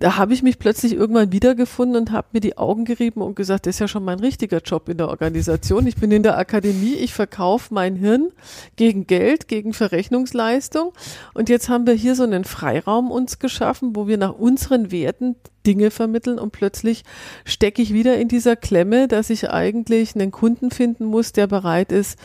da 0.00 0.16
habe 0.16 0.32
ich 0.32 0.42
mich 0.42 0.58
plötzlich 0.58 0.94
irgendwann 0.94 1.32
wiedergefunden 1.32 1.96
und 1.96 2.12
habe 2.12 2.28
mir 2.32 2.40
die 2.40 2.56
Augen 2.56 2.84
gerieben 2.84 3.20
und 3.20 3.34
gesagt, 3.34 3.66
das 3.66 3.76
ist 3.76 3.80
ja 3.80 3.88
schon 3.88 4.04
mein 4.04 4.20
richtiger 4.20 4.58
Job 4.58 4.88
in 4.88 4.98
der 4.98 5.08
Organisation. 5.08 5.86
Ich 5.86 5.96
bin 5.96 6.12
in 6.12 6.22
der 6.22 6.38
Akademie, 6.38 6.94
ich 6.94 7.12
verkaufe 7.12 7.74
mein 7.74 7.96
Hirn 7.96 8.30
gegen 8.76 9.06
Geld, 9.06 9.48
gegen 9.48 9.72
Verrechnungsleistung. 9.72 10.92
Und 11.34 11.48
jetzt 11.48 11.68
haben 11.68 11.86
wir 11.86 11.94
hier 11.94 12.14
so 12.14 12.22
einen 12.22 12.44
Freiraum 12.44 13.10
uns 13.10 13.38
geschaffen, 13.38 13.96
wo 13.96 14.06
wir 14.06 14.18
nach 14.18 14.34
unseren 14.34 14.92
Werten 14.92 15.36
Dinge 15.66 15.90
vermitteln 15.90 16.38
und 16.38 16.52
plötzlich 16.52 17.02
stecke 17.44 17.82
ich 17.82 17.92
wieder 17.92 18.16
in 18.16 18.28
dieser 18.28 18.56
Klemme, 18.56 19.08
dass 19.08 19.28
ich 19.28 19.50
eigentlich 19.50 20.14
einen 20.14 20.30
Kunden 20.30 20.70
finden 20.70 21.04
muss, 21.04 21.32
der 21.32 21.46
bereit 21.46 21.92
ist, 21.92 22.18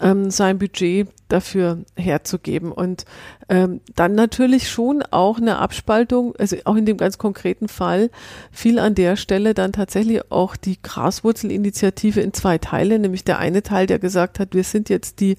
ähm, 0.00 0.30
sein 0.30 0.58
Budget 0.58 1.08
dafür 1.28 1.84
herzugeben. 1.96 2.72
Und 2.72 3.04
ähm, 3.50 3.80
dann 3.96 4.14
natürlich 4.14 4.70
schon 4.70 5.02
auch 5.10 5.38
eine 5.38 5.58
Abspaltung, 5.58 6.34
also 6.38 6.56
auch 6.64 6.76
in 6.76 6.86
dem 6.86 6.96
ganz 6.96 7.18
konkreten 7.18 7.66
Fall 7.66 8.10
fiel 8.52 8.78
an 8.78 8.94
der 8.94 9.16
Stelle 9.16 9.54
dann 9.54 9.72
tatsächlich 9.72 10.30
auch 10.30 10.54
die 10.54 10.80
Graswurzelinitiative 10.80 12.20
in 12.20 12.32
zwei 12.32 12.58
Teile, 12.58 13.00
nämlich 13.00 13.24
der 13.24 13.40
eine 13.40 13.64
Teil, 13.64 13.88
der 13.88 13.98
gesagt 13.98 14.38
hat, 14.38 14.54
wir 14.54 14.62
sind 14.62 14.88
jetzt 14.88 15.18
die 15.18 15.36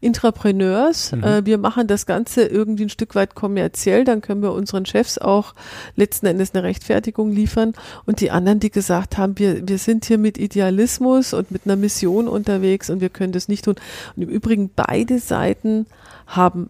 Intrapreneurs, 0.00 1.12
mhm. 1.12 1.22
äh, 1.22 1.46
wir 1.46 1.56
machen 1.56 1.86
das 1.86 2.04
Ganze 2.04 2.42
irgendwie 2.42 2.86
ein 2.86 2.88
Stück 2.88 3.14
weit 3.14 3.36
kommerziell, 3.36 4.04
dann 4.04 4.22
können 4.22 4.42
wir 4.42 4.52
unseren 4.52 4.84
Chefs 4.84 5.18
auch 5.18 5.54
letzten 5.94 6.26
Endes 6.26 6.54
eine 6.54 6.64
Rechtfertigung 6.64 7.30
liefern 7.30 7.74
und 8.06 8.20
die 8.20 8.32
anderen, 8.32 8.58
die 8.58 8.72
gesagt 8.72 9.18
haben, 9.18 9.38
wir, 9.38 9.68
wir 9.68 9.78
sind 9.78 10.04
hier 10.06 10.18
mit 10.18 10.36
Idealismus 10.36 11.32
und 11.32 11.52
mit 11.52 11.62
einer 11.64 11.76
Mission 11.76 12.26
unterwegs 12.26 12.90
und 12.90 13.00
wir 13.00 13.08
können 13.08 13.32
das 13.32 13.46
nicht 13.46 13.64
tun. 13.66 13.76
Und 14.16 14.22
im 14.24 14.28
Übrigen 14.28 14.68
beide 14.74 15.20
Seiten 15.20 15.86
haben 16.26 16.68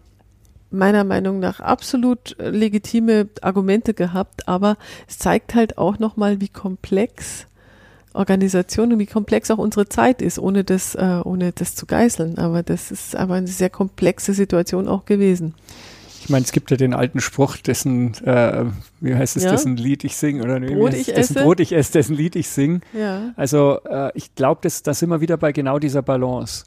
meiner 0.73 1.03
Meinung 1.03 1.39
nach 1.39 1.59
absolut 1.59 2.37
äh, 2.39 2.49
legitime 2.49 3.27
Argumente 3.41 3.93
gehabt, 3.93 4.47
aber 4.47 4.77
es 5.07 5.17
zeigt 5.17 5.55
halt 5.55 5.77
auch 5.77 5.99
nochmal, 5.99 6.41
wie 6.41 6.49
komplex 6.49 7.47
Organisation 8.13 8.93
und 8.93 8.99
wie 8.99 9.05
komplex 9.05 9.49
auch 9.49 9.57
unsere 9.57 9.89
Zeit 9.89 10.21
ist, 10.21 10.37
ohne 10.37 10.63
das, 10.63 10.95
äh, 10.95 11.19
ohne 11.23 11.51
das 11.51 11.75
zu 11.75 11.85
geißeln. 11.85 12.37
Aber 12.37 12.63
das 12.63 12.91
ist 12.91 13.15
aber 13.15 13.35
eine 13.35 13.47
sehr 13.47 13.69
komplexe 13.69 14.33
Situation 14.33 14.87
auch 14.87 15.05
gewesen. 15.05 15.55
Ich 16.23 16.29
meine, 16.29 16.45
es 16.45 16.53
gibt 16.53 16.71
ja 16.71 16.77
den 16.77 16.93
alten 16.93 17.19
Spruch, 17.19 17.57
dessen, 17.57 18.13
äh, 18.23 18.65
wie 19.01 19.13
heißt 19.13 19.35
es, 19.35 19.43
ja. 19.43 19.51
dessen 19.51 19.75
Lied 19.75 20.05
ich 20.05 20.15
singe 20.15 20.43
oder 20.43 20.59
Brot 20.61 20.93
ich 20.93 21.07
dessen 21.07 21.35
esse. 21.35 21.43
Brot 21.43 21.59
ich 21.59 21.73
esse, 21.73 21.91
dessen 21.91 22.15
Lied 22.15 22.37
ich 22.37 22.47
singe. 22.47 22.79
Ja. 22.93 23.33
Also 23.35 23.79
äh, 23.89 24.11
ich 24.15 24.33
glaube, 24.33 24.61
da 24.61 24.93
sind 24.93 25.09
wir 25.09 25.19
wieder 25.19 25.35
bei 25.35 25.51
genau 25.51 25.79
dieser 25.79 26.01
Balance. 26.01 26.63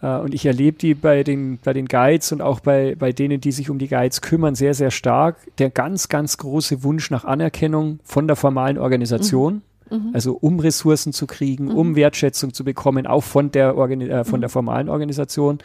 Uh, 0.00 0.20
und 0.22 0.32
ich 0.32 0.46
erlebe 0.46 0.78
die 0.78 0.94
bei 0.94 1.24
den, 1.24 1.58
bei 1.58 1.72
den 1.72 1.86
Guides 1.86 2.30
und 2.30 2.40
auch 2.40 2.60
bei, 2.60 2.94
bei 2.96 3.10
denen, 3.10 3.40
die 3.40 3.50
sich 3.50 3.68
um 3.68 3.78
die 3.78 3.88
Guides 3.88 4.20
kümmern, 4.20 4.54
sehr, 4.54 4.72
sehr 4.72 4.92
stark. 4.92 5.38
Der 5.58 5.70
ganz, 5.70 6.08
ganz 6.08 6.38
große 6.38 6.84
Wunsch 6.84 7.10
nach 7.10 7.24
Anerkennung 7.24 7.98
von 8.04 8.28
der 8.28 8.36
formalen 8.36 8.78
Organisation. 8.78 9.62
Mhm. 9.90 9.96
mhm. 9.96 10.10
Also 10.12 10.34
um 10.34 10.60
Ressourcen 10.60 11.12
zu 11.12 11.26
kriegen, 11.26 11.64
mhm. 11.64 11.76
um 11.76 11.96
Wertschätzung 11.96 12.54
zu 12.54 12.62
bekommen, 12.62 13.08
auch 13.08 13.24
von 13.24 13.50
der, 13.50 13.76
Organi 13.76 14.08
äh, 14.08 14.22
von 14.22 14.38
mhm. 14.38 14.42
der 14.42 14.50
formalen 14.50 14.88
Organisation. 14.88 15.58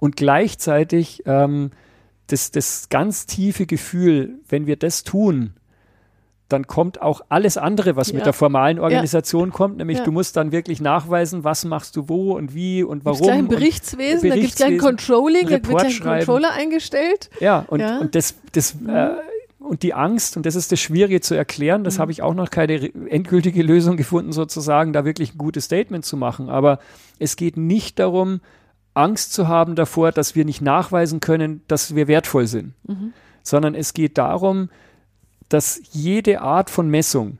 Und 0.00 0.16
gleichzeitig 0.16 1.22
ähm, 1.26 1.70
das, 2.26 2.50
das 2.50 2.88
ganz 2.88 3.26
tiefe 3.26 3.66
Gefühl, 3.66 4.40
wenn 4.48 4.66
wir 4.66 4.76
das 4.76 5.04
tun, 5.04 5.52
dann 6.48 6.66
kommt 6.66 7.02
auch 7.02 7.20
alles 7.28 7.56
andere, 7.56 7.96
was 7.96 8.08
ja. 8.08 8.14
mit 8.16 8.26
der 8.26 8.32
formalen 8.32 8.78
Organisation 8.78 9.50
ja. 9.50 9.54
kommt, 9.54 9.76
nämlich 9.76 9.98
ja. 9.98 10.04
du 10.04 10.12
musst 10.12 10.36
dann 10.36 10.50
wirklich 10.50 10.80
nachweisen, 10.80 11.44
was 11.44 11.64
machst 11.64 11.94
du 11.96 12.08
wo 12.08 12.36
und 12.36 12.54
wie 12.54 12.82
und 12.82 13.04
warum. 13.04 13.20
Gleich 13.20 13.38
ein 13.38 13.48
Berichtswesen, 13.48 14.30
da 14.30 14.36
gibt 14.36 14.48
es 14.48 14.54
gleich 14.54 14.72
ein 14.72 14.78
Controlling, 14.78 15.44
da 15.44 15.50
wird 15.50 15.68
gleich 15.68 16.00
ein 16.00 16.18
Controller 16.18 16.52
eingestellt. 16.52 17.30
Ja, 17.40 17.64
und, 17.68 17.82
und 17.82 18.14
das, 18.14 18.34
das 18.52 18.74
mhm. 18.74 18.88
äh, 18.88 19.10
und 19.58 19.82
die 19.82 19.92
Angst, 19.92 20.36
und 20.36 20.46
das 20.46 20.54
ist 20.54 20.72
das 20.72 20.80
Schwierige 20.80 21.20
zu 21.20 21.34
erklären, 21.34 21.84
das 21.84 21.96
mhm. 21.96 22.02
habe 22.02 22.12
ich 22.12 22.22
auch 22.22 22.34
noch 22.34 22.48
keine 22.50 22.90
endgültige 23.10 23.62
Lösung 23.62 23.96
gefunden, 23.96 24.32
sozusagen, 24.32 24.92
da 24.92 25.04
wirklich 25.04 25.34
ein 25.34 25.38
gutes 25.38 25.64
Statement 25.64 26.04
zu 26.04 26.16
machen. 26.16 26.48
Aber 26.48 26.78
es 27.18 27.36
geht 27.36 27.56
nicht 27.56 27.98
darum, 27.98 28.40
Angst 28.94 29.32
zu 29.34 29.48
haben 29.48 29.74
davor, 29.74 30.12
dass 30.12 30.34
wir 30.34 30.44
nicht 30.44 30.62
nachweisen 30.62 31.20
können, 31.20 31.62
dass 31.68 31.94
wir 31.94 32.08
wertvoll 32.08 32.46
sind, 32.46 32.72
mhm. 32.86 33.12
sondern 33.42 33.74
es 33.74 33.92
geht 33.92 34.16
darum, 34.16 34.70
dass 35.48 35.80
jede 35.92 36.40
Art 36.40 36.70
von 36.70 36.88
Messung, 36.88 37.38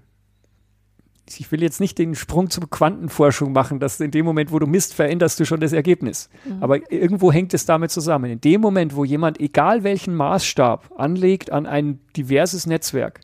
ich 1.37 1.53
will 1.53 1.63
jetzt 1.63 1.81
nicht 1.81 1.99
den 1.99 2.15
Sprung 2.15 2.49
zur 2.49 2.69
Quantenforschung 2.71 3.53
machen, 3.53 3.81
dass 3.81 4.01
in 4.01 4.11
dem 4.11 4.25
Moment, 4.25 4.51
wo 4.51 4.59
du 4.59 4.67
misst, 4.67 4.95
veränderst 4.95 5.39
du 5.39 5.45
schon 5.45 5.61
das 5.61 5.73
Ergebnis. 5.75 6.31
Mhm. 6.45 6.63
Aber 6.63 6.91
irgendwo 6.91 7.31
hängt 7.31 7.53
es 7.53 7.67
damit 7.67 7.91
zusammen. 7.91 8.31
In 8.31 8.41
dem 8.41 8.61
Moment, 8.61 8.97
wo 8.97 9.05
jemand, 9.05 9.39
egal 9.39 9.85
welchen 9.85 10.15
Maßstab, 10.15 10.91
anlegt 10.97 11.53
an 11.53 11.67
ein 11.67 12.01
diverses 12.17 12.67
Netzwerk, 12.67 13.21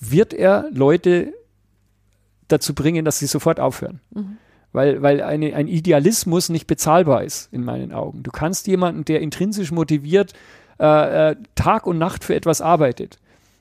wird 0.00 0.34
er 0.34 0.68
Leute 0.72 1.32
dazu 2.48 2.74
bringen, 2.74 3.04
dass 3.04 3.18
sie 3.18 3.26
sofort 3.26 3.60
aufhören. 3.60 4.00
Mhm. 4.10 4.36
Weil, 4.72 5.02
weil 5.02 5.22
eine, 5.22 5.54
ein 5.56 5.66
Idealismus 5.66 6.48
nicht 6.48 6.66
bezahlbar 6.66 7.24
ist, 7.24 7.52
in 7.52 7.64
meinen 7.64 7.92
Augen. 7.92 8.22
Du 8.22 8.30
kannst 8.30 8.66
jemanden, 8.66 9.04
der 9.04 9.20
intrinsisch 9.20 9.72
motiviert 9.72 10.32
äh, 10.78 11.30
äh, 11.30 11.36
Tag 11.56 11.86
und 11.86 11.98
Nacht 11.98 12.22
für 12.22 12.34
etwas 12.34 12.60
arbeitet, 12.60 13.18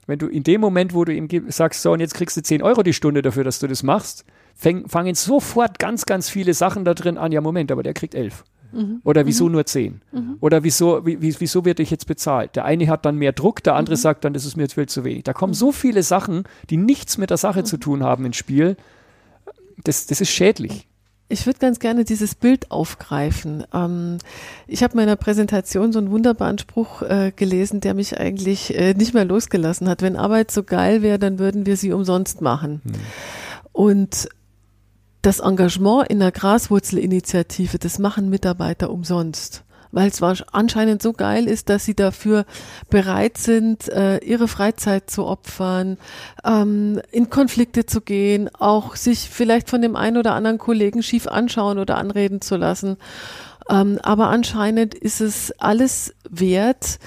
wenn 0.10 0.20
du 0.20 0.28
in 0.28 0.44
dem 0.44 0.60
Moment, 0.60 0.94
wo 0.94 1.06
du 1.06 1.14
ihm 1.14 1.28
sagst, 1.50 1.82
so 1.82 1.92
und 1.92 2.00
jetzt 2.00 2.16
kriegst 2.16 2.36
du 2.36 2.42
10 2.42 2.62
Euro 2.62 2.84
die 2.84 2.94
Stunde 2.94 3.22
dafür, 3.22 3.44
dass 3.44 3.60
du 3.60 3.68
das 3.68 3.84
machst, 3.84 4.26
fäng, 4.56 4.88
fangen 4.88 5.16
sofort 5.16 5.80
ganz, 5.80 6.06
ganz 6.06 6.30
viele 6.30 6.54
Sachen 6.54 6.84
da 6.84 6.94
drin 6.94 7.18
an. 7.18 7.32
Ja, 7.32 7.42
Moment, 7.42 7.72
aber 7.72 7.84
der 7.84 7.94
kriegt 7.94 8.16
11. 8.16 8.44
Mhm. 8.72 9.02
Oder 9.04 9.26
wieso 9.26 9.46
mhm. 9.46 9.52
nur 9.54 9.66
10? 9.66 10.02
Mhm. 10.12 10.38
Oder 10.42 10.64
wieso, 10.64 11.06
wie, 11.06 11.22
wieso 11.22 11.66
wird 11.66 11.80
ich 11.80 11.92
jetzt 11.92 12.08
bezahlt? 12.08 12.56
Der 12.56 12.66
eine 12.66 12.88
hat 12.88 13.06
dann 13.06 13.18
mehr 13.18 13.32
Druck, 13.32 13.64
der 13.64 13.76
andere 13.76 13.96
mhm. 13.96 14.00
sagt 14.00 14.26
dann, 14.26 14.34
das 14.34 14.46
ist 14.46 14.58
mir 14.58 14.64
jetzt 14.64 14.74
viel 14.74 14.88
zu 14.88 15.04
wenig. 15.04 15.24
Da 15.24 15.34
kommen 15.34 15.54
so 15.54 15.72
viele 15.72 16.04
Sachen, 16.04 16.44
die 16.70 16.78
nichts 16.78 17.18
mit 17.18 17.30
der 17.30 17.38
Sache 17.38 17.64
zu 17.64 17.78
tun 17.78 18.04
haben 18.04 18.26
ins 18.26 18.38
Spiel. 18.38 18.78
Das, 19.84 20.08
das 20.08 20.22
ist 20.22 20.30
schädlich. 20.30 20.88
Ich 21.32 21.46
würde 21.46 21.60
ganz 21.60 21.80
gerne 21.80 22.06
dieses 22.06 22.34
Bild 22.34 22.72
aufgreifen. 22.72 23.64
Ähm, 23.72 24.18
ich 24.68 24.82
habe 24.82 24.94
in 24.94 24.98
meiner 24.98 25.16
Präsentation 25.16 25.94
so 25.94 26.00
einen 26.00 26.10
wunderbaren 26.10 26.58
Spruch 26.58 27.04
äh, 27.04 27.32
gelesen, 27.36 27.82
der 27.82 27.94
mich 27.94 28.20
eigentlich 28.20 28.76
äh, 28.76 28.96
nicht 28.96 29.14
mehr 29.14 29.26
losgelassen 29.26 29.88
hat. 29.88 30.02
Wenn 30.02 30.16
Arbeit 30.16 30.50
so 30.50 30.64
geil 30.64 31.04
wäre, 31.04 31.20
dann 31.20 31.38
würden 31.38 31.68
wir 31.68 31.78
sie 31.78 31.94
umsonst 31.94 32.42
machen. 32.42 32.82
Hm. 32.84 32.94
Und 33.72 34.30
das 35.22 35.40
Engagement 35.40 36.10
in 36.10 36.20
der 36.20 36.32
Graswurzelinitiative, 36.32 37.78
das 37.78 38.00
machen 38.00 38.30
Mitarbeiter 38.30 38.90
umsonst 38.90 39.64
weil 39.92 40.10
es 40.10 40.22
anscheinend 40.52 41.02
so 41.02 41.14
geil 41.14 41.48
ist, 41.48 41.70
dass 41.70 41.86
sie 41.86 41.96
dafür 41.96 42.46
bereit 42.90 43.38
sind, 43.38 43.90
äh, 43.90 44.18
ihre 44.20 44.48
Freizeit 44.48 45.10
zu 45.10 45.26
opfern, 45.26 45.98
ähm, 46.44 47.02
in 47.12 47.30
Konflikte 47.30 47.86
zu 47.86 48.02
gehen, 48.02 48.50
auch 48.54 48.96
sich 48.96 49.30
vielleicht 49.30 49.70
von 49.70 49.82
dem 49.82 49.96
einen 49.96 50.18
oder 50.18 50.34
anderen 50.34 50.58
Kollegen 50.58 51.04
schief 51.04 51.28
anschauen 51.28 51.80
oder 51.80 51.98
anreden 51.98 52.42
zu 52.42 52.56
lassen. 52.56 52.98
Ähm, 53.70 54.00
aber 54.02 54.28
anscheinend 54.28 54.96
ist 54.96 55.22
es 55.22 55.54
alles 55.60 56.14
wert, 56.30 57.00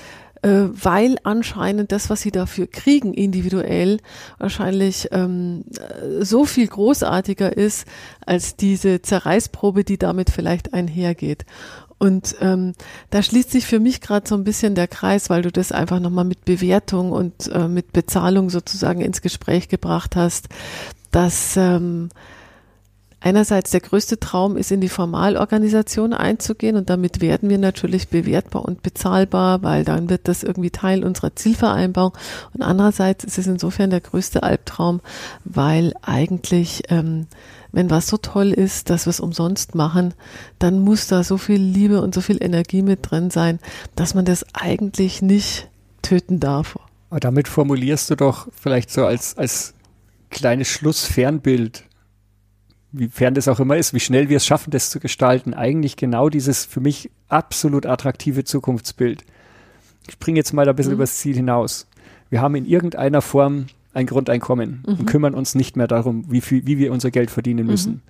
äh, 0.42 0.68
weil 0.72 1.18
anscheinend 1.22 1.92
das, 1.92 2.10
was 2.10 2.20
sie 2.20 2.32
dafür 2.32 2.66
kriegen, 2.66 3.14
individuell 3.14 3.98
wahrscheinlich 4.38 5.08
ähm, 5.12 5.64
so 6.20 6.44
viel 6.44 6.66
großartiger 6.66 7.56
ist 7.56 7.86
als 8.26 8.56
diese 8.56 9.02
Zerreißprobe, 9.02 9.84
die 9.84 9.98
damit 9.98 10.30
vielleicht 10.30 10.74
einhergeht. 10.74 11.44
Und 12.02 12.34
ähm, 12.40 12.72
da 13.10 13.22
schließt 13.22 13.52
sich 13.52 13.64
für 13.64 13.78
mich 13.78 14.00
gerade 14.00 14.28
so 14.28 14.34
ein 14.34 14.42
bisschen 14.42 14.74
der 14.74 14.88
Kreis, 14.88 15.30
weil 15.30 15.42
du 15.42 15.52
das 15.52 15.70
einfach 15.70 16.00
nochmal 16.00 16.24
mit 16.24 16.44
Bewertung 16.44 17.12
und 17.12 17.46
äh, 17.46 17.68
mit 17.68 17.92
Bezahlung 17.92 18.50
sozusagen 18.50 19.00
ins 19.00 19.22
Gespräch 19.22 19.68
gebracht 19.68 20.16
hast, 20.16 20.48
dass 21.12 21.56
ähm, 21.56 22.08
einerseits 23.20 23.70
der 23.70 23.82
größte 23.82 24.18
Traum 24.18 24.56
ist, 24.56 24.72
in 24.72 24.80
die 24.80 24.88
Formalorganisation 24.88 26.12
einzugehen 26.12 26.74
und 26.74 26.90
damit 26.90 27.20
werden 27.20 27.48
wir 27.48 27.58
natürlich 27.58 28.08
bewertbar 28.08 28.64
und 28.64 28.82
bezahlbar, 28.82 29.62
weil 29.62 29.84
dann 29.84 30.10
wird 30.10 30.26
das 30.26 30.42
irgendwie 30.42 30.70
Teil 30.70 31.04
unserer 31.04 31.36
Zielvereinbarung. 31.36 32.14
Und 32.52 32.62
andererseits 32.62 33.22
ist 33.22 33.38
es 33.38 33.46
insofern 33.46 33.90
der 33.90 34.00
größte 34.00 34.42
Albtraum, 34.42 35.02
weil 35.44 35.92
eigentlich 36.02 36.82
ähm, 36.88 37.28
wenn 37.72 37.90
was 37.90 38.06
so 38.06 38.18
toll 38.18 38.52
ist, 38.52 38.90
dass 38.90 39.06
wir 39.06 39.10
es 39.10 39.20
umsonst 39.20 39.74
machen, 39.74 40.14
dann 40.58 40.80
muss 40.80 41.06
da 41.06 41.24
so 41.24 41.38
viel 41.38 41.60
Liebe 41.60 42.02
und 42.02 42.14
so 42.14 42.20
viel 42.20 42.42
Energie 42.42 42.82
mit 42.82 43.10
drin 43.10 43.30
sein, 43.30 43.58
dass 43.96 44.14
man 44.14 44.24
das 44.24 44.44
eigentlich 44.52 45.22
nicht 45.22 45.68
töten 46.02 46.38
darf. 46.38 46.78
Aber 47.10 47.20
damit 47.20 47.48
formulierst 47.48 48.10
du 48.10 48.16
doch 48.16 48.48
vielleicht 48.52 48.90
so 48.90 49.06
als, 49.06 49.36
als 49.36 49.74
kleines 50.30 50.68
Schlussfernbild, 50.68 51.84
wie 52.92 53.08
fern 53.08 53.34
das 53.34 53.48
auch 53.48 53.60
immer 53.60 53.76
ist, 53.76 53.94
wie 53.94 54.00
schnell 54.00 54.28
wir 54.28 54.36
es 54.36 54.46
schaffen, 54.46 54.70
das 54.70 54.90
zu 54.90 55.00
gestalten, 55.00 55.54
eigentlich 55.54 55.96
genau 55.96 56.28
dieses 56.28 56.64
für 56.64 56.80
mich 56.80 57.10
absolut 57.28 57.86
attraktive 57.86 58.44
Zukunftsbild. 58.44 59.24
Ich 60.06 60.14
springe 60.14 60.38
jetzt 60.38 60.52
mal 60.52 60.68
ein 60.68 60.76
bisschen 60.76 60.92
mhm. 60.92 60.98
übers 60.98 61.16
Ziel 61.16 61.36
hinaus. 61.36 61.86
Wir 62.28 62.40
haben 62.40 62.54
in 62.54 62.66
irgendeiner 62.66 63.22
Form 63.22 63.66
ein 63.94 64.06
Grundeinkommen 64.06 64.82
mhm. 64.86 64.94
und 64.94 65.06
kümmern 65.06 65.34
uns 65.34 65.54
nicht 65.54 65.76
mehr 65.76 65.88
darum, 65.88 66.24
wie, 66.30 66.40
viel, 66.40 66.66
wie 66.66 66.78
wir 66.78 66.92
unser 66.92 67.10
Geld 67.10 67.30
verdienen 67.30 67.66
müssen. 67.66 67.92
Mhm. 67.92 68.00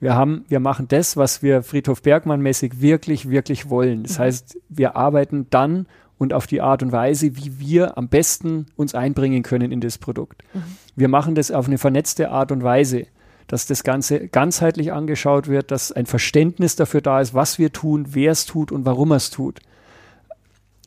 Wir 0.00 0.14
haben, 0.14 0.44
wir 0.48 0.60
machen 0.60 0.86
das, 0.88 1.16
was 1.16 1.42
wir 1.42 1.62
Friedhof 1.62 2.02
Bergmann 2.02 2.40
mäßig 2.40 2.80
wirklich, 2.80 3.30
wirklich 3.30 3.70
wollen. 3.70 4.02
Das 4.02 4.18
mhm. 4.18 4.22
heißt, 4.22 4.58
wir 4.68 4.96
arbeiten 4.96 5.46
dann 5.50 5.86
und 6.18 6.32
auf 6.32 6.46
die 6.46 6.60
Art 6.60 6.82
und 6.82 6.92
Weise, 6.92 7.36
wie 7.36 7.58
wir 7.58 7.96
am 7.98 8.08
besten 8.08 8.66
uns 8.76 8.94
einbringen 8.94 9.42
können 9.42 9.72
in 9.72 9.80
das 9.80 9.98
Produkt. 9.98 10.42
Mhm. 10.52 10.62
Wir 10.96 11.08
machen 11.08 11.34
das 11.34 11.50
auf 11.50 11.66
eine 11.66 11.78
vernetzte 11.78 12.30
Art 12.30 12.52
und 12.52 12.62
Weise, 12.62 13.06
dass 13.46 13.66
das 13.66 13.84
Ganze 13.84 14.28
ganzheitlich 14.28 14.92
angeschaut 14.92 15.48
wird, 15.48 15.70
dass 15.70 15.92
ein 15.92 16.06
Verständnis 16.06 16.76
dafür 16.76 17.00
da 17.00 17.20
ist, 17.20 17.34
was 17.34 17.58
wir 17.58 17.72
tun, 17.72 18.06
wer 18.10 18.32
es 18.32 18.46
tut 18.46 18.72
und 18.72 18.86
warum 18.86 19.10
er 19.12 19.16
es 19.16 19.30
tut. 19.30 19.60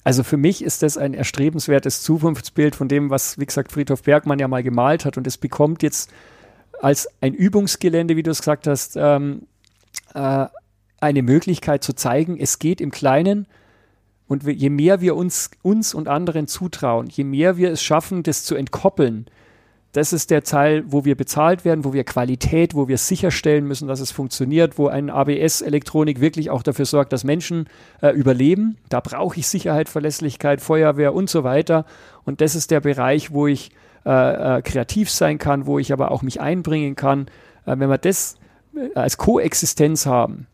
Also 0.08 0.24
für 0.24 0.38
mich 0.38 0.64
ist 0.64 0.84
das 0.84 0.97
ein 0.97 1.14
erstrebenswertes 1.14 2.01
Zukunftsbild 2.01 2.78
von 2.78 2.88
dem, 2.88 3.10
was, 3.10 3.38
wie 3.39 3.45
gesagt, 3.45 3.74
Friedhof 3.74 4.03
Bergmann 4.03 4.39
ja 4.39 4.47
mal 4.47 4.64
gemalt 4.64 5.03
hat. 5.03 5.18
Und 5.18 5.28
es 5.28 5.38
bekommt 5.38 5.84
jetzt 5.84 6.14
als 6.82 7.10
ein 7.20 7.34
Übungsgelände, 7.34 8.16
wie 8.16 8.24
du 8.24 8.32
es 8.32 8.39
gesagt 8.39 8.68
hast, 8.68 8.95
ähm, 8.95 9.47
äh, 10.14 10.45
eine 11.01 11.22
Möglichkeit 11.24 11.84
zu 11.84 11.91
zeigen, 11.91 12.39
es 12.39 12.58
geht 12.58 12.80
im 12.80 12.89
Kleinen. 12.89 13.47
Und 14.30 14.43
je 14.43 14.70
mehr 14.70 15.01
wir 15.01 15.14
uns, 15.18 15.51
uns 15.62 15.93
und 15.93 16.08
anderen 16.08 16.47
zutrauen, 16.47 17.08
je 17.08 17.26
mehr 17.26 17.58
wir 17.58 17.70
es 17.70 17.84
schaffen, 17.84 18.24
das 18.24 18.45
zu 18.45 18.55
entkoppeln, 18.55 19.26
das 19.98 20.14
ist 20.14 20.30
der 20.30 20.43
Teil, 20.43 20.84
wo 20.86 21.06
wir 21.06 21.16
bezahlt 21.16 21.66
werden, 21.66 21.84
wo 21.84 21.91
wir 21.91 22.04
Qualität, 22.04 22.76
wo 22.76 22.88
wir 22.88 23.00
sicherstellen 23.00 23.66
müssen, 23.66 23.88
dass 23.88 24.00
es 24.00 24.12
funktioniert, 24.12 24.78
wo 24.78 24.89
ein 24.89 25.10
ABS-Elektronik 25.10 26.22
wirklich 26.22 26.52
auch 26.52 26.62
dafür 26.62 26.86
sorgt, 26.86 27.14
dass 27.14 27.24
Menschen 27.24 27.68
äh, 28.04 28.10
überleben. 28.10 28.78
Da 28.89 29.00
brauche 29.00 29.39
ich 29.39 29.48
Sicherheit, 29.48 29.89
Verlässlichkeit, 29.89 30.62
Feuerwehr 30.62 31.16
und 31.16 31.32
so 31.32 31.43
weiter. 31.43 31.86
Und 32.26 32.41
das 32.41 32.54
ist 32.54 32.70
der 32.70 32.80
Bereich, 32.80 33.32
wo 33.32 33.48
ich 33.48 33.72
äh, 34.06 34.58
äh, 34.58 34.62
kreativ 34.62 35.10
sein 35.10 35.39
kann, 35.39 35.66
wo 35.66 35.80
ich 35.80 35.91
aber 35.91 36.12
auch 36.12 36.22
mich 36.22 36.39
einbringen 36.39 36.95
kann. 36.95 37.26
Äh, 37.66 37.80
wenn 37.80 37.89
wir 37.89 37.98
das 37.98 38.36
äh, 38.76 38.93
als 38.93 39.18
Koexistenz 39.18 40.06
haben, 40.06 40.45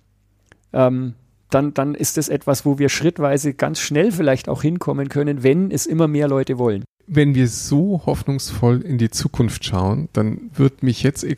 ähm, 0.72 1.16
dann, 1.50 1.74
dann 1.74 1.96
ist 1.96 2.16
das 2.16 2.30
etwas, 2.30 2.66
wo 2.66 2.80
wir 2.80 2.88
schrittweise 2.88 3.54
ganz 3.54 3.82
schnell 3.82 4.14
vielleicht 4.14 4.48
auch 4.48 4.62
hinkommen 4.62 5.10
können, 5.10 5.44
wenn 5.44 5.70
es 5.70 5.86
immer 5.86 6.08
mehr 6.08 6.30
Leute 6.30 6.58
wollen 6.58 6.86
wenn 7.08 7.36
wir 7.36 7.47
so 7.47 8.01
hoffnungsvoll 8.06 8.82
in 8.82 8.97
die 8.97 9.10
Zukunft 9.10 9.66
schauen, 9.66 10.10
dann 10.14 10.51
wird 10.54 10.84
mich 10.84 11.04
jetzt 11.04 11.24
äh, 11.24 11.36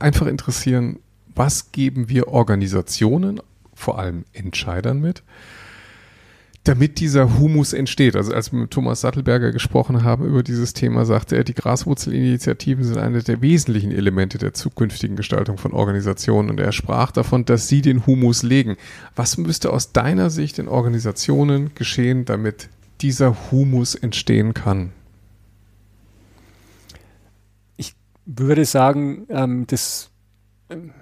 einfach 0.00 0.26
interessieren, 0.26 0.98
was 1.34 1.72
geben 1.72 2.08
wir 2.08 2.28
Organisationen, 2.28 3.40
vor 3.74 3.98
allem 3.98 4.24
Entscheidern 4.32 5.00
mit, 5.00 5.22
damit 6.64 6.98
dieser 6.98 7.38
Humus 7.38 7.72
entsteht. 7.72 8.16
Also 8.16 8.32
als 8.32 8.52
wir 8.52 8.58
mit 8.58 8.70
Thomas 8.70 9.00
Sattelberger 9.02 9.52
gesprochen 9.52 10.02
haben 10.02 10.24
über 10.24 10.42
dieses 10.42 10.72
Thema, 10.72 11.04
sagte 11.04 11.36
er, 11.36 11.44
die 11.44 11.54
Graswurzelinitiativen 11.54 12.82
sind 12.82 12.98
eines 12.98 13.24
der 13.24 13.40
wesentlichen 13.40 13.92
Elemente 13.92 14.38
der 14.38 14.54
zukünftigen 14.54 15.14
Gestaltung 15.14 15.58
von 15.58 15.72
Organisationen. 15.72 16.50
Und 16.50 16.58
er 16.58 16.72
sprach 16.72 17.12
davon, 17.12 17.44
dass 17.44 17.68
sie 17.68 17.82
den 17.82 18.06
Humus 18.06 18.42
legen. 18.42 18.76
Was 19.14 19.36
müsste 19.36 19.70
aus 19.70 19.92
deiner 19.92 20.30
Sicht 20.30 20.58
in 20.58 20.66
Organisationen 20.66 21.72
geschehen, 21.74 22.24
damit 22.24 22.68
dieser 23.00 23.50
Humus 23.50 23.94
entstehen 23.94 24.54
kann? 24.54 24.92
würde 28.26 28.64
sagen, 28.64 29.26
ähm, 29.30 29.66
das 29.68 30.10
ähm, 30.68 30.92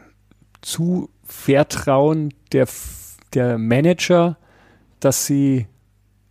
Zuvertrauen 0.61 2.35
der, 2.53 2.69
der 3.33 3.59
Manager, 3.59 4.37
dass 5.01 5.27
sie 5.27 5.67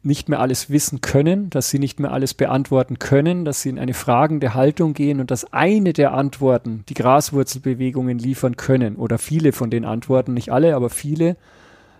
nicht 0.03 0.29
mehr 0.29 0.39
alles 0.39 0.69
wissen 0.69 1.01
können, 1.01 1.49
dass 1.49 1.69
sie 1.69 1.79
nicht 1.79 1.99
mehr 1.99 2.11
alles 2.11 2.33
beantworten 2.33 2.99
können, 2.99 3.45
dass 3.45 3.61
sie 3.61 3.69
in 3.69 3.79
eine 3.79 3.93
fragende 3.93 4.53
Haltung 4.53 4.93
gehen 4.93 5.19
und 5.19 5.31
dass 5.31 5.53
eine 5.53 5.93
der 5.93 6.13
Antworten 6.13 6.83
die 6.89 6.93
Graswurzelbewegungen 6.93 8.19
liefern 8.19 8.57
können 8.57 8.97
oder 8.97 9.17
viele 9.17 9.53
von 9.53 9.69
den 9.69 9.85
Antworten, 9.85 10.33
nicht 10.33 10.51
alle, 10.51 10.75
aber 10.75 10.89
viele, 10.89 11.37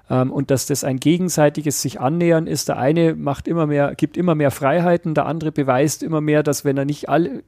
ähm, 0.09 0.31
und 0.31 0.51
dass 0.51 0.65
das 0.65 0.83
ein 0.83 0.97
gegenseitiges 0.99 1.81
sich 1.81 1.99
annähern 1.99 2.47
ist. 2.47 2.69
Der 2.69 2.77
eine 2.77 3.15
macht 3.15 3.47
immer 3.47 3.67
mehr, 3.67 3.95
gibt 3.95 4.17
immer 4.17 4.35
mehr 4.35 4.51
Freiheiten, 4.51 5.13
der 5.13 5.25
andere 5.25 5.51
beweist 5.51 6.03
immer 6.03 6.21
mehr, 6.21 6.43
dass 6.43 6.65
wenn 6.65 6.77
er 6.77 6.85
nicht 6.85 7.09
alle, 7.09 7.43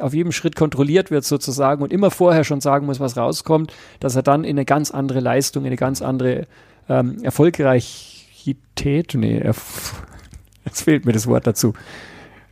auf 0.00 0.14
jedem 0.14 0.32
Schritt 0.32 0.56
kontrolliert 0.56 1.10
wird 1.10 1.24
sozusagen 1.24 1.82
und 1.82 1.92
immer 1.92 2.10
vorher 2.10 2.44
schon 2.44 2.60
sagen 2.60 2.86
muss, 2.86 3.00
was 3.00 3.16
rauskommt, 3.16 3.72
dass 4.00 4.16
er 4.16 4.22
dann 4.22 4.44
in 4.44 4.50
eine 4.50 4.64
ganz 4.64 4.90
andere 4.90 5.20
Leistung, 5.20 5.64
in 5.64 5.68
eine 5.68 5.76
ganz 5.76 6.02
andere 6.02 6.46
ähm, 6.88 7.22
Erfolgreichität, 7.22 9.14
nee, 9.14 9.38
erf 9.38 10.04
jetzt 10.64 10.82
fehlt 10.82 11.06
mir 11.06 11.12
das 11.12 11.26
Wort 11.26 11.46
dazu, 11.46 11.74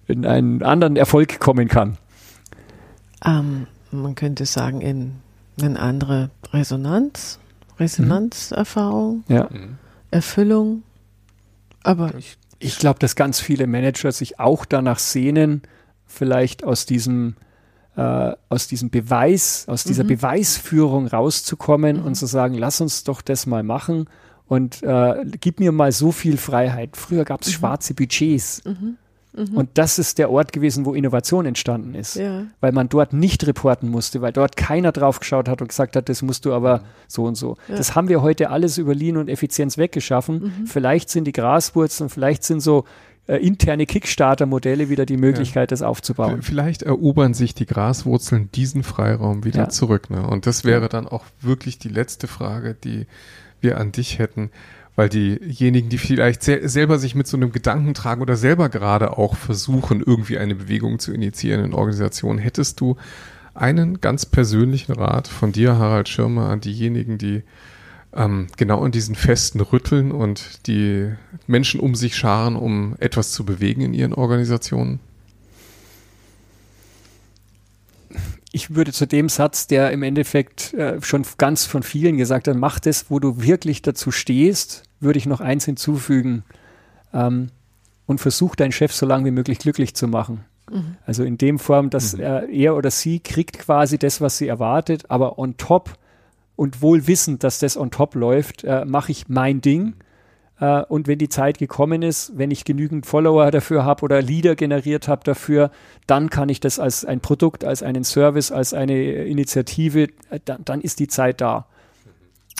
in 0.07 0.25
einen 0.25 0.63
anderen 0.63 0.97
Erfolg 0.97 1.41
kommen 1.41 1.69
kann? 1.69 1.99
Ähm, 3.25 3.67
man 3.91 4.15
könnte 4.15 4.47
sagen, 4.47 4.81
in 4.81 5.17
eine 5.61 5.79
andere 5.79 6.31
Resonanz, 6.53 7.39
Resonanzerfahrung, 7.79 9.25
Ja. 9.29 9.49
Erfüllung. 10.11 10.83
Aber 11.83 12.15
ich, 12.17 12.37
Ich 12.61 12.79
glaube, 12.79 12.99
dass 12.99 13.15
ganz 13.15 13.39
viele 13.39 13.67
Manager 13.69 14.11
sich 14.11 14.41
auch 14.41 14.65
danach 14.65 14.99
sehnen, 14.99 15.63
vielleicht 16.07 16.65
aus 16.65 16.87
diesem, 16.87 17.37
äh, 17.97 18.33
aus 18.49 18.67
diesem 18.67 18.91
Beweis, 18.91 19.65
aus 19.69 19.85
dieser 19.85 20.03
Mhm. 20.05 20.09
Beweisführung 20.09 21.07
rauszukommen 21.07 21.99
Mhm. 21.99 22.05
und 22.05 22.15
zu 22.17 22.27
sagen, 22.27 22.55
lass 22.55 22.81
uns 22.81 23.05
doch 23.05 23.23
das 23.23 23.47
mal 23.47 23.63
machen 23.63 24.09
und 24.49 24.83
äh, 24.83 25.25
gib 25.41 25.61
mir 25.61 25.71
mal 25.71 25.93
so 25.93 26.11
viel 26.11 26.37
Freiheit. 26.37 26.97
Früher 26.97 27.25
gab 27.25 27.43
es 27.43 27.49
Mhm. 27.49 27.53
schwarze 27.53 27.95
Budgets 27.95 28.65
mhm, 28.65 28.97
mhm. 29.37 29.57
und 29.57 29.71
das 29.75 29.99
ist 29.99 30.19
der 30.19 30.31
Ort 30.31 30.53
gewesen, 30.53 30.85
wo 30.85 30.95
Innovation 30.95 31.47
entstanden 31.47 31.95
ist. 31.95 32.17
ja, 32.17 32.45
Weil 32.61 32.73
man 32.73 32.89
dort 32.89 33.13
nicht 33.13 33.47
reporten 33.47 33.89
musste, 33.89 34.21
weil 34.21 34.33
dort 34.33 34.57
keiner 34.57 34.93
drauf 34.93 35.21
geschaut 35.21 35.49
hat 35.49 35.61
und 35.61 35.69
gesagt 35.69 35.97
hat, 35.97 36.09
das 36.09 36.23
musst 36.23 36.45
du 36.45 36.53
aber 36.53 36.83
so 37.07 37.25
und 37.25 37.35
so. 37.37 37.57
Ja. 37.69 37.77
Das 37.77 37.95
haben 37.95 38.09
wir 38.09 38.23
heute 38.23 38.51
alles 38.51 38.79
über 38.79 38.95
Lean 38.95 39.17
und 39.17 39.29
Effizienz 39.29 39.79
weggeschaffen. 39.79 40.53
Mhm. 40.61 40.67
Vielleicht 40.67 41.11
sind 41.11 41.25
die 41.25 41.33
Graswurzeln, 41.33 42.11
vielleicht 42.11 42.45
sind 42.45 42.61
so 42.61 42.85
äh, 43.29 43.37
interne 43.37 43.85
Kickstarter-Modelle 43.85 44.89
wieder 44.89 45.05
die 45.05 45.19
Möglichkeit, 45.19 45.71
das 45.71 45.83
aufzubauen. 45.83 46.43
Vielleicht 46.43 46.83
erobern 46.83 47.35
sich 47.35 47.55
die 47.55 47.67
Graswurzeln 47.67 48.51
diesen 48.53 48.83
Freiraum 48.83 49.45
wieder 49.45 49.65
Ja. 49.65 49.69
zurück. 49.69 50.09
Ne? 50.11 50.27
Und 50.27 50.47
das 50.47 50.65
wäre 50.65 50.89
dann 50.89 51.07
auch 51.07 51.25
wirklich 51.41 51.79
die 51.79 51.91
letzte 51.91 52.27
Frage, 52.27 52.75
die 52.75 53.07
wir 53.61 53.79
an 53.79 53.93
dich 53.93 54.19
hätten. 54.19 54.51
Weil 54.99 55.11
diejenigen, 55.11 55.91
die 55.91 55.97
vielleicht 55.97 56.43
sel 56.43 56.69
selber 56.69 56.99
sich 56.99 57.15
mit 57.15 57.29
so 57.29 57.37
einem 57.37 57.53
Gedanken 57.53 57.95
tragen 57.95 58.21
oder 58.21 58.35
selber 58.35 58.69
gerade 58.69 59.17
auch 59.17 59.37
versuchen, 59.37 60.03
irgendwie 60.05 60.39
eine 60.39 60.57
Bewegung 60.57 60.99
zu 60.99 61.13
initiieren 61.13 61.65
in 61.65 61.73
Organisationen, 61.73 62.41
hättest 62.41 62.81
du 62.81 62.97
einen 63.55 64.01
ganz 64.01 64.27
persönlichen 64.27 64.91
Rat 64.91 65.29
von 65.29 65.53
dir, 65.53 65.77
Harald 65.77 66.09
Schirmer, 66.09 66.49
an 66.49 66.61
diejenigen, 66.61 67.17
die 67.17 67.45
ähm, 68.13 68.49
genau 68.57 68.83
an 68.83 68.91
diesen 68.91 69.15
Festen 69.15 69.61
rütteln 69.61 70.11
und 70.11 70.67
die 70.67 71.13
Menschen 71.47 71.79
um 71.79 71.95
sich 71.95 72.17
scharen, 72.17 72.57
um 72.57 72.97
etwas 72.99 73.31
zu 73.31 73.45
bewegen 73.45 73.83
in 73.83 73.95
ihren 73.95 74.15
Organisationen? 74.15 74.99
Ich 78.51 78.75
würde 78.75 78.93
zu 78.93 79.07
dem 79.07 79.29
Satz, 79.29 79.69
der 79.69 79.93
im 79.93 80.03
Endeffekt 80.03 80.75
äh, 80.75 81.01
schon 81.03 81.25
ganz 81.37 81.67
von 81.67 81.85
vielen 81.85 82.17
gesagt 82.17 82.49
hat, 82.49 82.57
mach 82.57 82.81
das, 82.81 83.09
wo 83.11 83.21
du 83.21 83.41
wirklich 83.41 83.81
dazu 83.83 84.11
stehst, 84.11 84.88
würde 85.01 85.19
ich 85.19 85.27
noch 85.27 85.41
eins 85.41 85.65
hinzufügen 85.65 86.45
ähm, 87.13 87.51
und 88.07 88.21
versuch 88.21 88.57
deinen 88.57 88.73
Chef 88.73 88.93
so 88.93 89.07
lange 89.07 89.27
wie 89.27 89.31
möglich 89.31 89.59
glücklich 89.59 89.95
zu 89.95 90.09
machen. 90.09 90.45
Mhm. 90.71 90.97
Also 91.07 91.25
in 91.25 91.39
dem 91.39 91.59
Form, 91.59 91.91
dass 91.91 92.15
Mhm. 92.17 92.23
äh, 92.23 92.45
er 92.47 92.77
oder 92.77 92.91
sie 92.91 93.21
kriegt 93.21 93.59
quasi 93.59 93.99
das, 93.99 94.21
was 94.21 94.39
sie 94.39 94.49
erwartet, 94.49 95.11
aber 95.11 95.39
on 95.39 95.57
top 95.57 95.95
und 96.57 96.83
wohl 96.83 97.07
wissend, 97.07 97.45
dass 97.45 97.59
das 97.59 97.77
on 97.77 97.91
top 97.91 98.15
läuft, 98.15 98.65
äh, 98.65 98.85
mache 98.85 99.13
ich 99.13 99.29
mein 99.29 99.61
Ding. 99.61 99.95
Äh, 100.61 100.83
und 100.83 101.07
wenn 101.07 101.19
die 101.19 101.29
Zeit 101.29 101.59
gekommen 101.59 102.03
ist, 102.03 102.37
wenn 102.37 102.51
ich 102.51 102.65
genügend 102.65 103.07
Follower 103.07 103.51
dafür 103.53 103.85
habe 103.85 104.03
oder 104.03 104.21
Leader 104.21 104.57
generiert 104.57 105.07
habe 105.07 105.23
dafür, 105.23 105.71
dann 106.09 106.31
kann 106.31 106.49
ich 106.49 106.59
das 106.59 106.81
als 106.81 107.05
ein 107.05 107.21
Produkt, 107.21 107.65
als 107.65 107.85
einen 107.85 108.03
Service, 108.03 108.51
als 108.51 108.75
eine 108.75 109.01
Initiative, 109.25 110.09
äh, 110.31 110.41
dann, 110.45 110.65
dann 110.65 110.81
ist 110.81 110.99
die 110.99 111.07
Zeit 111.09 111.41
da. 111.41 111.67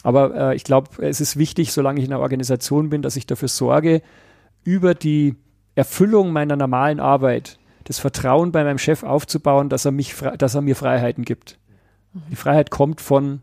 Aber 0.03 0.35
äh, 0.35 0.57
ich 0.57 0.65
glaube, 0.65 1.03
es 1.03 1.21
ist 1.21 1.37
wichtig, 1.37 1.73
solange 1.73 2.01
ich 2.01 2.07
in 2.07 2.13
einer 2.13 2.23
Organisation 2.23 2.91
bin, 2.91 3.03
dass 3.03 3.17
ich 3.17 3.27
dafür 3.27 3.49
sorge, 3.49 4.03
über 4.65 4.95
die 4.95 5.37
Erfüllung 5.75 6.33
meiner 6.33 6.57
normalen 6.57 7.01
Arbeit 7.01 7.59
das 7.85 7.99
Vertrauen 7.99 8.53
bei 8.53 8.65
meinem 8.65 8.79
Chef 8.79 9.03
aufzubauen, 9.03 9.69
dass 9.69 9.85
er, 9.85 9.93
mich, 9.93 10.15
dass 10.37 10.55
er 10.55 10.61
mir 10.61 10.77
Freiheiten 10.77 11.25
gibt. 11.25 11.59
Die 12.31 12.37
Freiheit 12.37 12.71
kommt 12.71 13.01
von 13.01 13.41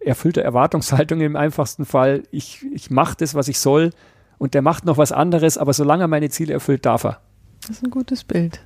erfüllter 0.00 0.42
Erwartungshaltung 0.42 1.20
im 1.20 1.36
einfachsten 1.36 1.84
Fall. 1.84 2.22
Ich, 2.30 2.64
ich 2.72 2.90
mache 2.90 3.16
das, 3.18 3.34
was 3.34 3.48
ich 3.48 3.58
soll 3.58 3.90
und 4.38 4.54
der 4.54 4.62
macht 4.62 4.86
noch 4.86 4.96
was 4.96 5.12
anderes, 5.12 5.58
aber 5.58 5.74
solange 5.74 6.04
er 6.04 6.08
meine 6.08 6.30
Ziele 6.30 6.54
erfüllt, 6.54 6.86
darf 6.86 7.04
er. 7.04 7.20
das 7.60 7.70
ist 7.70 7.84
ein 7.84 7.90
gutes 7.90 8.24
Bild. 8.24 8.60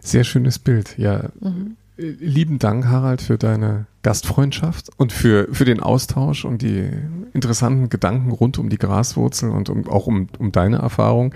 Sehr 0.00 0.24
schönes 0.24 0.58
Bild, 0.58 0.98
ja. 0.98 1.30
Mhm. 1.40 1.76
Lieben 1.96 2.58
Dank, 2.58 2.86
Harald, 2.86 3.22
für 3.22 3.38
deine 3.38 3.86
Gastfreundschaft 4.08 4.88
und 4.96 5.12
für, 5.12 5.48
für 5.52 5.66
den 5.66 5.80
Austausch 5.80 6.46
und 6.46 6.62
die 6.62 6.88
interessanten 7.34 7.90
Gedanken 7.90 8.30
rund 8.30 8.58
um 8.58 8.70
die 8.70 8.78
Graswurzel 8.78 9.50
und 9.50 9.68
um, 9.68 9.86
auch 9.86 10.06
um, 10.06 10.28
um 10.38 10.50
deine 10.50 10.78
Erfahrung. 10.78 11.34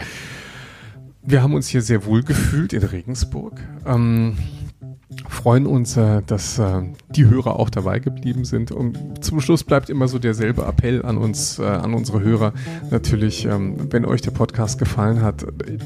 Wir 1.22 1.42
haben 1.42 1.52
uns 1.52 1.68
hier 1.68 1.82
sehr 1.82 2.06
wohl 2.06 2.22
gefühlt 2.22 2.72
in 2.72 2.82
Regensburg. 2.82 3.60
Ähm, 3.84 4.38
freuen 5.28 5.66
uns, 5.66 5.98
äh, 5.98 6.22
dass 6.26 6.58
äh, 6.58 6.80
die 7.10 7.26
Hörer 7.26 7.58
auch 7.58 7.68
dabei 7.68 7.98
geblieben 7.98 8.46
sind. 8.46 8.72
Und 8.72 9.22
zum 9.22 9.42
Schluss 9.42 9.64
bleibt 9.64 9.90
immer 9.90 10.08
so 10.08 10.18
derselbe 10.18 10.62
Appell 10.62 11.04
an 11.04 11.18
uns, 11.18 11.58
äh, 11.58 11.64
an 11.64 11.92
unsere 11.92 12.22
Hörer. 12.22 12.54
Natürlich, 12.90 13.44
ähm, 13.44 13.92
wenn 13.92 14.06
euch 14.06 14.22
der 14.22 14.30
Podcast 14.30 14.78
gefallen 14.78 15.20
hat, 15.20 15.44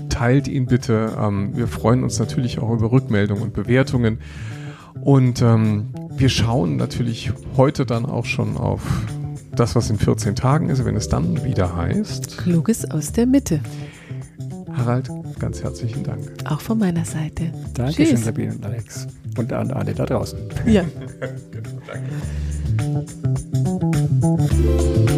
teilt 0.09 0.47
ihn 0.47 0.66
bitte. 0.66 1.16
Ähm, 1.20 1.51
wir 1.57 1.66
freuen 1.66 2.05
uns 2.05 2.20
natürlich 2.20 2.61
auch 2.61 2.72
über 2.72 2.93
Rückmeldungen 2.93 3.43
und 3.43 3.55
Bewertungen. 3.55 4.20
Und 5.03 5.42
ähm, 5.42 5.88
wir 6.16 6.28
schauen 6.28 6.76
natürlich 6.76 7.32
heute 7.57 7.86
dann 7.86 8.07
auch 8.07 8.24
schon 8.24 8.57
auf 8.57 8.82
das, 9.55 9.74
was 9.74 9.90
in 9.90 9.99
14 9.99 10.34
Tagen 10.34 10.68
ist, 10.68 10.84
wenn 10.84 10.97
es 10.97 11.09
dann 11.09 11.44
wieder 11.44 11.76
heißt. 11.76 12.38
Kluges 12.38 12.90
aus 12.90 13.12
der 13.12 13.26
Mitte. 13.26 13.61
Harald, 14.72 15.11
ganz 15.38 15.62
herzlichen 15.62 16.03
Dank. 16.03 16.20
Auch 16.44 16.61
von 16.61 16.78
meiner 16.78 17.05
Seite. 17.05 17.53
Dankeschön, 17.74 18.07
Tschüss. 18.07 18.24
Sabine 18.24 18.53
und 18.55 18.66
Alex. 18.66 19.07
Und 19.38 19.53
an 19.53 19.70
alle 19.70 19.94
da 19.94 20.05
draußen. 20.05 20.38
Ja. 20.66 20.82
Danke. 21.86 22.11